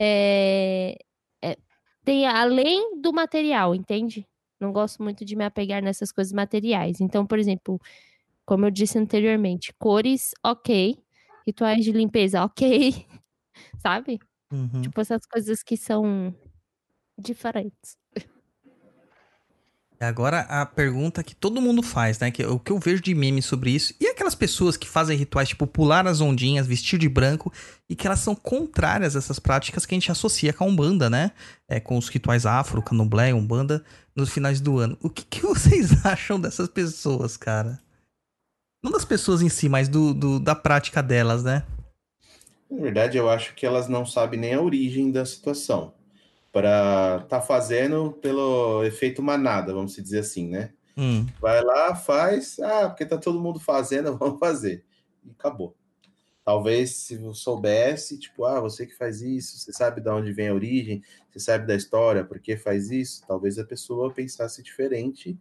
[0.00, 0.96] é,
[1.42, 1.56] é,
[2.04, 4.26] tem além do material, entende?
[4.60, 7.00] Não gosto muito de me apegar nessas coisas materiais.
[7.00, 7.80] Então, por exemplo,
[8.46, 10.98] como eu disse anteriormente, cores, ok.
[11.46, 13.06] Rituais de limpeza, ok.
[13.82, 14.18] Sabe?
[14.52, 14.82] Uhum.
[14.82, 16.34] Tipo, essas coisas que são
[17.18, 17.96] diferentes.
[20.02, 22.28] Agora a pergunta que todo mundo faz, né?
[22.32, 23.94] Que, o que eu vejo de meme sobre isso.
[24.00, 27.52] E aquelas pessoas que fazem rituais, tipo, pular as ondinhas, vestir de branco,
[27.88, 31.08] e que elas são contrárias a essas práticas que a gente associa com a Umbanda,
[31.08, 31.30] né?
[31.68, 33.84] É, com os rituais afro, candomblé, Umbanda,
[34.14, 34.98] nos finais do ano.
[35.00, 37.78] O que, que vocês acham dessas pessoas, cara?
[38.82, 41.62] Não das pessoas em si, mas do, do da prática delas, né?
[42.68, 45.94] Na verdade, eu acho que elas não sabem nem a origem da situação
[46.52, 50.72] para tá fazendo pelo efeito manada, vamos dizer assim, né?
[50.96, 51.26] Hum.
[51.40, 54.84] Vai lá, faz, ah, porque tá todo mundo fazendo, vamos fazer.
[55.24, 55.74] E acabou.
[56.44, 60.48] Talvez se eu soubesse, tipo, ah, você que faz isso, você sabe de onde vem
[60.48, 65.38] a origem, você sabe da história, por que faz isso, talvez a pessoa pensasse diferente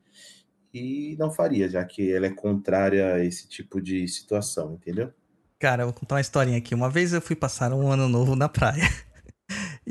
[0.74, 5.12] e não faria, já que ela é contrária a esse tipo de situação, entendeu?
[5.60, 6.74] Cara, eu vou contar uma historinha aqui.
[6.74, 8.84] Uma vez eu fui passar um ano novo na praia.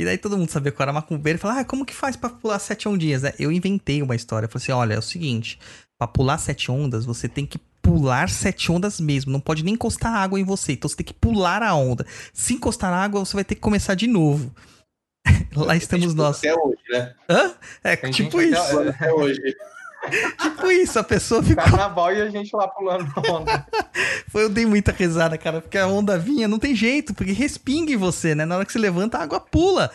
[0.01, 2.17] E daí todo mundo sabia que eu era macumbeiro e falava, ah, como que faz
[2.17, 3.33] pra pular sete ondinhas, né?
[3.39, 4.47] Eu inventei uma história.
[4.47, 5.59] Eu falei assim, olha, é o seguinte,
[5.99, 9.31] pra pular sete ondas, você tem que pular sete ondas mesmo.
[9.33, 10.73] Não pode nem encostar água em você.
[10.73, 12.07] Então você tem que pular a onda.
[12.33, 14.55] Se encostar a água, você vai ter que começar de novo.
[15.55, 16.39] Lá estamos nós.
[16.39, 17.15] Até hoje, né?
[17.29, 17.55] Hã?
[17.85, 18.59] É, Tem tipo isso.
[18.79, 19.41] até- Até hoje.
[20.41, 21.63] Tipo isso, a pessoa ficou.
[21.63, 23.67] Carnaval e a gente lá pulando na onda.
[24.29, 27.93] Foi, eu dei muita risada, cara, porque a onda vinha, não tem jeito, porque respinga
[27.93, 28.45] em você, né?
[28.45, 29.91] Na hora que você levanta, a água pula.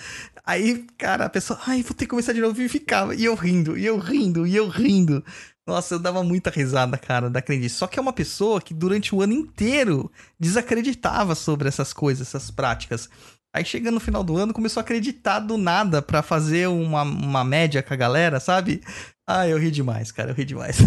[0.46, 3.16] Aí, cara, a pessoa, ai, vou ter que começar de novo e ficava.
[3.16, 5.24] E eu rindo, e eu rindo, e eu rindo.
[5.68, 7.76] Nossa, eu dava muita risada, cara, da crendice.
[7.76, 12.52] Só que é uma pessoa que durante o ano inteiro desacreditava sobre essas coisas, essas
[12.52, 13.10] práticas.
[13.52, 17.44] Aí chega no final do ano, começou a acreditar do nada pra fazer uma, uma
[17.44, 18.82] média com a galera, sabe?
[19.28, 20.78] Ah, eu ri demais, cara, eu ri demais.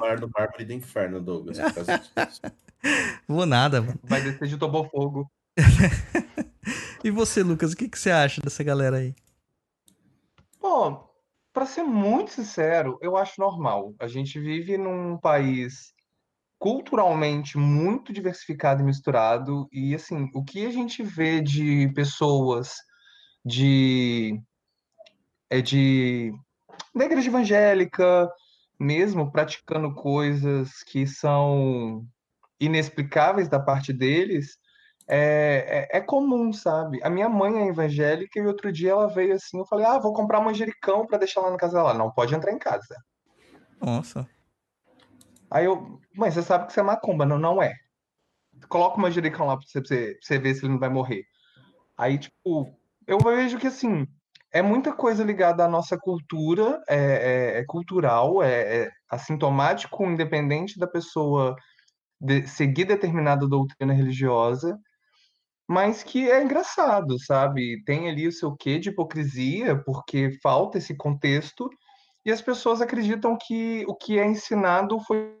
[0.00, 1.58] Mar do mármore do inferno, Douglas.
[1.58, 2.40] por causa disso.
[3.26, 3.98] Vou nada, mano.
[4.02, 5.30] Vai descer de Tobofogo.
[7.02, 9.14] E você, Lucas, o que, que você acha dessa galera aí?
[10.58, 11.06] Pô,
[11.52, 13.94] pra ser muito sincero, eu acho normal.
[14.00, 15.92] A gente vive num país
[16.58, 22.76] culturalmente muito diversificado e misturado, e assim, o que a gente vê de pessoas
[23.44, 24.40] de
[25.50, 26.32] é de
[26.94, 28.30] da igreja evangélica,
[28.78, 32.06] mesmo praticando coisas que são
[32.60, 34.58] inexplicáveis da parte deles,
[35.06, 37.00] é, é, é comum, sabe?
[37.02, 40.14] A minha mãe é evangélica e outro dia ela veio assim, eu falei, ah, vou
[40.14, 41.94] comprar manjericão para deixar lá na casa dela.
[41.94, 42.96] Não pode entrar em casa.
[43.80, 44.28] Nossa.
[45.50, 47.74] Aí eu, mãe, você sabe que você é macumba, não, não é.
[48.68, 50.88] Coloca o manjericão lá pra você, pra você, pra você ver se ele não vai
[50.88, 51.24] morrer.
[51.96, 52.74] Aí, tipo,
[53.06, 54.06] eu vejo que assim,
[54.54, 56.96] é muita coisa ligada à nossa cultura, é,
[57.56, 61.56] é- é cultural, é, é assintomático, independente da pessoa
[62.20, 64.78] de- seguir determinada doutrina religiosa,
[65.68, 67.82] mas que é engraçado, sabe?
[67.84, 71.68] Tem ali o seu quê de hipocrisia, porque falta esse contexto,
[72.24, 75.36] e as pessoas acreditam que o que é ensinado foi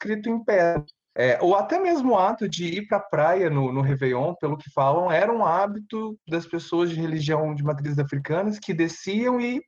[0.00, 0.84] escrito em pedra.
[1.20, 4.56] É, ou até mesmo o ato de ir para a praia no, no Réveillon, pelo
[4.56, 9.58] que falam, era um hábito das pessoas de religião de matrizes africanas que desciam e
[9.58, 9.62] o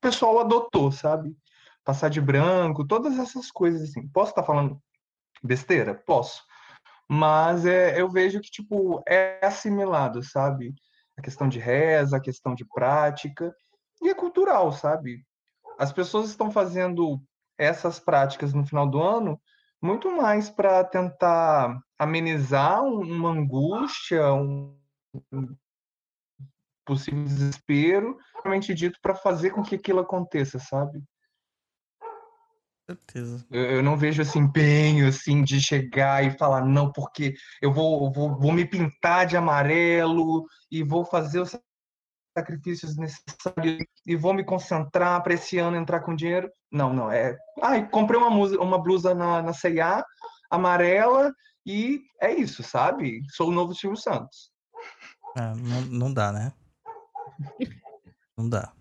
[0.00, 1.36] pessoal adotou, sabe?
[1.84, 4.06] Passar de branco, todas essas coisas assim.
[4.10, 4.80] Posso estar falando
[5.42, 5.92] besteira?
[6.06, 6.40] Posso.
[7.08, 10.72] Mas é, eu vejo que, tipo, é assimilado, sabe?
[11.18, 13.52] A questão de reza, a questão de prática,
[14.00, 15.26] e é cultural, sabe?
[15.80, 17.20] As pessoas estão fazendo
[17.58, 19.40] essas práticas no final do ano
[19.82, 24.78] muito mais para tentar amenizar um- uma angústia, um,
[26.86, 31.02] possível desespero, realmente dito, para fazer com que aquilo aconteça, sabe?
[32.84, 33.46] certeza.
[33.50, 38.12] Eu, eu não vejo esse empenho assim de chegar e falar não, porque eu vou,
[38.12, 41.56] vou, vou me pintar de amarelo e vou fazer os
[42.36, 46.50] sacrifícios necessários e vou me concentrar para esse ano entrar com dinheiro.
[46.70, 47.36] Não, não é.
[47.62, 50.04] Ai, comprei uma, musa- uma blusa na, na C&A
[50.50, 51.32] amarela
[51.64, 53.22] e é isso, sabe?
[53.30, 54.50] Sou o novo Silvio Santos.
[55.36, 56.52] Ah, não, não dá, né?
[58.36, 58.72] Não dá.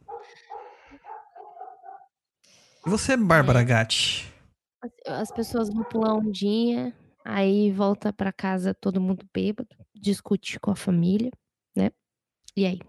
[2.85, 4.33] E você, Bárbara Gatti?
[4.81, 4.91] As,
[5.21, 10.71] as pessoas vão pular um dia, aí volta pra casa todo mundo bêbado, discute com
[10.71, 11.31] a família,
[11.75, 11.91] né?
[12.55, 12.79] E aí?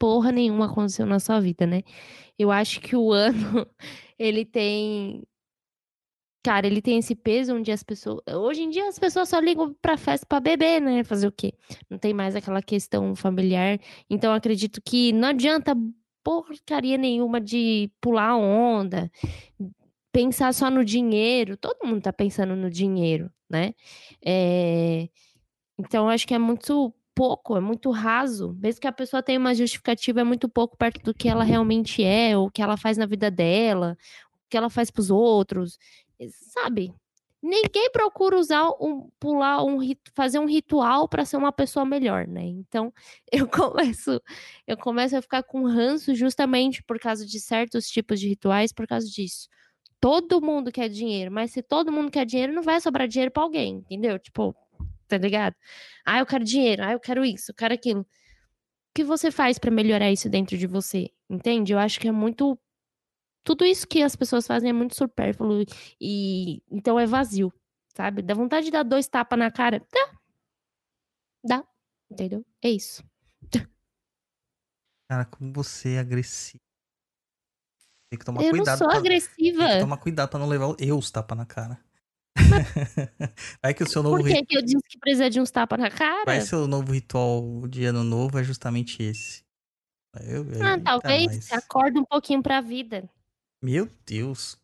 [0.00, 1.82] Porra nenhuma aconteceu na sua vida, né?
[2.38, 3.66] Eu acho que o ano,
[4.18, 5.22] ele tem
[6.42, 8.20] cara, ele tem esse peso onde as pessoas.
[8.26, 11.04] Hoje em dia as pessoas só ligam pra festa pra beber, né?
[11.04, 11.52] Fazer o quê?
[11.88, 13.78] Não tem mais aquela questão familiar.
[14.08, 15.76] Então acredito que não adianta
[16.24, 19.10] porcaria nenhuma de pular onda,
[20.12, 21.56] pensar só no dinheiro.
[21.56, 23.74] Todo mundo tá pensando no dinheiro, né?
[24.24, 25.08] É...
[25.78, 28.56] Então acho que é muito pouco, é muito raso.
[28.58, 32.02] Mesmo que a pessoa tenha uma justificativa, é muito pouco perto do que ela realmente
[32.02, 33.94] é, ou o que ela faz na vida dela,
[34.46, 35.78] o que ela faz pros outros
[36.28, 36.92] sabe?
[37.42, 39.78] Ninguém procura usar um pular um
[40.14, 42.44] fazer um ritual para ser uma pessoa melhor, né?
[42.44, 42.92] Então,
[43.32, 44.20] eu começo
[44.66, 48.86] eu começo a ficar com ranço justamente por causa de certos tipos de rituais, por
[48.86, 49.48] causa disso.
[50.00, 53.42] Todo mundo quer dinheiro, mas se todo mundo quer dinheiro, não vai sobrar dinheiro para
[53.42, 54.18] alguém, entendeu?
[54.18, 54.54] Tipo,
[55.10, 55.56] tá ligado?
[56.06, 58.00] Ah, eu quero dinheiro, ah, eu quero isso, eu quero aquilo.
[58.00, 58.06] O
[58.94, 61.10] que você faz para melhorar isso dentro de você?
[61.28, 61.72] Entende?
[61.72, 62.58] Eu acho que é muito
[63.44, 65.64] tudo isso que as pessoas fazem é muito supérfluo
[66.00, 67.52] e então é vazio,
[67.94, 68.22] sabe?
[68.22, 69.84] Dá vontade de dar dois tapas na cara.
[69.92, 70.18] Dá.
[71.44, 71.64] Dá.
[72.10, 72.44] Entendeu?
[72.62, 73.04] É isso.
[75.08, 76.62] Cara, como você é agressivo.
[78.10, 78.66] Tem que tomar eu cuidado.
[78.66, 78.98] Eu não sou pra...
[78.98, 79.64] agressiva.
[79.66, 81.80] Tem que tomar cuidado pra não levar eu os tapas na cara.
[83.62, 85.78] Vai que o seu novo Por que, que eu disse que precisa de uns tapas
[85.78, 86.24] na cara?
[86.24, 89.42] Vai ser o novo ritual de ano novo, é justamente esse.
[90.26, 93.08] Eu, eu, ah, talvez você acorda um pouquinho pra vida.
[93.62, 94.58] Meu Deus.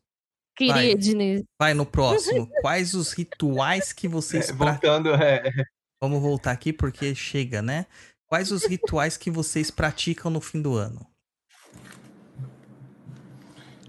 [0.57, 1.43] Queria, Diniz.
[1.59, 2.49] Vai no próximo.
[2.61, 4.49] Quais os rituais que vocês...
[4.49, 5.43] É, voltando, é...
[6.01, 7.85] Vamos voltar aqui porque chega, né?
[8.27, 11.07] Quais os rituais que vocês praticam no fim do ano?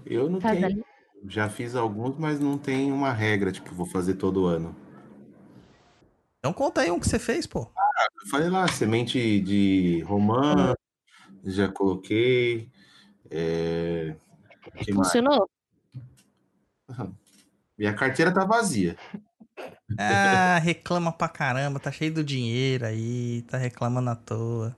[0.05, 0.83] Eu não tá tenho.
[1.27, 4.75] Já fiz alguns, mas não tem uma regra, tipo, vou fazer todo ano.
[6.39, 7.69] Então conta aí um que você fez, pô.
[7.77, 10.73] Ah, eu falei lá, semente de romã,
[11.43, 12.69] já coloquei.
[13.29, 14.15] É...
[14.77, 15.49] Que Funcionou?
[16.87, 17.09] Mais?
[17.77, 18.97] Minha carteira tá vazia.
[19.97, 24.75] Ah, reclama pra caramba, tá cheio do dinheiro aí, tá reclamando à toa.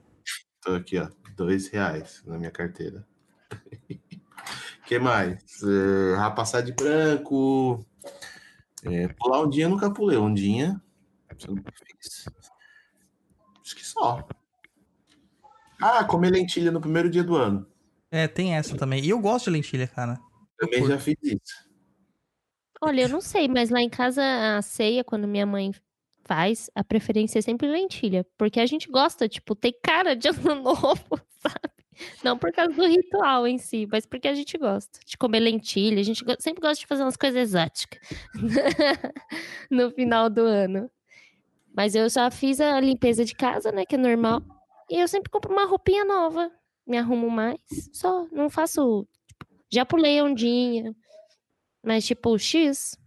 [0.60, 3.06] Tô aqui, ó, dois reais na minha carteira.
[4.92, 5.62] que mais?
[5.62, 7.84] É, rapassar de branco.
[8.84, 10.18] É, pular um dia eu nunca pulei.
[10.18, 10.78] Um dia.
[13.62, 14.26] Acho que só.
[15.80, 17.66] Ah, comer lentilha no primeiro dia do ano.
[18.10, 19.02] É, tem essa também.
[19.02, 20.20] E eu gosto de lentilha, cara.
[20.58, 21.72] Também já fiz isso.
[22.82, 24.22] Olha, eu não sei, mas lá em casa
[24.58, 25.72] a ceia, quando minha mãe
[26.24, 28.26] faz, a preferência é sempre lentilha.
[28.36, 31.81] Porque a gente gosta, tipo, tem cara de ano novo, sabe?
[32.24, 36.00] Não por causa do ritual em si, mas porque a gente gosta de comer lentilha.
[36.00, 38.00] A gente sempre gosta de fazer umas coisas exóticas
[39.70, 40.90] no final do ano.
[41.74, 43.84] Mas eu já fiz a limpeza de casa, né?
[43.84, 44.42] Que é normal.
[44.90, 46.50] E eu sempre compro uma roupinha nova
[46.86, 47.58] me arrumo mais.
[47.92, 49.06] Só, não faço.
[49.26, 50.94] Tipo, já pulei ondinha,
[51.82, 52.98] mas tipo, X.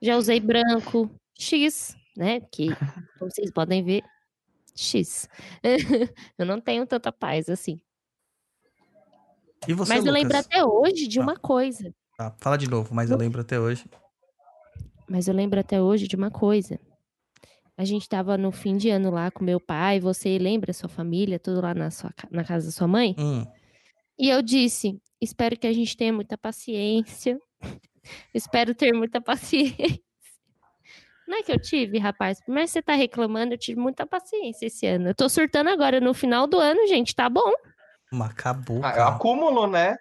[0.00, 2.40] Já usei branco, X, né?
[2.40, 2.68] Que,
[3.18, 4.02] como vocês podem ver,
[4.74, 5.28] X.
[6.38, 7.80] eu não tenho tanta paz assim.
[9.72, 11.94] Você, mas eu lembro até hoje de uma coisa.
[12.16, 13.84] Tá, fala de novo, mas eu lembro até hoje.
[15.08, 16.78] Mas eu lembro até hoje de uma coisa.
[17.76, 21.40] A gente tava no fim de ano lá com meu pai, você lembra sua família,
[21.40, 23.16] tudo lá na, sua, na casa da sua mãe?
[23.18, 23.44] Hum.
[24.18, 27.38] E eu disse: espero que a gente tenha muita paciência.
[28.32, 30.00] espero ter muita paciência.
[31.26, 34.86] Não é que eu tive, rapaz, mas você tá reclamando, eu tive muita paciência esse
[34.86, 35.08] ano.
[35.08, 37.52] Eu tô surtando agora no final do ano, gente, tá bom.
[38.14, 38.84] Mas acabou.
[38.84, 39.96] Ah, é acúmulo, né?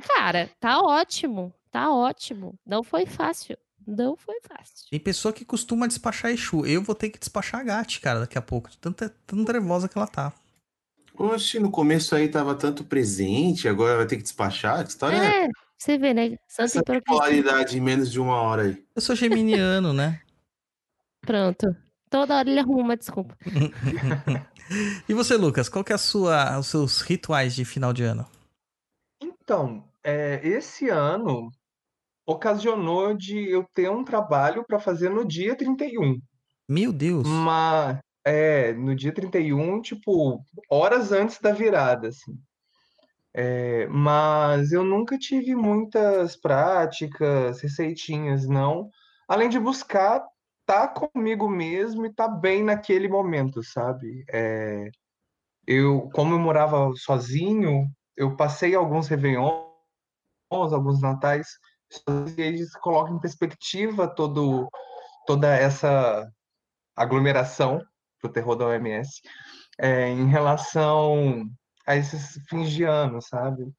[0.00, 1.52] Cara, tá ótimo.
[1.70, 2.58] Tá ótimo.
[2.66, 3.56] Não foi fácil.
[3.86, 4.86] Não foi fácil.
[4.90, 6.66] Tem pessoa que costuma despachar Exu.
[6.66, 8.68] Eu vou ter que despachar a Gatti, cara, daqui a pouco.
[8.76, 10.32] Tanta, tão nervosa que ela tá.
[11.18, 14.84] Oxe, no começo aí tava tanto presente, agora vai ter que despachar?
[14.84, 15.44] Que história é?
[15.44, 16.38] É, você vê, né?
[16.46, 18.84] Santa Essa popularidade em menos de uma hora aí.
[18.94, 20.20] Eu sou geminiano, né?
[21.22, 21.74] Pronto.
[22.08, 23.36] Toda hora ele arruma uma desculpa.
[25.08, 28.26] e você, Lucas, qual que é a sua, os seus rituais de final de ano?
[29.20, 31.50] Então, é, esse ano
[32.26, 36.20] ocasionou de eu ter um trabalho para fazer no dia 31.
[36.68, 37.26] Meu Deus!
[37.26, 42.38] Mas, é, no dia 31, tipo, horas antes da virada, assim.
[43.32, 48.90] É, mas eu nunca tive muitas práticas, receitinhas, não.
[49.26, 50.22] Além de buscar
[50.68, 54.22] tá comigo mesmo e tá bem naquele momento, sabe?
[54.30, 54.90] É,
[55.66, 59.64] eu, como eu morava sozinho, eu passei alguns réveillons,
[60.50, 61.48] alguns natais
[62.36, 64.68] e eles colocam em perspectiva todo,
[65.26, 66.30] toda essa
[66.94, 67.80] aglomeração
[68.22, 69.22] do terror da OMS
[69.78, 71.48] é, em relação
[71.86, 73.72] a esses fins de ano, sabe?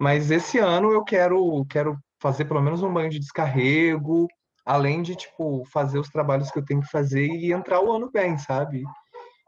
[0.00, 4.28] Mas esse ano eu quero, quero fazer pelo menos um banho de descarrego,
[4.68, 8.10] além de, tipo, fazer os trabalhos que eu tenho que fazer e entrar o ano
[8.10, 8.84] bem, sabe?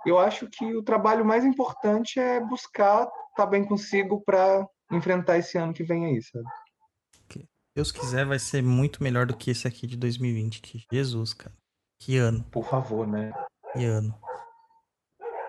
[0.07, 5.37] Eu acho que o trabalho mais importante é buscar estar tá bem consigo para enfrentar
[5.37, 6.49] esse ano que vem aí, sabe?
[7.77, 10.61] Deus quiser, vai ser muito melhor do que esse aqui de 2020.
[10.61, 11.55] Que Jesus, cara.
[12.01, 12.45] Que ano.
[12.51, 13.33] Por favor, né?
[13.73, 14.15] Que ano.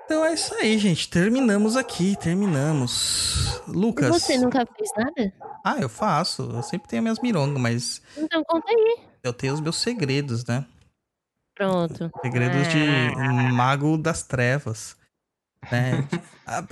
[0.05, 1.09] Então é isso aí, gente.
[1.09, 3.61] Terminamos aqui, terminamos.
[3.67, 4.07] Lucas.
[4.07, 5.33] E você nunca fez nada?
[5.63, 6.43] Ah, eu faço.
[6.43, 8.01] Eu sempre tenho minhas mirongas, mas.
[8.15, 9.10] Então conta aí.
[9.23, 10.65] Eu tenho os meus segredos, né?
[11.55, 12.09] Pronto.
[12.21, 12.79] Segredos de
[13.17, 13.53] Ah.
[13.53, 14.95] mago das trevas.
[15.71, 16.07] Né?
[16.53, 16.65] Ah,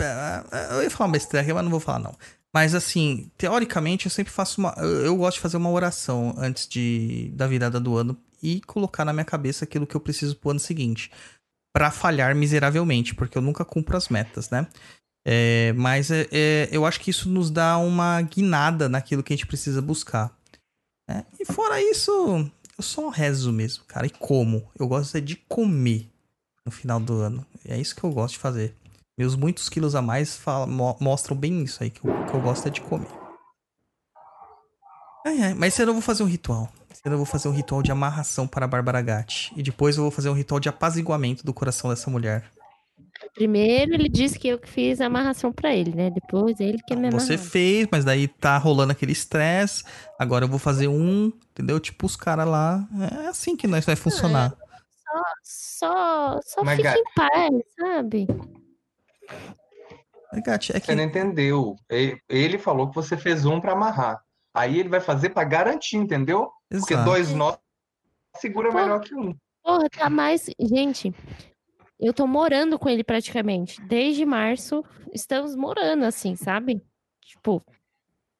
[0.51, 2.13] ah, eu ia falar uma besteira aqui, mas não vou falar, não.
[2.53, 4.73] Mas assim, teoricamente, eu sempre faço uma.
[4.77, 9.13] Eu gosto de fazer uma oração antes de da virada do ano e colocar na
[9.13, 11.11] minha cabeça aquilo que eu preciso pro ano seguinte.
[11.73, 14.67] Pra falhar miseravelmente, porque eu nunca cumpro as metas, né?
[15.25, 19.35] É, mas é, é, eu acho que isso nos dá uma guinada naquilo que a
[19.35, 20.35] gente precisa buscar.
[21.09, 21.25] Né?
[21.39, 22.11] E fora isso,
[22.77, 24.05] eu só rezo mesmo, cara.
[24.05, 24.69] E como?
[24.79, 26.07] Eu gosto é de comer
[26.65, 27.45] no final do ano.
[27.65, 28.75] É isso que eu gosto de fazer.
[29.17, 32.41] Meus muitos quilos a mais fala- mo- mostram bem isso aí, que o que eu
[32.41, 33.07] gosto é de comer.
[35.25, 36.71] Ai, ai, mas eu não vou fazer um ritual.
[37.03, 39.51] Eu vou fazer um ritual de amarração para a Bárbara Gatti.
[39.55, 42.49] E depois eu vou fazer um ritual de apaziguamento do coração dessa mulher.
[43.39, 46.09] Primeiro ele disse que eu que fiz a amarração pra ele, né?
[46.09, 47.21] Depois ele que me amarrou.
[47.21, 49.85] Você fez, mas daí tá rolando aquele estresse.
[50.19, 51.79] Agora eu vou fazer um, entendeu?
[51.79, 52.85] Tipo os caras lá.
[53.23, 54.53] É assim que nós vai funcionar.
[55.41, 58.27] Só, só Mas, fica Gatti- em paz, sabe?
[60.45, 61.77] Gatti, é que Você não entendeu.
[61.89, 64.21] Ele, falou que você fez um para amarrar.
[64.53, 66.51] Aí ele vai fazer para garantir, entendeu?
[66.69, 67.09] Porque Exato.
[67.09, 67.57] dois nós
[68.35, 69.33] segura melhor que um.
[69.63, 70.49] Porra, tá mais.
[70.59, 71.15] Gente,
[71.99, 73.81] eu tô morando com ele praticamente.
[73.81, 76.81] Desde março, estamos morando assim, sabe?
[77.21, 77.63] Tipo,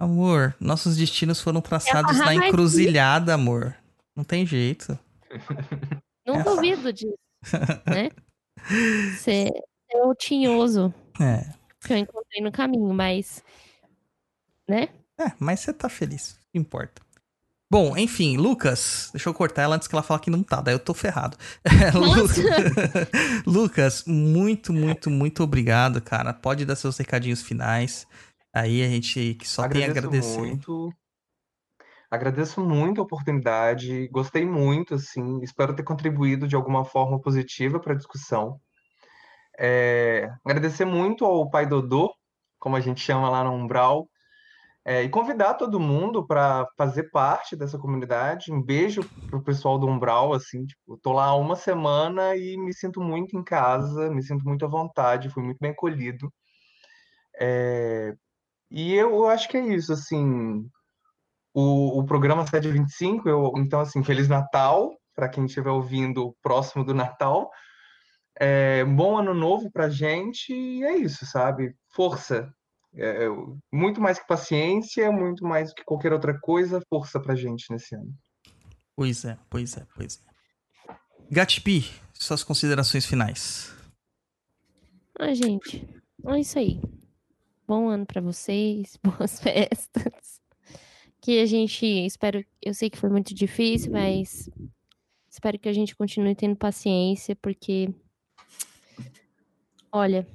[0.02, 3.76] Amor, nossos destinos foram traçados na mais encruzilhada, amor.
[4.15, 4.98] Não tem jeito.
[6.26, 6.44] não É.
[6.44, 7.18] duvido disso,
[7.86, 8.10] né?
[9.18, 9.49] Você
[9.91, 11.53] é o tinhoso É.
[11.86, 13.44] que eu encontrei no caminho, mas.
[14.68, 14.88] Né?
[15.19, 16.40] É, mas você tá feliz.
[16.53, 17.02] Importa.
[17.72, 20.74] Bom, enfim, Lucas, deixa eu cortar ela antes que ela fale que não tá, daí
[20.74, 21.38] eu tô ferrado.
[21.64, 22.26] É, Lu-.
[23.46, 26.34] Lucas, muito, muito, muito obrigado, cara.
[26.34, 28.08] Pode dar seus recadinhos finais.
[28.52, 30.40] Aí a gente que só tem a Agradeço agradecer.
[30.40, 30.91] muito.
[32.10, 34.08] Agradeço muito a oportunidade.
[34.08, 35.40] Gostei muito, assim.
[35.44, 38.60] Espero ter contribuído de alguma forma positiva para a discussão.
[39.60, 42.12] É, agradecer muito ao Pai Dodô,
[42.58, 44.10] como a gente chama lá no Umbral,
[44.90, 48.52] é, e convidar todo mundo para fazer parte dessa comunidade.
[48.52, 52.74] Um beijo pro pessoal do Umbral, assim, tipo, tô lá há uma semana e me
[52.74, 56.34] sinto muito em casa, me sinto muito à vontade, fui muito bem acolhido.
[57.40, 58.16] É,
[58.72, 60.68] e eu, acho que é isso, assim,
[61.53, 66.36] o, o programa sai dia 25, eu, então, assim, Feliz Natal para quem estiver ouvindo
[66.41, 67.52] próximo do Natal.
[68.40, 71.76] É, bom ano novo pra gente e é isso, sabe?
[71.94, 72.52] Força.
[72.94, 77.36] É, eu- muito mais que paciência, muito mais do que qualquer outra coisa, força pra
[77.36, 78.14] gente nesse ano.
[78.95, 80.94] Pois é, pois é, pois é.
[81.32, 83.72] Gatipi, suas considerações finais.
[85.20, 85.88] Ah, gente,
[86.26, 86.82] é isso aí.
[87.68, 90.41] Bom ano pra vocês, boas festas.
[91.22, 94.49] Que a gente, espero, eu sei que foi muito difícil, mas
[95.30, 97.94] espero que a gente continue tendo paciência, porque
[99.91, 100.26] olha,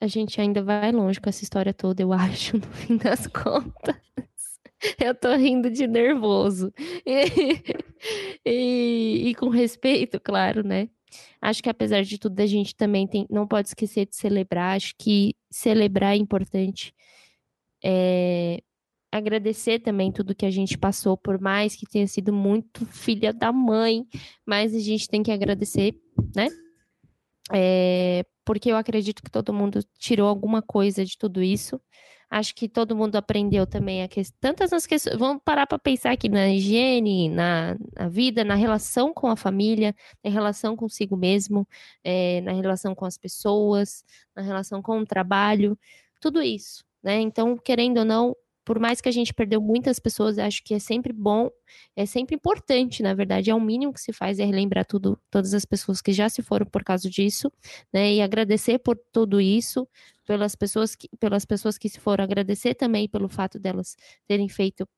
[0.00, 3.96] a gente ainda vai longe com essa história toda, eu acho, no fim das contas.
[4.98, 6.72] Eu tô rindo de nervoso.
[8.42, 10.88] E, e com respeito, claro, né?
[11.40, 14.76] Acho que apesar de tudo, a gente também tem, não pode esquecer de celebrar.
[14.76, 16.94] Acho que celebrar é importante.
[17.84, 18.62] É,
[19.12, 23.52] agradecer também tudo que a gente passou, por mais que tenha sido muito filha da
[23.52, 24.06] mãe,
[24.46, 25.94] mas a gente tem que agradecer,
[26.34, 26.48] né?
[27.52, 31.80] É, porque eu acredito que todo mundo tirou alguma coisa de tudo isso.
[32.30, 34.38] Acho que todo mundo aprendeu também a questão.
[34.40, 35.18] Tantas as questões.
[35.18, 39.94] Vamos parar para pensar aqui na higiene, na, na vida, na relação com a família,
[40.22, 41.66] na relação consigo mesmo,
[42.04, 44.04] é, na relação com as pessoas,
[44.34, 45.76] na relação com o trabalho,
[46.20, 47.20] tudo isso, né?
[47.20, 48.36] Então, querendo ou não,
[48.70, 51.50] por mais que a gente perdeu muitas pessoas, acho que é sempre bom,
[51.96, 55.54] é sempre importante, na verdade, é o mínimo que se faz é relembrar tudo, todas
[55.54, 57.50] as pessoas que já se foram por causa disso,
[57.92, 58.14] né?
[58.14, 59.88] E agradecer por tudo isso,
[60.24, 63.96] pelas pessoas que, pelas pessoas que se foram, agradecer também pelo fato delas
[64.28, 64.88] terem feito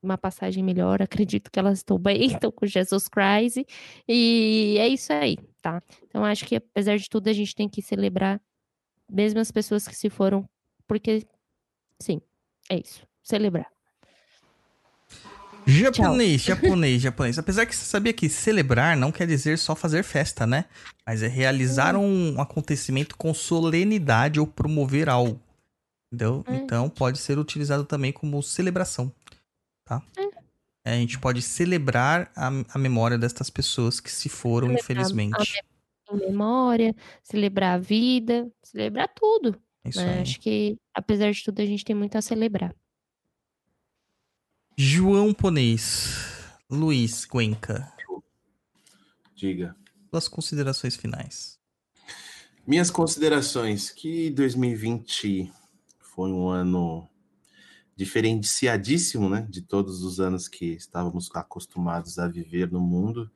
[0.00, 3.64] uma passagem melhor, acredito que elas estão bem, estão com Jesus Christ,
[4.06, 5.82] e é isso aí, tá?
[6.04, 8.40] Então acho que apesar de tudo a gente tem que celebrar
[9.10, 10.48] mesmo as pessoas que se foram,
[10.86, 11.26] porque
[12.00, 12.20] sim,
[12.72, 13.70] é isso, celebrar.
[15.66, 17.38] Japonês, japonês, japonês.
[17.38, 20.64] Apesar que você sabia que celebrar não quer dizer só fazer festa, né?
[21.06, 25.40] Mas é realizar um acontecimento com solenidade ou promover algo.
[26.12, 26.44] Entendeu?
[26.48, 26.56] É.
[26.56, 29.12] Então pode ser utilizado também como celebração,
[29.84, 30.02] tá?
[30.84, 35.62] É, a gente pode celebrar a, a memória destas pessoas que se foram, Celebrar infelizmente.
[36.10, 39.60] Em memória, celebrar a vida, celebrar tudo.
[39.84, 40.14] Isso né?
[40.14, 40.20] aí.
[40.20, 42.74] Acho que, apesar de tudo, a gente tem muito a celebrar.
[44.76, 46.16] João Ponês,
[46.70, 47.92] Luiz Cuenca,
[49.34, 49.76] Diga.
[50.10, 51.60] suas considerações finais.
[52.66, 55.52] Minhas considerações, que 2020
[55.98, 57.08] foi um ano
[57.96, 59.46] diferenciadíssimo, né?
[59.50, 63.30] De todos os anos que estávamos acostumados a viver no mundo.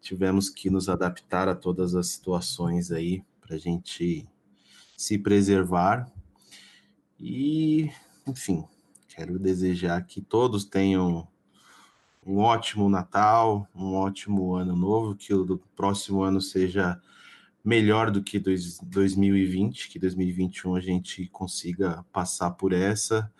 [0.00, 4.26] Tivemos que nos adaptar a todas as situações aí para a gente
[4.98, 6.12] se preservar.
[7.20, 7.88] E,
[8.26, 8.66] enfim,
[9.08, 11.28] quero desejar que todos tenham
[12.26, 17.00] um ótimo Natal, um ótimo ano novo, que o próximo ano seja
[17.64, 23.32] melhor do que dois- 2020, que 2021 a gente consiga passar por essa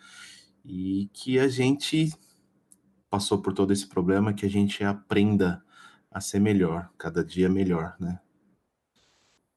[0.63, 2.13] e que a gente
[3.09, 5.61] passou por todo esse problema, que a gente aprenda
[6.09, 8.19] a ser melhor, cada dia melhor, né?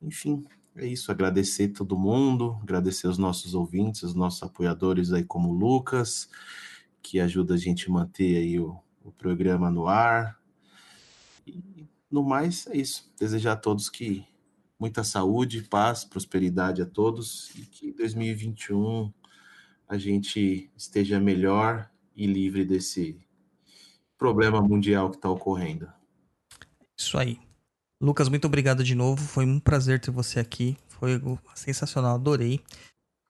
[0.00, 0.44] Enfim,
[0.76, 1.10] é isso.
[1.10, 6.28] Agradecer todo mundo, agradecer os nossos ouvintes, os nossos apoiadores aí como o Lucas,
[7.02, 10.38] que ajuda a gente a manter aí o, o programa no ar.
[11.46, 13.12] E no mais, é isso.
[13.18, 14.26] Desejar a todos que
[14.78, 19.12] muita saúde, paz, prosperidade a todos e que 2021
[19.88, 23.20] a gente esteja melhor e livre desse
[24.18, 25.88] problema mundial que está ocorrendo.
[26.96, 27.38] Isso aí.
[28.02, 29.24] Lucas, muito obrigado de novo.
[29.24, 30.76] Foi um prazer ter você aqui.
[30.88, 31.22] Foi
[31.54, 32.60] sensacional, adorei.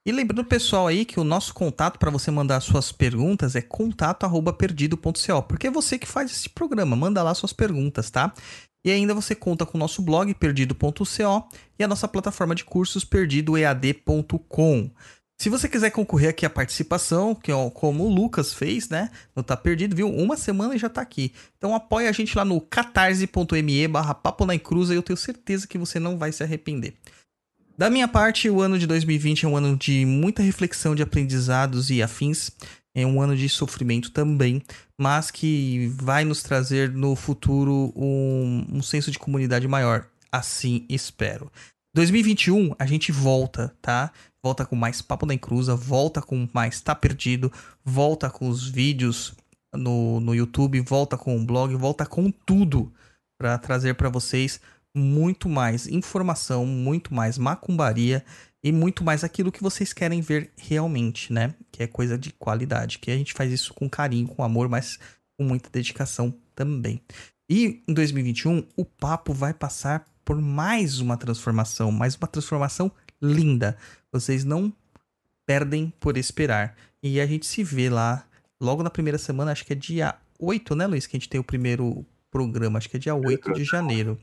[0.07, 5.43] E lembrando, pessoal, aí que o nosso contato para você mandar suas perguntas é contato@perdido.co,
[5.43, 6.97] porque é você que faz esse programa.
[6.97, 8.33] Manda lá suas perguntas, tá?
[8.85, 13.05] E ainda você conta com o nosso blog perdido.co e a nossa plataforma de cursos
[13.05, 14.91] perdidoead.com.
[15.41, 19.11] Se você quiser concorrer aqui à participação, que é como o Lucas fez, né?
[19.35, 20.09] No Tá Perdido, viu?
[20.09, 21.33] Uma semana e já tá aqui.
[21.59, 25.67] Então apoia a gente lá no catarse.me barra papo na encruza e eu tenho certeza
[25.67, 26.95] que você não vai se arrepender.
[27.77, 31.91] Da minha parte, o ano de 2020 é um ano de muita reflexão de aprendizados
[31.91, 32.53] e afins.
[32.95, 34.63] É um ano de sofrimento também,
[35.01, 40.07] mas que vai nos trazer no futuro um, um senso de comunidade maior.
[40.31, 41.51] Assim espero.
[41.95, 44.13] 2021 a gente volta, tá?
[44.45, 47.53] Volta com mais Papo da Encruza, volta com mais Tá Perdido,
[47.85, 49.35] volta com os vídeos
[49.73, 52.93] no, no YouTube, volta com o blog, volta com tudo
[53.39, 54.61] para trazer para vocês
[54.95, 58.25] muito mais informação, muito mais macumbaria
[58.63, 61.55] e muito mais aquilo que vocês querem ver realmente, né?
[61.71, 64.99] Que é coisa de qualidade, que a gente faz isso com carinho, com amor, mas
[65.37, 67.01] com muita dedicação também.
[67.49, 72.91] E em 2021, o papo vai passar por mais uma transformação, mais uma transformação
[73.21, 73.77] linda.
[74.13, 74.73] Vocês não
[75.47, 76.77] perdem por esperar.
[77.03, 78.25] E a gente se vê lá
[78.61, 81.07] logo na primeira semana, acho que é dia 8, né, Luiz?
[81.07, 84.19] Que a gente tem o primeiro programa, acho que é dia 8 de janeiro.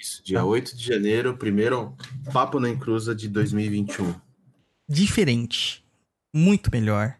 [0.00, 1.94] Isso, dia 8 de janeiro, primeiro
[2.32, 4.14] Papo na Encruza de 2021.
[4.88, 5.84] Diferente.
[6.34, 7.16] Muito melhor.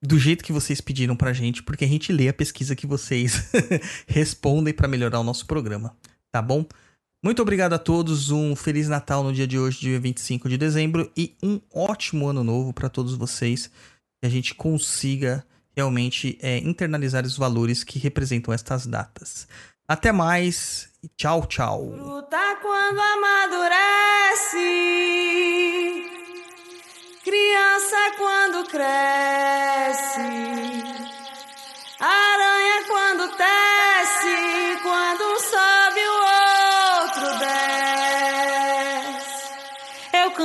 [0.00, 3.50] Do jeito que vocês pediram pra gente, porque a gente lê a pesquisa que vocês
[4.06, 5.96] respondem pra melhorar o nosso programa.
[6.30, 6.66] Tá bom?
[7.24, 11.10] Muito obrigado a todos, um Feliz Natal no dia de hoje, dia 25 de dezembro,
[11.16, 13.70] e um ótimo ano novo para todos vocês.
[14.20, 15.42] Que a gente consiga
[15.74, 19.48] realmente é, internalizar os valores que representam estas datas.
[19.88, 21.94] Até mais e tchau, tchau.
[21.96, 24.58] Fruta quando amadurece,
[27.24, 30.20] criança quando cresce,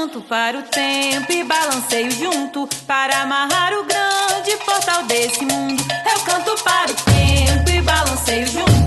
[0.10, 5.84] canto para o tempo e balanceio junto para amarrar o grande portal desse mundo.
[6.12, 8.79] Eu canto para o tempo e balanceio junto